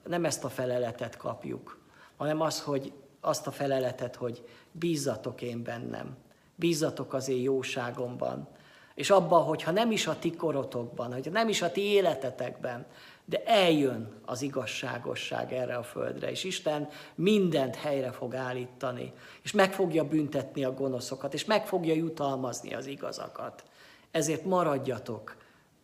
nem 0.06 0.24
ezt 0.24 0.44
a 0.44 0.48
feleletet 0.48 1.16
kapjuk, 1.16 1.78
hanem 2.16 2.40
az, 2.40 2.62
hogy 2.62 2.92
azt 3.20 3.46
a 3.46 3.50
feleletet, 3.50 4.16
hogy 4.16 4.44
bízzatok 4.72 5.42
én 5.42 5.62
bennem, 5.62 6.16
bízzatok 6.54 7.14
az 7.14 7.28
én 7.28 7.42
jóságomban, 7.42 8.48
és 8.96 9.10
abban, 9.10 9.42
hogyha 9.42 9.70
nem 9.70 9.90
is 9.90 10.06
a 10.06 10.18
ti 10.18 10.30
korotokban, 10.30 11.12
hogy 11.12 11.28
nem 11.32 11.48
is 11.48 11.62
a 11.62 11.72
ti 11.72 11.80
életetekben, 11.80 12.86
de 13.24 13.42
eljön 13.44 14.12
az 14.24 14.42
igazságosság 14.42 15.52
erre 15.52 15.76
a 15.76 15.82
földre, 15.82 16.30
és 16.30 16.44
Isten 16.44 16.88
mindent 17.14 17.76
helyre 17.76 18.12
fog 18.12 18.34
állítani, 18.34 19.12
és 19.42 19.52
meg 19.52 19.72
fogja 19.72 20.04
büntetni 20.04 20.64
a 20.64 20.74
gonoszokat, 20.74 21.34
és 21.34 21.44
meg 21.44 21.66
fogja 21.66 21.94
jutalmazni 21.94 22.74
az 22.74 22.86
igazakat. 22.86 23.64
Ezért 24.10 24.44
maradjatok 24.44 25.36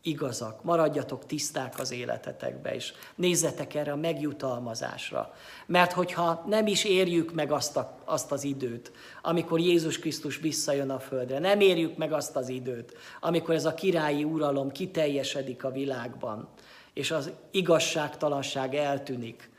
igazak, 0.02 0.64
maradjatok 0.64 1.26
tiszták 1.26 1.78
az 1.78 1.92
életetekbe, 1.92 2.74
és 2.74 2.92
nézzetek 3.14 3.74
erre 3.74 3.92
a 3.92 3.96
megjutalmazásra. 3.96 5.34
Mert 5.66 5.92
hogyha 5.92 6.44
nem 6.46 6.66
is 6.66 6.84
érjük 6.84 7.34
meg 7.34 7.52
azt, 7.52 7.76
a, 7.76 7.98
azt 8.04 8.32
az 8.32 8.44
időt, 8.44 8.92
amikor 9.22 9.60
Jézus 9.60 9.98
Krisztus 9.98 10.36
visszajön 10.36 10.90
a 10.90 10.98
földre, 10.98 11.38
nem 11.38 11.60
érjük 11.60 11.96
meg 11.96 12.12
azt 12.12 12.36
az 12.36 12.48
időt, 12.48 12.96
amikor 13.20 13.54
ez 13.54 13.64
a 13.64 13.74
királyi 13.74 14.24
uralom 14.24 14.70
kiteljesedik 14.70 15.64
a 15.64 15.70
világban, 15.70 16.48
és 16.92 17.10
az 17.10 17.30
igazságtalanság 17.50 18.74
eltűnik, 18.74 19.50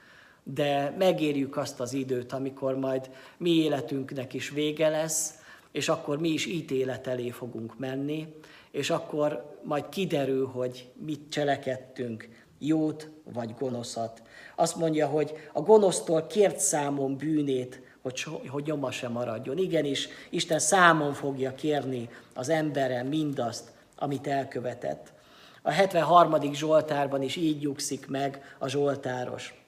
de 0.44 0.96
megérjük 0.98 1.58
azt 1.58 1.80
az 1.80 1.94
időt, 1.94 2.34
amikor 2.34 2.76
majd 2.76 3.10
mi 3.38 3.50
életünknek 3.50 4.34
is 4.34 4.50
vége 4.50 4.89
lesz, 4.89 5.34
és 5.72 5.89
akkor 5.89 6.20
mi 6.20 6.30
is 6.30 6.46
ítélet 6.46 7.08
elé 7.08 7.30
fogunk 7.30 7.80
menni, 7.80 8.28
és 8.74 8.89
akkor 8.89 9.57
majd 9.63 9.89
kiderül, 9.89 10.47
hogy 10.47 10.91
mit 10.93 11.30
cselekedtünk, 11.30 12.30
jót 12.59 13.09
vagy 13.34 13.53
gonoszat. 13.59 14.21
Azt 14.55 14.76
mondja, 14.76 15.07
hogy 15.07 15.34
a 15.53 15.61
gonosztól 15.61 16.28
kért 16.28 16.59
számon 16.59 17.17
bűnét, 17.17 17.82
hogy, 18.01 18.24
hogy 18.47 18.63
nyoma 18.65 18.91
sem 18.91 19.11
maradjon. 19.11 19.57
Igenis, 19.57 20.07
Isten 20.30 20.59
számon 20.59 21.13
fogja 21.13 21.55
kérni 21.55 22.09
az 22.34 22.49
emberen 22.49 23.05
mindazt, 23.05 23.71
amit 23.97 24.28
elkövetett. 24.28 25.13
A 25.61 25.71
73. 25.71 26.53
Zsoltárban 26.53 27.21
is 27.21 27.36
így 27.36 27.61
nyugszik 27.61 28.07
meg 28.07 28.55
a 28.59 28.67
Zsoltáros. 28.67 29.62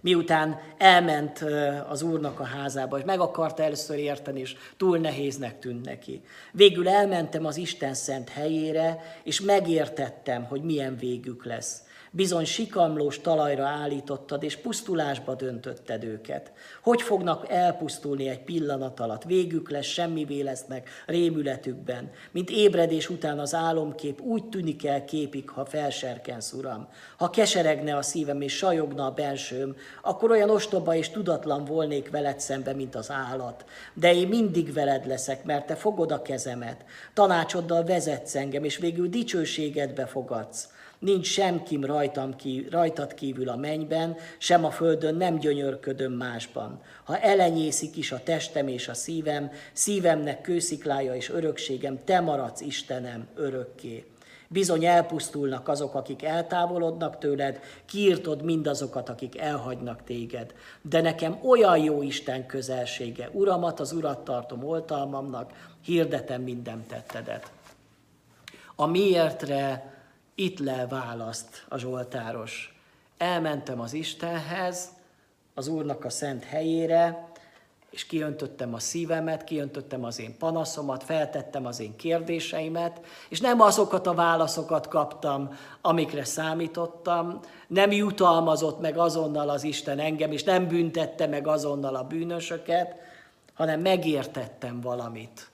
Miután 0.00 0.60
elment 0.76 1.44
az 1.88 2.02
úrnak 2.02 2.40
a 2.40 2.44
házába, 2.44 2.98
és 2.98 3.04
meg 3.04 3.20
akarta 3.20 3.62
először 3.62 3.98
érteni, 3.98 4.40
és 4.40 4.56
túl 4.76 4.98
nehéznek 4.98 5.58
tűnt 5.58 5.84
neki. 5.84 6.22
Végül 6.52 6.88
elmentem 6.88 7.44
az 7.44 7.56
Isten 7.56 7.94
szent 7.94 8.28
helyére, 8.28 9.02
és 9.24 9.40
megértettem, 9.40 10.44
hogy 10.44 10.62
milyen 10.62 10.96
végük 10.96 11.44
lesz. 11.44 11.82
Bizony 12.18 12.44
sikamlós 12.44 13.20
talajra 13.20 13.66
állítottad, 13.66 14.42
és 14.42 14.56
pusztulásba 14.56 15.34
döntötted 15.34 16.04
őket. 16.04 16.52
Hogy 16.82 17.02
fognak 17.02 17.48
elpusztulni 17.48 18.28
egy 18.28 18.42
pillanat 18.42 19.00
alatt? 19.00 19.24
Végük 19.24 19.70
lesz, 19.70 19.86
semmivé 19.86 20.40
lesznek 20.40 20.88
rémületükben. 21.06 22.10
Mint 22.30 22.50
ébredés 22.50 23.10
után 23.10 23.38
az 23.38 23.54
álomkép 23.54 24.20
úgy 24.20 24.48
tűnik 24.48 24.86
el 24.86 25.04
képig, 25.04 25.50
ha 25.50 25.64
felserkensz, 25.64 26.52
Uram. 26.52 26.88
Ha 27.16 27.30
keseregne 27.30 27.96
a 27.96 28.02
szívem 28.02 28.40
és 28.40 28.56
sajogna 28.56 29.06
a 29.06 29.10
bensőm, 29.10 29.76
akkor 30.02 30.30
olyan 30.30 30.50
ostoba 30.50 30.94
és 30.94 31.10
tudatlan 31.10 31.64
volnék 31.64 32.10
veled 32.10 32.40
szembe, 32.40 32.72
mint 32.72 32.94
az 32.94 33.10
állat. 33.10 33.64
De 33.94 34.14
én 34.14 34.28
mindig 34.28 34.72
veled 34.72 35.06
leszek, 35.06 35.44
mert 35.44 35.66
te 35.66 35.74
fogod 35.74 36.12
a 36.12 36.22
kezemet. 36.22 36.84
Tanácsoddal 37.14 37.84
vezetsz 37.84 38.34
engem, 38.34 38.64
és 38.64 38.76
végül 38.76 39.08
dicsőségedbe 39.08 40.06
fogadsz. 40.06 40.68
Nincs 40.98 41.26
semkim 41.26 41.84
rajtam 41.84 42.36
ki, 42.36 42.66
rajtad 42.70 43.14
kívül 43.14 43.48
a 43.48 43.56
mennyben, 43.56 44.16
sem 44.38 44.64
a 44.64 44.70
földön 44.70 45.14
nem 45.14 45.38
gyönyörködöm 45.38 46.12
másban. 46.12 46.80
Ha 47.04 47.18
elenyészik 47.18 47.96
is 47.96 48.12
a 48.12 48.22
testem 48.22 48.68
és 48.68 48.88
a 48.88 48.94
szívem, 48.94 49.50
szívemnek 49.72 50.40
kősziklája 50.40 51.14
és 51.14 51.30
örökségem, 51.30 52.04
te 52.04 52.20
maradsz 52.20 52.60
Istenem 52.60 53.28
örökké. 53.34 54.04
Bizony 54.48 54.84
elpusztulnak 54.84 55.68
azok, 55.68 55.94
akik 55.94 56.22
eltávolodnak 56.22 57.18
tőled, 57.18 57.60
kiírtod 57.86 58.42
mindazokat, 58.42 59.08
akik 59.08 59.38
elhagynak 59.38 60.04
téged. 60.04 60.54
De 60.82 61.00
nekem 61.00 61.38
olyan 61.42 61.78
jó 61.78 62.02
Isten 62.02 62.46
közelsége, 62.46 63.28
Uramat, 63.32 63.80
az 63.80 63.92
Urat 63.92 64.18
tartom 64.18 64.64
oltalmamnak, 64.64 65.52
hirdetem 65.84 66.42
minden 66.42 66.86
tettedet. 66.86 67.52
A 68.76 68.86
miértre 68.86 69.92
itt 70.38 70.58
le 70.58 70.86
választ 70.86 71.64
a 71.68 71.78
Zsoltáros. 71.78 72.80
Elmentem 73.16 73.80
az 73.80 73.92
Istenhez, 73.92 74.88
az 75.54 75.68
Úrnak 75.68 76.04
a 76.04 76.10
szent 76.10 76.44
helyére, 76.44 77.28
és 77.90 78.06
kiöntöttem 78.06 78.74
a 78.74 78.78
szívemet, 78.78 79.44
kiöntöttem 79.44 80.04
az 80.04 80.20
én 80.20 80.36
panaszomat, 80.38 81.04
feltettem 81.04 81.66
az 81.66 81.80
én 81.80 81.96
kérdéseimet, 81.96 83.00
és 83.28 83.40
nem 83.40 83.60
azokat 83.60 84.06
a 84.06 84.14
válaszokat 84.14 84.88
kaptam, 84.88 85.56
amikre 85.80 86.24
számítottam, 86.24 87.40
nem 87.66 87.92
jutalmazott 87.92 88.80
meg 88.80 88.98
azonnal 88.98 89.48
az 89.48 89.64
Isten 89.64 89.98
engem, 89.98 90.32
és 90.32 90.44
nem 90.44 90.68
büntette 90.68 91.26
meg 91.26 91.46
azonnal 91.46 91.94
a 91.94 92.04
bűnösöket, 92.04 92.94
hanem 93.54 93.80
megértettem 93.80 94.80
valamit. 94.80 95.50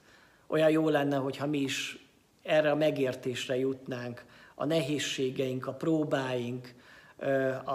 Olyan 0.47 0.70
jó 0.70 0.89
lenne, 0.89 1.16
hogyha 1.16 1.47
mi 1.47 1.59
is 1.59 2.07
erre 2.43 2.70
a 2.70 2.76
megértésre 2.76 3.59
jutnánk, 3.59 4.24
a 4.55 4.64
nehézségeink, 4.64 5.66
a 5.66 5.72
próbáink, 5.72 6.74
a, 7.64 7.70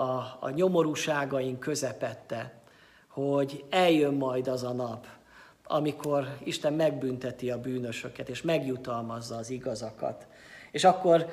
a, 0.00 0.36
a 0.40 0.50
nyomorúságaink 0.50 1.60
közepette, 1.60 2.60
hogy 3.08 3.64
eljön 3.70 4.14
majd 4.14 4.48
az 4.48 4.62
a 4.62 4.72
nap, 4.72 5.06
amikor 5.64 6.36
Isten 6.44 6.72
megbünteti 6.72 7.50
a 7.50 7.60
bűnösöket, 7.60 8.28
és 8.28 8.42
megjutalmazza 8.42 9.36
az 9.36 9.50
igazakat. 9.50 10.26
És 10.70 10.84
akkor 10.84 11.26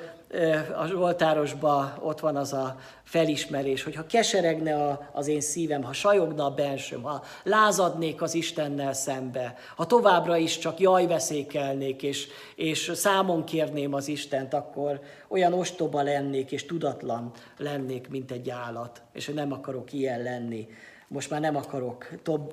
a 0.76 0.86
Zsoltárosban 0.86 1.94
ott 2.00 2.20
van 2.20 2.36
az 2.36 2.52
a 2.52 2.76
felismerés, 3.02 3.82
hogy 3.82 3.94
ha 3.94 4.06
keseregne 4.06 4.98
az 5.12 5.26
én 5.26 5.40
szívem, 5.40 5.82
ha 5.82 5.92
sajogna 5.92 6.44
a 6.44 6.50
bensőm, 6.50 7.02
ha 7.02 7.22
lázadnék 7.42 8.22
az 8.22 8.34
Istennel 8.34 8.92
szembe, 8.92 9.56
ha 9.76 9.86
továbbra 9.86 10.36
is 10.36 10.58
csak 10.58 10.80
jajveszékelnék, 10.80 12.02
és, 12.02 12.28
és 12.54 12.90
számon 12.94 13.44
kérném 13.44 13.94
az 13.94 14.08
Istent, 14.08 14.54
akkor 14.54 15.00
olyan 15.28 15.52
ostoba 15.52 16.02
lennék, 16.02 16.52
és 16.52 16.66
tudatlan 16.66 17.30
lennék, 17.58 18.08
mint 18.08 18.30
egy 18.30 18.50
állat, 18.50 19.02
és 19.12 19.30
nem 19.34 19.52
akarok 19.52 19.92
ilyen 19.92 20.22
lenni. 20.22 20.68
Most 21.08 21.30
már 21.30 21.40
nem 21.40 21.56
akarok 21.56 22.08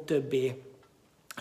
többé 0.05 0.70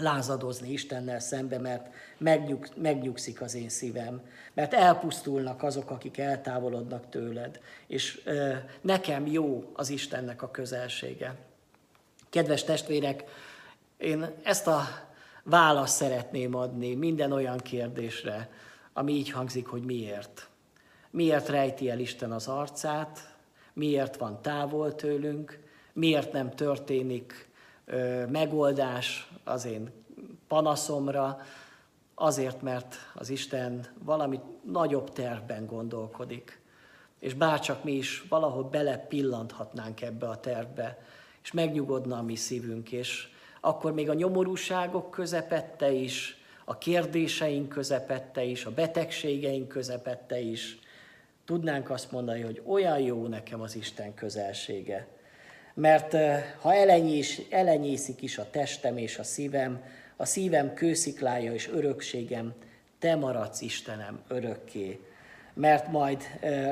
lázadozni 0.01 0.73
Istennel 0.73 1.21
szembe, 1.21 1.59
mert 1.59 1.89
megnyug, 2.19 2.67
megnyugszik 2.75 3.41
az 3.41 3.55
én 3.55 3.69
szívem, 3.69 4.21
mert 4.55 4.75
elpusztulnak 4.75 5.63
azok, 5.63 5.91
akik 5.91 6.19
eltávolodnak 6.19 7.09
tőled, 7.09 7.61
és 7.87 8.21
ö, 8.25 8.55
nekem 8.81 9.27
jó 9.27 9.71
az 9.73 9.91
Istennek 9.91 10.43
a 10.43 10.51
közelsége. 10.51 11.35
Kedves 12.31 12.65
testvérek, 12.65 13.25
én 13.97 14.31
ezt 14.43 14.67
a 14.67 14.83
választ 15.43 15.97
szeretném 15.97 16.55
adni 16.55 16.95
minden 16.95 17.33
olyan 17.33 17.59
kérdésre, 17.59 18.49
ami 18.93 19.13
így 19.13 19.31
hangzik, 19.31 19.67
hogy 19.67 19.83
miért. 19.83 20.49
Miért 21.11 21.49
rejti 21.49 21.91
el 21.91 21.99
Isten 21.99 22.33
az 22.33 22.49
arcát, 22.49 23.35
miért 23.73 24.17
van 24.17 24.43
távol 24.43 24.95
tőlünk, 24.95 25.59
miért 25.93 26.33
nem 26.33 26.51
történik 26.51 27.49
ö, 27.85 28.27
megoldás 28.27 29.30
az 29.51 29.65
én 29.65 29.91
panaszomra, 30.49 31.41
azért, 32.15 32.63
mert 32.63 32.97
az 33.15 33.31
Isten 33.31 33.87
valami 34.05 34.41
nagyobb 34.65 35.11
tervben 35.13 35.67
gondolkodik. 35.67 36.61
És 37.19 37.35
bárcsak 37.35 37.85
mi 37.85 37.93
is 37.93 38.25
valahol 38.29 38.65
bele 38.65 38.99
pillanthatnánk 38.99 40.03
ebbe 40.03 40.29
a 40.29 40.41
tervbe, 40.41 40.99
és 41.43 41.53
megnyugodna 41.53 42.19
a 42.19 42.23
mi 42.23 42.37
szívünk, 42.37 42.93
és 42.93 43.29
akkor 43.61 43.93
még 43.93 44.09
a 44.09 44.15
nyomorúságok 44.15 45.11
közepette 45.11 45.91
is, 45.93 46.39
a 46.65 46.79
kérdéseink 46.79 47.69
közepette 47.69 48.43
is, 48.43 48.65
a 48.65 48.71
betegségeink 48.71 49.69
közepette 49.69 50.39
is, 50.39 50.79
tudnánk 51.45 51.91
azt 51.91 52.11
mondani, 52.11 52.41
hogy 52.41 52.63
olyan 52.67 52.99
jó 52.99 53.27
nekem 53.27 53.61
az 53.61 53.77
Isten 53.77 54.15
közelsége. 54.15 55.20
Mert 55.81 56.17
ha 56.61 56.75
elenyés, 56.75 57.41
elenyészik 57.51 58.23
is 58.23 58.39
a 58.39 58.51
testem 58.51 58.97
és 58.97 59.19
a 59.19 59.23
szívem, 59.23 59.83
a 60.17 60.25
szívem 60.25 60.75
kősziklája 60.75 61.53
és 61.53 61.69
örökségem, 61.69 62.53
te 62.99 63.17
maradsz 63.17 63.61
Istenem 63.61 64.21
örökké. 64.29 65.01
mert 65.55 65.89
majd 65.89 66.23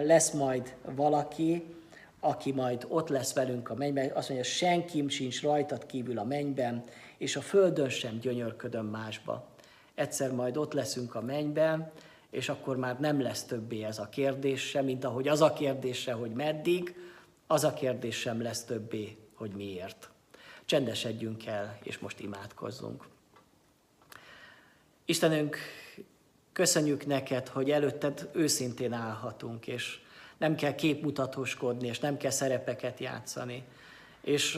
lesz 0.04 0.30
majd 0.30 0.74
valaki, 0.82 1.64
aki 2.20 2.52
majd 2.52 2.86
ott 2.88 3.08
lesz 3.08 3.32
velünk 3.32 3.70
a 3.70 3.74
mennyben, 3.74 4.10
azt 4.14 4.28
mondja, 4.28 4.48
senki 4.50 5.04
sincs 5.08 5.42
rajtad 5.42 5.86
kívül 5.86 6.18
a 6.18 6.24
mennyben, 6.24 6.84
és 7.18 7.36
a 7.36 7.40
földön 7.40 7.88
sem 7.88 8.18
gyönyörködöm 8.18 8.86
másba. 8.86 9.46
Egyszer 9.94 10.32
majd 10.32 10.56
ott 10.56 10.72
leszünk 10.72 11.14
a 11.14 11.20
mennyben, 11.20 11.90
és 12.30 12.48
akkor 12.48 12.76
már 12.76 13.00
nem 13.00 13.20
lesz 13.20 13.42
többé 13.42 13.84
ez 13.84 13.98
a 13.98 14.08
kérdés 14.08 14.60
sem, 14.60 14.84
mint 14.84 15.04
ahogy 15.04 15.28
az 15.28 15.40
a 15.40 15.52
kérdése, 15.52 16.12
hogy 16.12 16.30
meddig, 16.30 16.94
az 17.50 17.64
a 17.64 17.74
kérdés 17.74 18.16
sem 18.16 18.42
lesz 18.42 18.64
többé, 18.64 19.16
hogy 19.34 19.50
miért. 19.50 20.10
Csendesedjünk 20.64 21.46
el, 21.46 21.78
és 21.82 21.98
most 21.98 22.20
imádkozzunk. 22.20 23.04
Istenünk, 25.04 25.56
köszönjük 26.52 27.06
neked, 27.06 27.48
hogy 27.48 27.70
előtted 27.70 28.28
őszintén 28.32 28.92
állhatunk, 28.92 29.66
és 29.66 30.00
nem 30.36 30.54
kell 30.54 30.74
képmutatóskodni, 30.74 31.88
és 31.88 31.98
nem 31.98 32.16
kell 32.16 32.30
szerepeket 32.30 33.00
játszani, 33.00 33.64
és 34.20 34.54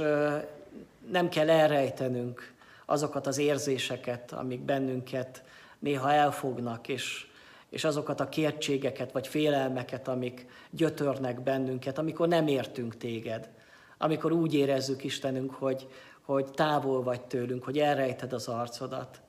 nem 1.11 1.28
kell 1.28 1.51
elrejtenünk 1.51 2.53
azokat 2.84 3.26
az 3.26 3.38
érzéseket, 3.38 4.32
amik 4.32 4.61
bennünket 4.61 5.43
néha 5.78 6.12
elfognak, 6.12 6.88
és, 6.88 7.26
és 7.70 7.84
azokat 7.84 8.20
a 8.20 8.28
kértségeket 8.28 9.12
vagy 9.12 9.26
félelmeket, 9.26 10.08
amik 10.08 10.46
gyötörnek 10.70 11.42
bennünket, 11.42 11.98
amikor 11.98 12.28
nem 12.28 12.46
értünk 12.46 12.96
téged, 12.96 13.50
amikor 13.98 14.32
úgy 14.32 14.54
érezzük 14.54 15.04
Istenünk, 15.04 15.54
hogy, 15.54 15.88
hogy 16.20 16.50
távol 16.50 17.02
vagy 17.02 17.20
tőlünk, 17.20 17.64
hogy 17.64 17.78
elrejted 17.78 18.32
az 18.32 18.48
arcodat. 18.48 19.20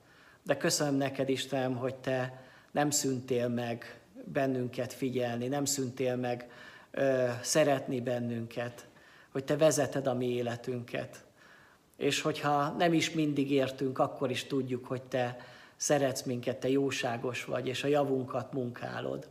De 0.42 0.56
köszönöm 0.56 0.94
neked, 0.94 1.28
Istenem, 1.28 1.76
hogy 1.76 1.94
te 1.94 2.42
nem 2.70 2.90
szüntél 2.90 3.48
meg 3.48 4.00
bennünket 4.24 4.92
figyelni, 4.92 5.46
nem 5.46 5.64
szüntél 5.64 6.16
meg 6.16 6.50
ö, 6.90 7.28
szeretni 7.42 8.00
bennünket, 8.00 8.86
hogy 9.32 9.44
te 9.44 9.56
vezeted 9.56 10.06
a 10.06 10.14
mi 10.14 10.28
életünket. 10.28 11.24
És 11.96 12.20
hogyha 12.20 12.68
nem 12.68 12.92
is 12.92 13.10
mindig 13.10 13.50
értünk, 13.50 13.98
akkor 13.98 14.30
is 14.30 14.44
tudjuk, 14.44 14.86
hogy 14.86 15.02
te 15.02 15.36
szeretsz 15.82 16.22
minket, 16.22 16.56
te 16.56 16.68
jóságos 16.68 17.44
vagy, 17.44 17.66
és 17.66 17.84
a 17.84 17.88
javunkat 17.88 18.52
munkálod. 18.52 19.28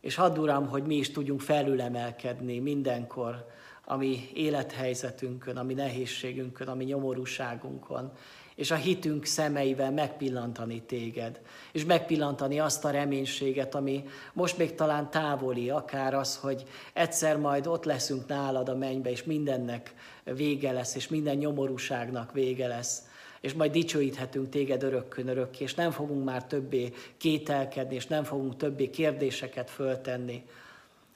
És 0.00 0.14
hadd 0.14 0.38
Uram, 0.38 0.68
hogy 0.68 0.82
mi 0.82 0.94
is 0.94 1.10
tudjunk 1.10 1.40
felülemelkedni 1.40 2.58
mindenkor, 2.58 3.46
ami 3.84 4.28
élethelyzetünkön, 4.34 5.56
ami 5.56 5.74
nehézségünkön, 5.74 6.68
ami 6.68 6.84
nyomorúságunkon, 6.84 8.12
és 8.54 8.70
a 8.70 8.74
hitünk 8.74 9.24
szemeivel 9.24 9.90
megpillantani 9.90 10.82
téged, 10.82 11.40
és 11.72 11.84
megpillantani 11.84 12.60
azt 12.60 12.84
a 12.84 12.90
reménységet, 12.90 13.74
ami 13.74 14.04
most 14.32 14.58
még 14.58 14.74
talán 14.74 15.10
távoli, 15.10 15.70
akár 15.70 16.14
az, 16.14 16.36
hogy 16.36 16.64
egyszer 16.92 17.36
majd 17.36 17.66
ott 17.66 17.84
leszünk 17.84 18.26
nálad 18.26 18.68
a 18.68 18.76
mennybe, 18.76 19.10
és 19.10 19.24
mindennek 19.24 19.94
vége 20.24 20.72
lesz, 20.72 20.94
és 20.94 21.08
minden 21.08 21.36
nyomorúságnak 21.36 22.32
vége 22.32 22.66
lesz, 22.66 23.02
és 23.44 23.52
majd 23.52 23.72
dicsőíthetünk 23.72 24.48
téged 24.48 24.82
örökkön 24.82 25.28
örökké, 25.28 25.64
és 25.64 25.74
nem 25.74 25.90
fogunk 25.90 26.24
már 26.24 26.44
többé 26.44 26.92
kételkedni, 27.16 27.94
és 27.94 28.06
nem 28.06 28.24
fogunk 28.24 28.56
többé 28.56 28.90
kérdéseket 28.90 29.70
föltenni. 29.70 30.44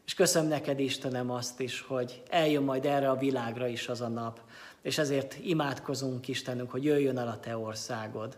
És 0.06 0.14
köszönöm 0.14 0.48
neked, 0.48 0.78
Istenem, 0.80 1.30
azt 1.30 1.60
is, 1.60 1.80
hogy 1.80 2.22
eljön 2.30 2.62
majd 2.62 2.84
erre 2.84 3.10
a 3.10 3.16
világra 3.16 3.66
is 3.66 3.88
az 3.88 4.00
a 4.00 4.08
nap, 4.08 4.40
és 4.82 4.98
ezért 4.98 5.36
imádkozunk 5.42 6.28
Istenünk, 6.28 6.70
hogy 6.70 6.84
jöjjön 6.84 7.18
el 7.18 7.28
a 7.28 7.40
Te 7.40 7.56
országod, 7.56 8.36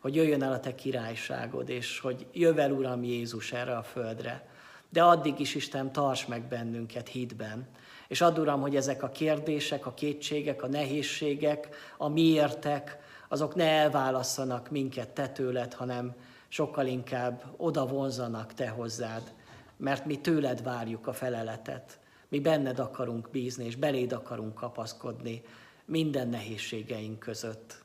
hogy 0.00 0.14
jöjjön 0.14 0.42
el 0.42 0.52
a 0.52 0.60
Te 0.60 0.74
királyságod, 0.74 1.68
és 1.68 2.00
hogy 2.00 2.26
jövel 2.32 2.72
Uram 2.72 3.04
Jézus 3.04 3.52
erre 3.52 3.76
a 3.76 3.82
földre. 3.82 4.48
De 4.88 5.02
addig 5.02 5.40
is 5.40 5.54
Isten 5.54 5.92
tarts 5.92 6.26
meg 6.26 6.42
bennünket 6.42 7.08
hitben. 7.08 7.66
És 8.08 8.20
add 8.20 8.38
Uram, 8.38 8.60
hogy 8.60 8.76
ezek 8.76 9.02
a 9.02 9.08
kérdések, 9.08 9.86
a 9.86 9.94
kétségek, 9.94 10.62
a 10.62 10.68
nehézségek, 10.68 11.68
a 11.96 12.08
miértek, 12.08 13.01
azok 13.32 13.54
ne 13.54 13.64
elválasszanak 13.64 14.70
minket 14.70 15.08
te 15.08 15.28
tőled, 15.28 15.74
hanem 15.74 16.14
sokkal 16.48 16.86
inkább 16.86 17.44
oda 17.56 17.86
vonzanak 17.86 18.54
te 18.54 18.68
hozzád, 18.68 19.32
mert 19.76 20.04
mi 20.04 20.20
tőled 20.20 20.62
várjuk 20.62 21.06
a 21.06 21.12
feleletet. 21.12 21.98
Mi 22.28 22.40
benned 22.40 22.78
akarunk 22.78 23.28
bízni, 23.30 23.64
és 23.64 23.76
beléd 23.76 24.12
akarunk 24.12 24.54
kapaszkodni, 24.54 25.42
minden 25.84 26.28
nehézségeink 26.28 27.18
között. 27.18 27.82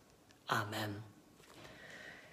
Ámen. 0.47 1.03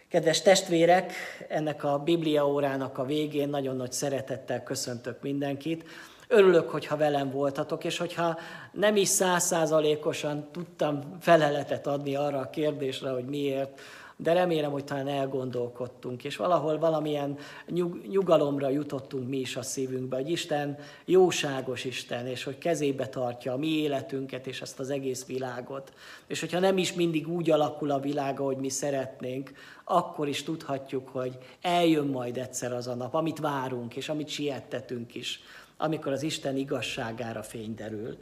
Kedves 0.08 0.42
testvérek, 0.42 1.12
ennek 1.48 1.84
a 1.84 1.98
Biblia 1.98 2.48
órának 2.48 2.98
a 2.98 3.04
végén 3.04 3.48
nagyon 3.48 3.76
nagy 3.76 3.92
szeretettel 3.92 4.62
köszöntök 4.62 5.22
mindenkit. 5.22 5.84
Örülök, 6.28 6.70
hogyha 6.70 6.96
velem 6.96 7.30
voltatok, 7.30 7.84
és 7.84 7.98
hogyha 7.98 8.38
nem 8.72 8.96
is 8.96 9.08
százszázalékosan 9.08 10.48
tudtam 10.52 11.16
feleletet 11.20 11.86
adni 11.86 12.14
arra 12.14 12.38
a 12.38 12.50
kérdésre, 12.50 13.10
hogy 13.10 13.24
miért, 13.24 13.80
de 14.16 14.32
remélem, 14.32 14.70
hogy 14.70 14.84
talán 14.84 15.08
elgondolkodtunk, 15.08 16.24
és 16.24 16.36
valahol 16.36 16.78
valamilyen 16.78 17.38
nyug, 17.68 18.06
nyugalomra 18.06 18.68
jutottunk 18.68 19.28
mi 19.28 19.36
is 19.36 19.56
a 19.56 19.62
szívünkbe, 19.62 20.16
hogy 20.16 20.30
Isten 20.30 20.78
jóságos 21.04 21.84
Isten, 21.84 22.26
és 22.26 22.44
hogy 22.44 22.58
kezébe 22.58 23.08
tartja 23.08 23.52
a 23.52 23.56
mi 23.56 23.66
életünket 23.66 24.46
és 24.46 24.60
ezt 24.60 24.80
az 24.80 24.90
egész 24.90 25.26
világot. 25.26 25.92
És 26.26 26.40
hogyha 26.40 26.58
nem 26.58 26.78
is 26.78 26.92
mindig 26.92 27.28
úgy 27.28 27.50
alakul 27.50 27.90
a 27.90 28.00
világ, 28.00 28.40
ahogy 28.40 28.56
mi 28.56 28.68
szeretnénk, 28.68 29.52
akkor 29.84 30.28
is 30.28 30.42
tudhatjuk, 30.42 31.08
hogy 31.08 31.38
eljön 31.60 32.06
majd 32.06 32.38
egyszer 32.38 32.72
az 32.72 32.86
a 32.86 32.94
nap, 32.94 33.14
amit 33.14 33.38
várunk, 33.38 33.96
és 33.96 34.08
amit 34.08 34.28
siettetünk 34.28 35.14
is, 35.14 35.40
amikor 35.76 36.12
az 36.12 36.22
Isten 36.22 36.56
igazságára 36.56 37.42
fény 37.42 37.74
derül. 37.74 38.18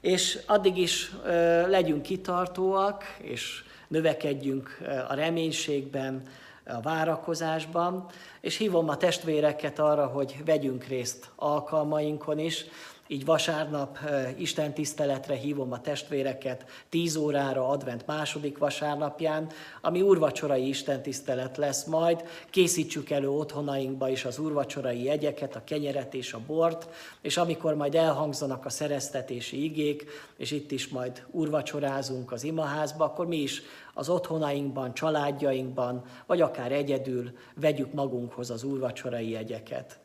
És 0.00 0.38
addig 0.46 0.76
is 0.76 1.12
legyünk 1.66 2.02
kitartóak, 2.02 3.04
és 3.18 3.64
növekedjünk 3.88 4.78
a 5.08 5.14
reménységben, 5.14 6.22
a 6.66 6.80
várakozásban, 6.80 8.06
és 8.40 8.56
hívom 8.56 8.88
a 8.88 8.96
testvéreket 8.96 9.78
arra, 9.78 10.06
hogy 10.06 10.36
vegyünk 10.44 10.84
részt 10.84 11.30
alkalmainkon 11.36 12.38
is, 12.38 12.64
így 13.08 13.24
vasárnap 13.24 13.98
Isten 14.36 14.74
tiszteletre 14.74 15.34
hívom 15.34 15.72
a 15.72 15.80
testvéreket 15.80 16.64
10 16.88 17.16
órára 17.16 17.68
advent 17.68 18.06
második 18.06 18.58
vasárnapján, 18.58 19.50
ami 19.80 20.02
úrvacsorai 20.02 20.68
Isten 20.68 21.02
tisztelet 21.02 21.56
lesz 21.56 21.84
majd. 21.84 22.24
Készítsük 22.50 23.10
elő 23.10 23.30
otthonainkba 23.30 24.08
is 24.08 24.24
az 24.24 24.38
úrvacsorai 24.38 25.02
jegyeket, 25.02 25.56
a 25.56 25.64
kenyeret 25.64 26.14
és 26.14 26.32
a 26.32 26.40
bort, 26.46 26.88
és 27.20 27.36
amikor 27.36 27.74
majd 27.74 27.94
elhangzanak 27.94 28.64
a 28.64 28.70
szereztetési 28.70 29.64
igék, 29.64 30.04
és 30.36 30.50
itt 30.50 30.70
is 30.70 30.88
majd 30.88 31.22
úrvacsorázunk 31.30 32.32
az 32.32 32.44
imaházba, 32.44 33.04
akkor 33.04 33.26
mi 33.26 33.36
is 33.36 33.62
az 33.94 34.08
otthonainkban, 34.08 34.94
családjainkban, 34.94 36.04
vagy 36.26 36.40
akár 36.40 36.72
egyedül 36.72 37.30
vegyük 37.54 37.92
magunkhoz 37.92 38.50
az 38.50 38.64
úrvacsorai 38.64 39.30
jegyeket. 39.30 39.98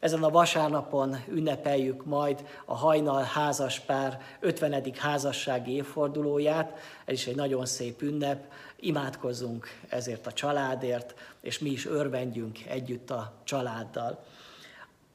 Ezen 0.00 0.22
a 0.22 0.30
vasárnapon 0.30 1.16
ünnepeljük 1.28 2.04
majd 2.04 2.46
a 2.64 2.74
hajnal 2.74 3.22
házaspár 3.22 4.20
50. 4.40 4.92
házassági 4.98 5.72
évfordulóját. 5.72 6.78
Ez 7.04 7.14
is 7.14 7.26
egy 7.26 7.36
nagyon 7.36 7.66
szép 7.66 8.02
ünnep. 8.02 8.44
Imádkozzunk 8.76 9.66
ezért 9.88 10.26
a 10.26 10.32
családért, 10.32 11.14
és 11.40 11.58
mi 11.58 11.70
is 11.70 11.86
örvendjünk 11.86 12.58
együtt 12.66 13.10
a 13.10 13.32
családdal. 13.44 14.24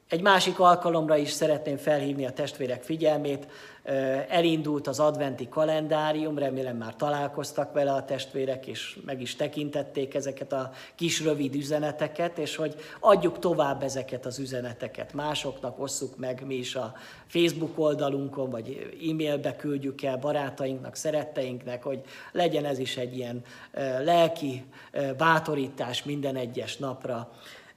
Egy 0.10 0.22
másik 0.22 0.60
alkalomra 0.60 1.18
is 1.18 1.32
szeretném 1.32 1.78
felhívni 1.78 2.26
a 2.26 2.34
testvérek 2.34 2.84
figyelmét. 2.84 3.48
Elindult 4.30 4.88
az 4.88 5.00
adventi 5.00 5.50
kalendárium, 5.50 6.38
remélem 6.38 6.78
már 6.78 6.96
találkoztak 6.96 7.74
vele 7.74 7.92
a 7.92 8.06
testvérek, 8.06 8.68
és 8.68 9.00
meg 9.06 9.22
is 9.22 9.36
tekintették 9.36 10.14
ezeket 10.14 10.54
a 10.54 10.72
kis 10.96 11.24
rövid 11.24 11.56
üzeneteket, 11.56 12.38
és 12.38 12.56
hogy 12.56 12.76
adjuk 13.00 13.40
tovább 13.40 13.84
ezeket 13.84 14.26
az 14.26 14.40
üzeneteket 14.40 15.14
másoknak, 15.14 15.80
osszuk 15.80 16.18
meg 16.18 16.46
mi 16.46 16.56
is 16.56 16.76
a 16.76 16.94
Facebook 17.28 17.80
oldalunkon, 17.80 18.50
vagy 18.50 18.96
e-mailbe 19.10 19.56
küldjük 19.56 20.04
el 20.04 20.18
barátainknak, 20.18 20.96
szeretteinknek, 20.96 21.84
hogy 21.84 22.02
legyen 22.32 22.66
ez 22.66 22.80
is 22.80 22.98
egy 22.98 23.18
ilyen 23.18 23.44
lelki 24.04 24.66
bátorítás 25.18 26.04
minden 26.04 26.36
egyes 26.36 26.78
napra 26.78 27.32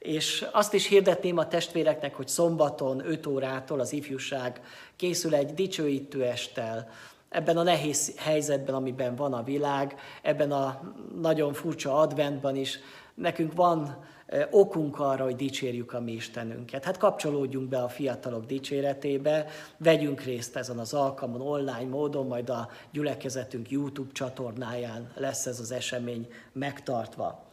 és 0.07 0.47
azt 0.53 0.75
is 0.75 0.87
hirdetném 0.87 1.39
a 1.39 1.49
testvéreknek, 1.49 2.15
hogy 2.15 2.29
szombaton 2.29 3.07
5 3.07 3.27
órától 3.27 3.81
az 3.81 3.93
ifjúság 3.93 4.61
készül 4.97 5.35
egy 5.35 5.55
dicsőítő 5.55 6.25
estel, 6.25 6.91
ebben 7.29 7.57
a 7.57 7.63
nehéz 7.63 8.13
helyzetben, 8.17 8.75
amiben 8.75 9.15
van 9.15 9.33
a 9.33 9.43
világ, 9.43 9.95
ebben 10.23 10.53
a 10.53 10.95
nagyon 11.21 11.53
furcsa 11.53 11.99
adventban 11.99 12.57
is, 12.57 12.79
nekünk 13.15 13.53
van 13.53 14.05
okunk 14.51 15.01
arra, 15.01 15.25
hogy 15.25 15.37
dicsérjük 15.37 15.93
a 15.93 16.01
mi 16.01 16.13
Istenünket. 16.13 16.85
Hát 16.85 16.97
kapcsolódjunk 16.97 17.69
be 17.69 17.83
a 17.83 17.89
fiatalok 17.89 18.47
dicséretébe, 18.47 19.47
vegyünk 19.77 20.21
részt 20.21 20.57
ezen 20.57 20.79
az 20.79 20.95
alkalmon 20.95 21.41
online 21.41 21.89
módon, 21.89 22.27
majd 22.27 22.51
a 22.51 22.71
gyülekezetünk 22.93 23.71
YouTube 23.71 24.13
csatornáján 24.13 25.13
lesz 25.15 25.47
ez 25.47 25.61
az 25.61 25.71
esemény 25.71 26.29
megtartva. 26.53 27.46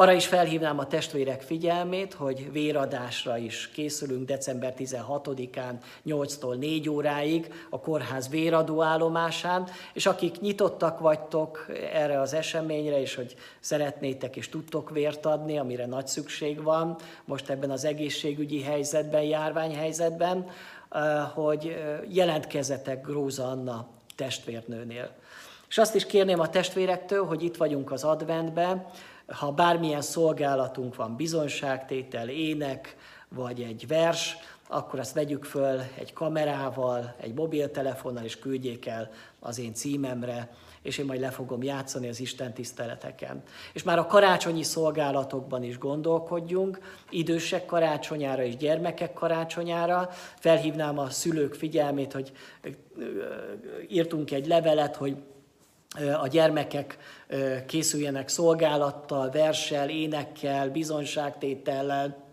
Arra 0.00 0.12
is 0.12 0.26
felhívnám 0.26 0.78
a 0.78 0.86
testvérek 0.86 1.42
figyelmét, 1.42 2.14
hogy 2.14 2.52
véradásra 2.52 3.36
is 3.36 3.68
készülünk 3.68 4.26
december 4.26 4.74
16-án 4.78 5.74
8-tól 6.06 6.58
4 6.58 6.88
óráig 6.88 7.52
a 7.70 7.80
kórház 7.80 8.28
véradó 8.28 8.82
állomásán, 8.82 9.68
és 9.92 10.06
akik 10.06 10.40
nyitottak 10.40 10.98
vagytok 10.98 11.66
erre 11.92 12.20
az 12.20 12.34
eseményre, 12.34 13.00
és 13.00 13.14
hogy 13.14 13.36
szeretnétek 13.60 14.36
és 14.36 14.48
tudtok 14.48 14.90
vért 14.90 15.26
adni, 15.26 15.58
amire 15.58 15.86
nagy 15.86 16.06
szükség 16.06 16.62
van 16.62 16.96
most 17.24 17.50
ebben 17.50 17.70
az 17.70 17.84
egészségügyi 17.84 18.62
helyzetben, 18.62 19.22
járványhelyzetben, 19.22 20.46
eh, 20.90 21.02
hogy 21.34 21.66
eh, 21.66 22.00
jelentkezetek 22.14 23.06
Gróza 23.06 23.44
Anna 23.44 23.88
testvérnőnél. 24.16 25.10
És 25.68 25.78
azt 25.78 25.94
is 25.94 26.06
kérném 26.06 26.40
a 26.40 26.48
testvérektől, 26.48 27.24
hogy 27.26 27.42
itt 27.42 27.56
vagyunk 27.56 27.92
az 27.92 28.04
adventben, 28.04 28.86
ha 29.30 29.50
bármilyen 29.52 30.02
szolgálatunk 30.02 30.96
van, 30.96 31.16
bizonságtétel, 31.16 32.28
ének, 32.28 32.96
vagy 33.28 33.60
egy 33.60 33.86
vers, 33.86 34.36
akkor 34.68 34.98
azt 34.98 35.14
vegyük 35.14 35.44
föl 35.44 35.80
egy 35.98 36.12
kamerával, 36.12 37.14
egy 37.20 37.34
mobiltelefonnal, 37.34 38.24
és 38.24 38.38
küldjék 38.38 38.86
el 38.86 39.10
az 39.40 39.58
én 39.58 39.74
címemre, 39.74 40.50
és 40.82 40.98
én 40.98 41.04
majd 41.04 41.20
le 41.20 41.30
fogom 41.30 41.62
játszani 41.62 42.08
az 42.08 42.20
Isten 42.20 42.54
tiszteleteken. 42.54 43.42
És 43.72 43.82
már 43.82 43.98
a 43.98 44.06
karácsonyi 44.06 44.62
szolgálatokban 44.62 45.62
is 45.62 45.78
gondolkodjunk, 45.78 46.78
idősek 47.10 47.66
karácsonyára 47.66 48.42
és 48.42 48.56
gyermekek 48.56 49.12
karácsonyára. 49.12 50.08
Felhívnám 50.38 50.98
a 50.98 51.10
szülők 51.10 51.54
figyelmét, 51.54 52.12
hogy 52.12 52.32
írtunk 53.88 54.30
egy 54.30 54.46
levelet, 54.46 54.96
hogy 54.96 55.16
a 56.20 56.26
gyermekek 56.26 56.98
készüljenek 57.66 58.28
szolgálattal, 58.28 59.30
verssel, 59.30 59.88
énekkel, 59.88 60.70
bizonságtétellel, 60.70 62.28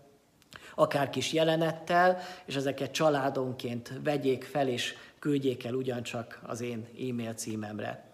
akár 0.74 1.10
kis 1.10 1.32
jelenettel, 1.32 2.18
és 2.44 2.56
ezeket 2.56 2.90
családonként 2.90 3.92
vegyék 4.04 4.44
fel, 4.44 4.68
és 4.68 4.94
küldjék 5.18 5.64
el 5.64 5.74
ugyancsak 5.74 6.40
az 6.46 6.60
én 6.60 6.86
e-mail 7.08 7.32
címemre. 7.32 8.04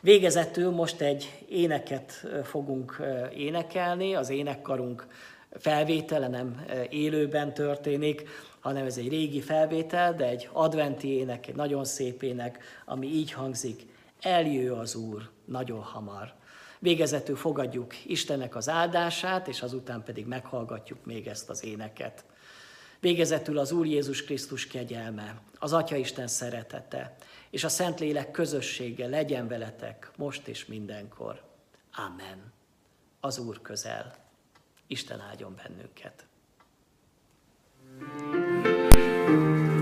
Végezetül 0.00 0.70
most 0.70 1.00
egy 1.00 1.44
éneket 1.48 2.26
fogunk 2.44 3.02
énekelni, 3.36 4.14
az 4.14 4.30
énekkarunk 4.30 5.06
felvétele 5.58 6.28
nem 6.28 6.64
élőben 6.90 7.54
történik, 7.54 8.28
hanem 8.60 8.86
ez 8.86 8.96
egy 8.96 9.08
régi 9.08 9.40
felvétel, 9.40 10.14
de 10.14 10.28
egy 10.28 10.48
adventi 10.52 11.08
ének, 11.08 11.46
egy 11.46 11.54
nagyon 11.54 11.84
szép 11.84 12.22
ének, 12.22 12.58
ami 12.84 13.06
így 13.06 13.32
hangzik, 13.32 13.82
eljő 14.24 14.72
az 14.72 14.94
Úr 14.94 15.30
nagyon 15.44 15.80
hamar. 15.80 16.34
Végezetül 16.78 17.36
fogadjuk 17.36 18.04
Istennek 18.06 18.56
az 18.56 18.68
áldását, 18.68 19.48
és 19.48 19.62
azután 19.62 20.02
pedig 20.02 20.26
meghallgatjuk 20.26 21.04
még 21.04 21.26
ezt 21.26 21.50
az 21.50 21.64
éneket. 21.64 22.24
Végezetül 23.00 23.58
az 23.58 23.72
Úr 23.72 23.86
Jézus 23.86 24.24
Krisztus 24.24 24.66
kegyelme, 24.66 25.40
az 25.58 25.72
Atya 25.72 25.96
Isten 25.96 26.26
szeretete, 26.26 27.16
és 27.50 27.64
a 27.64 27.68
Szentlélek 27.68 28.30
közössége 28.30 29.06
legyen 29.06 29.48
veletek 29.48 30.10
most 30.16 30.48
és 30.48 30.66
mindenkor. 30.66 31.42
Amen. 31.92 32.52
Az 33.20 33.38
Úr 33.38 33.62
közel. 33.62 34.14
Isten 34.86 35.20
áldjon 35.20 35.54
bennünket. 35.62 36.26
thank 37.98 39.68
you 39.68 39.73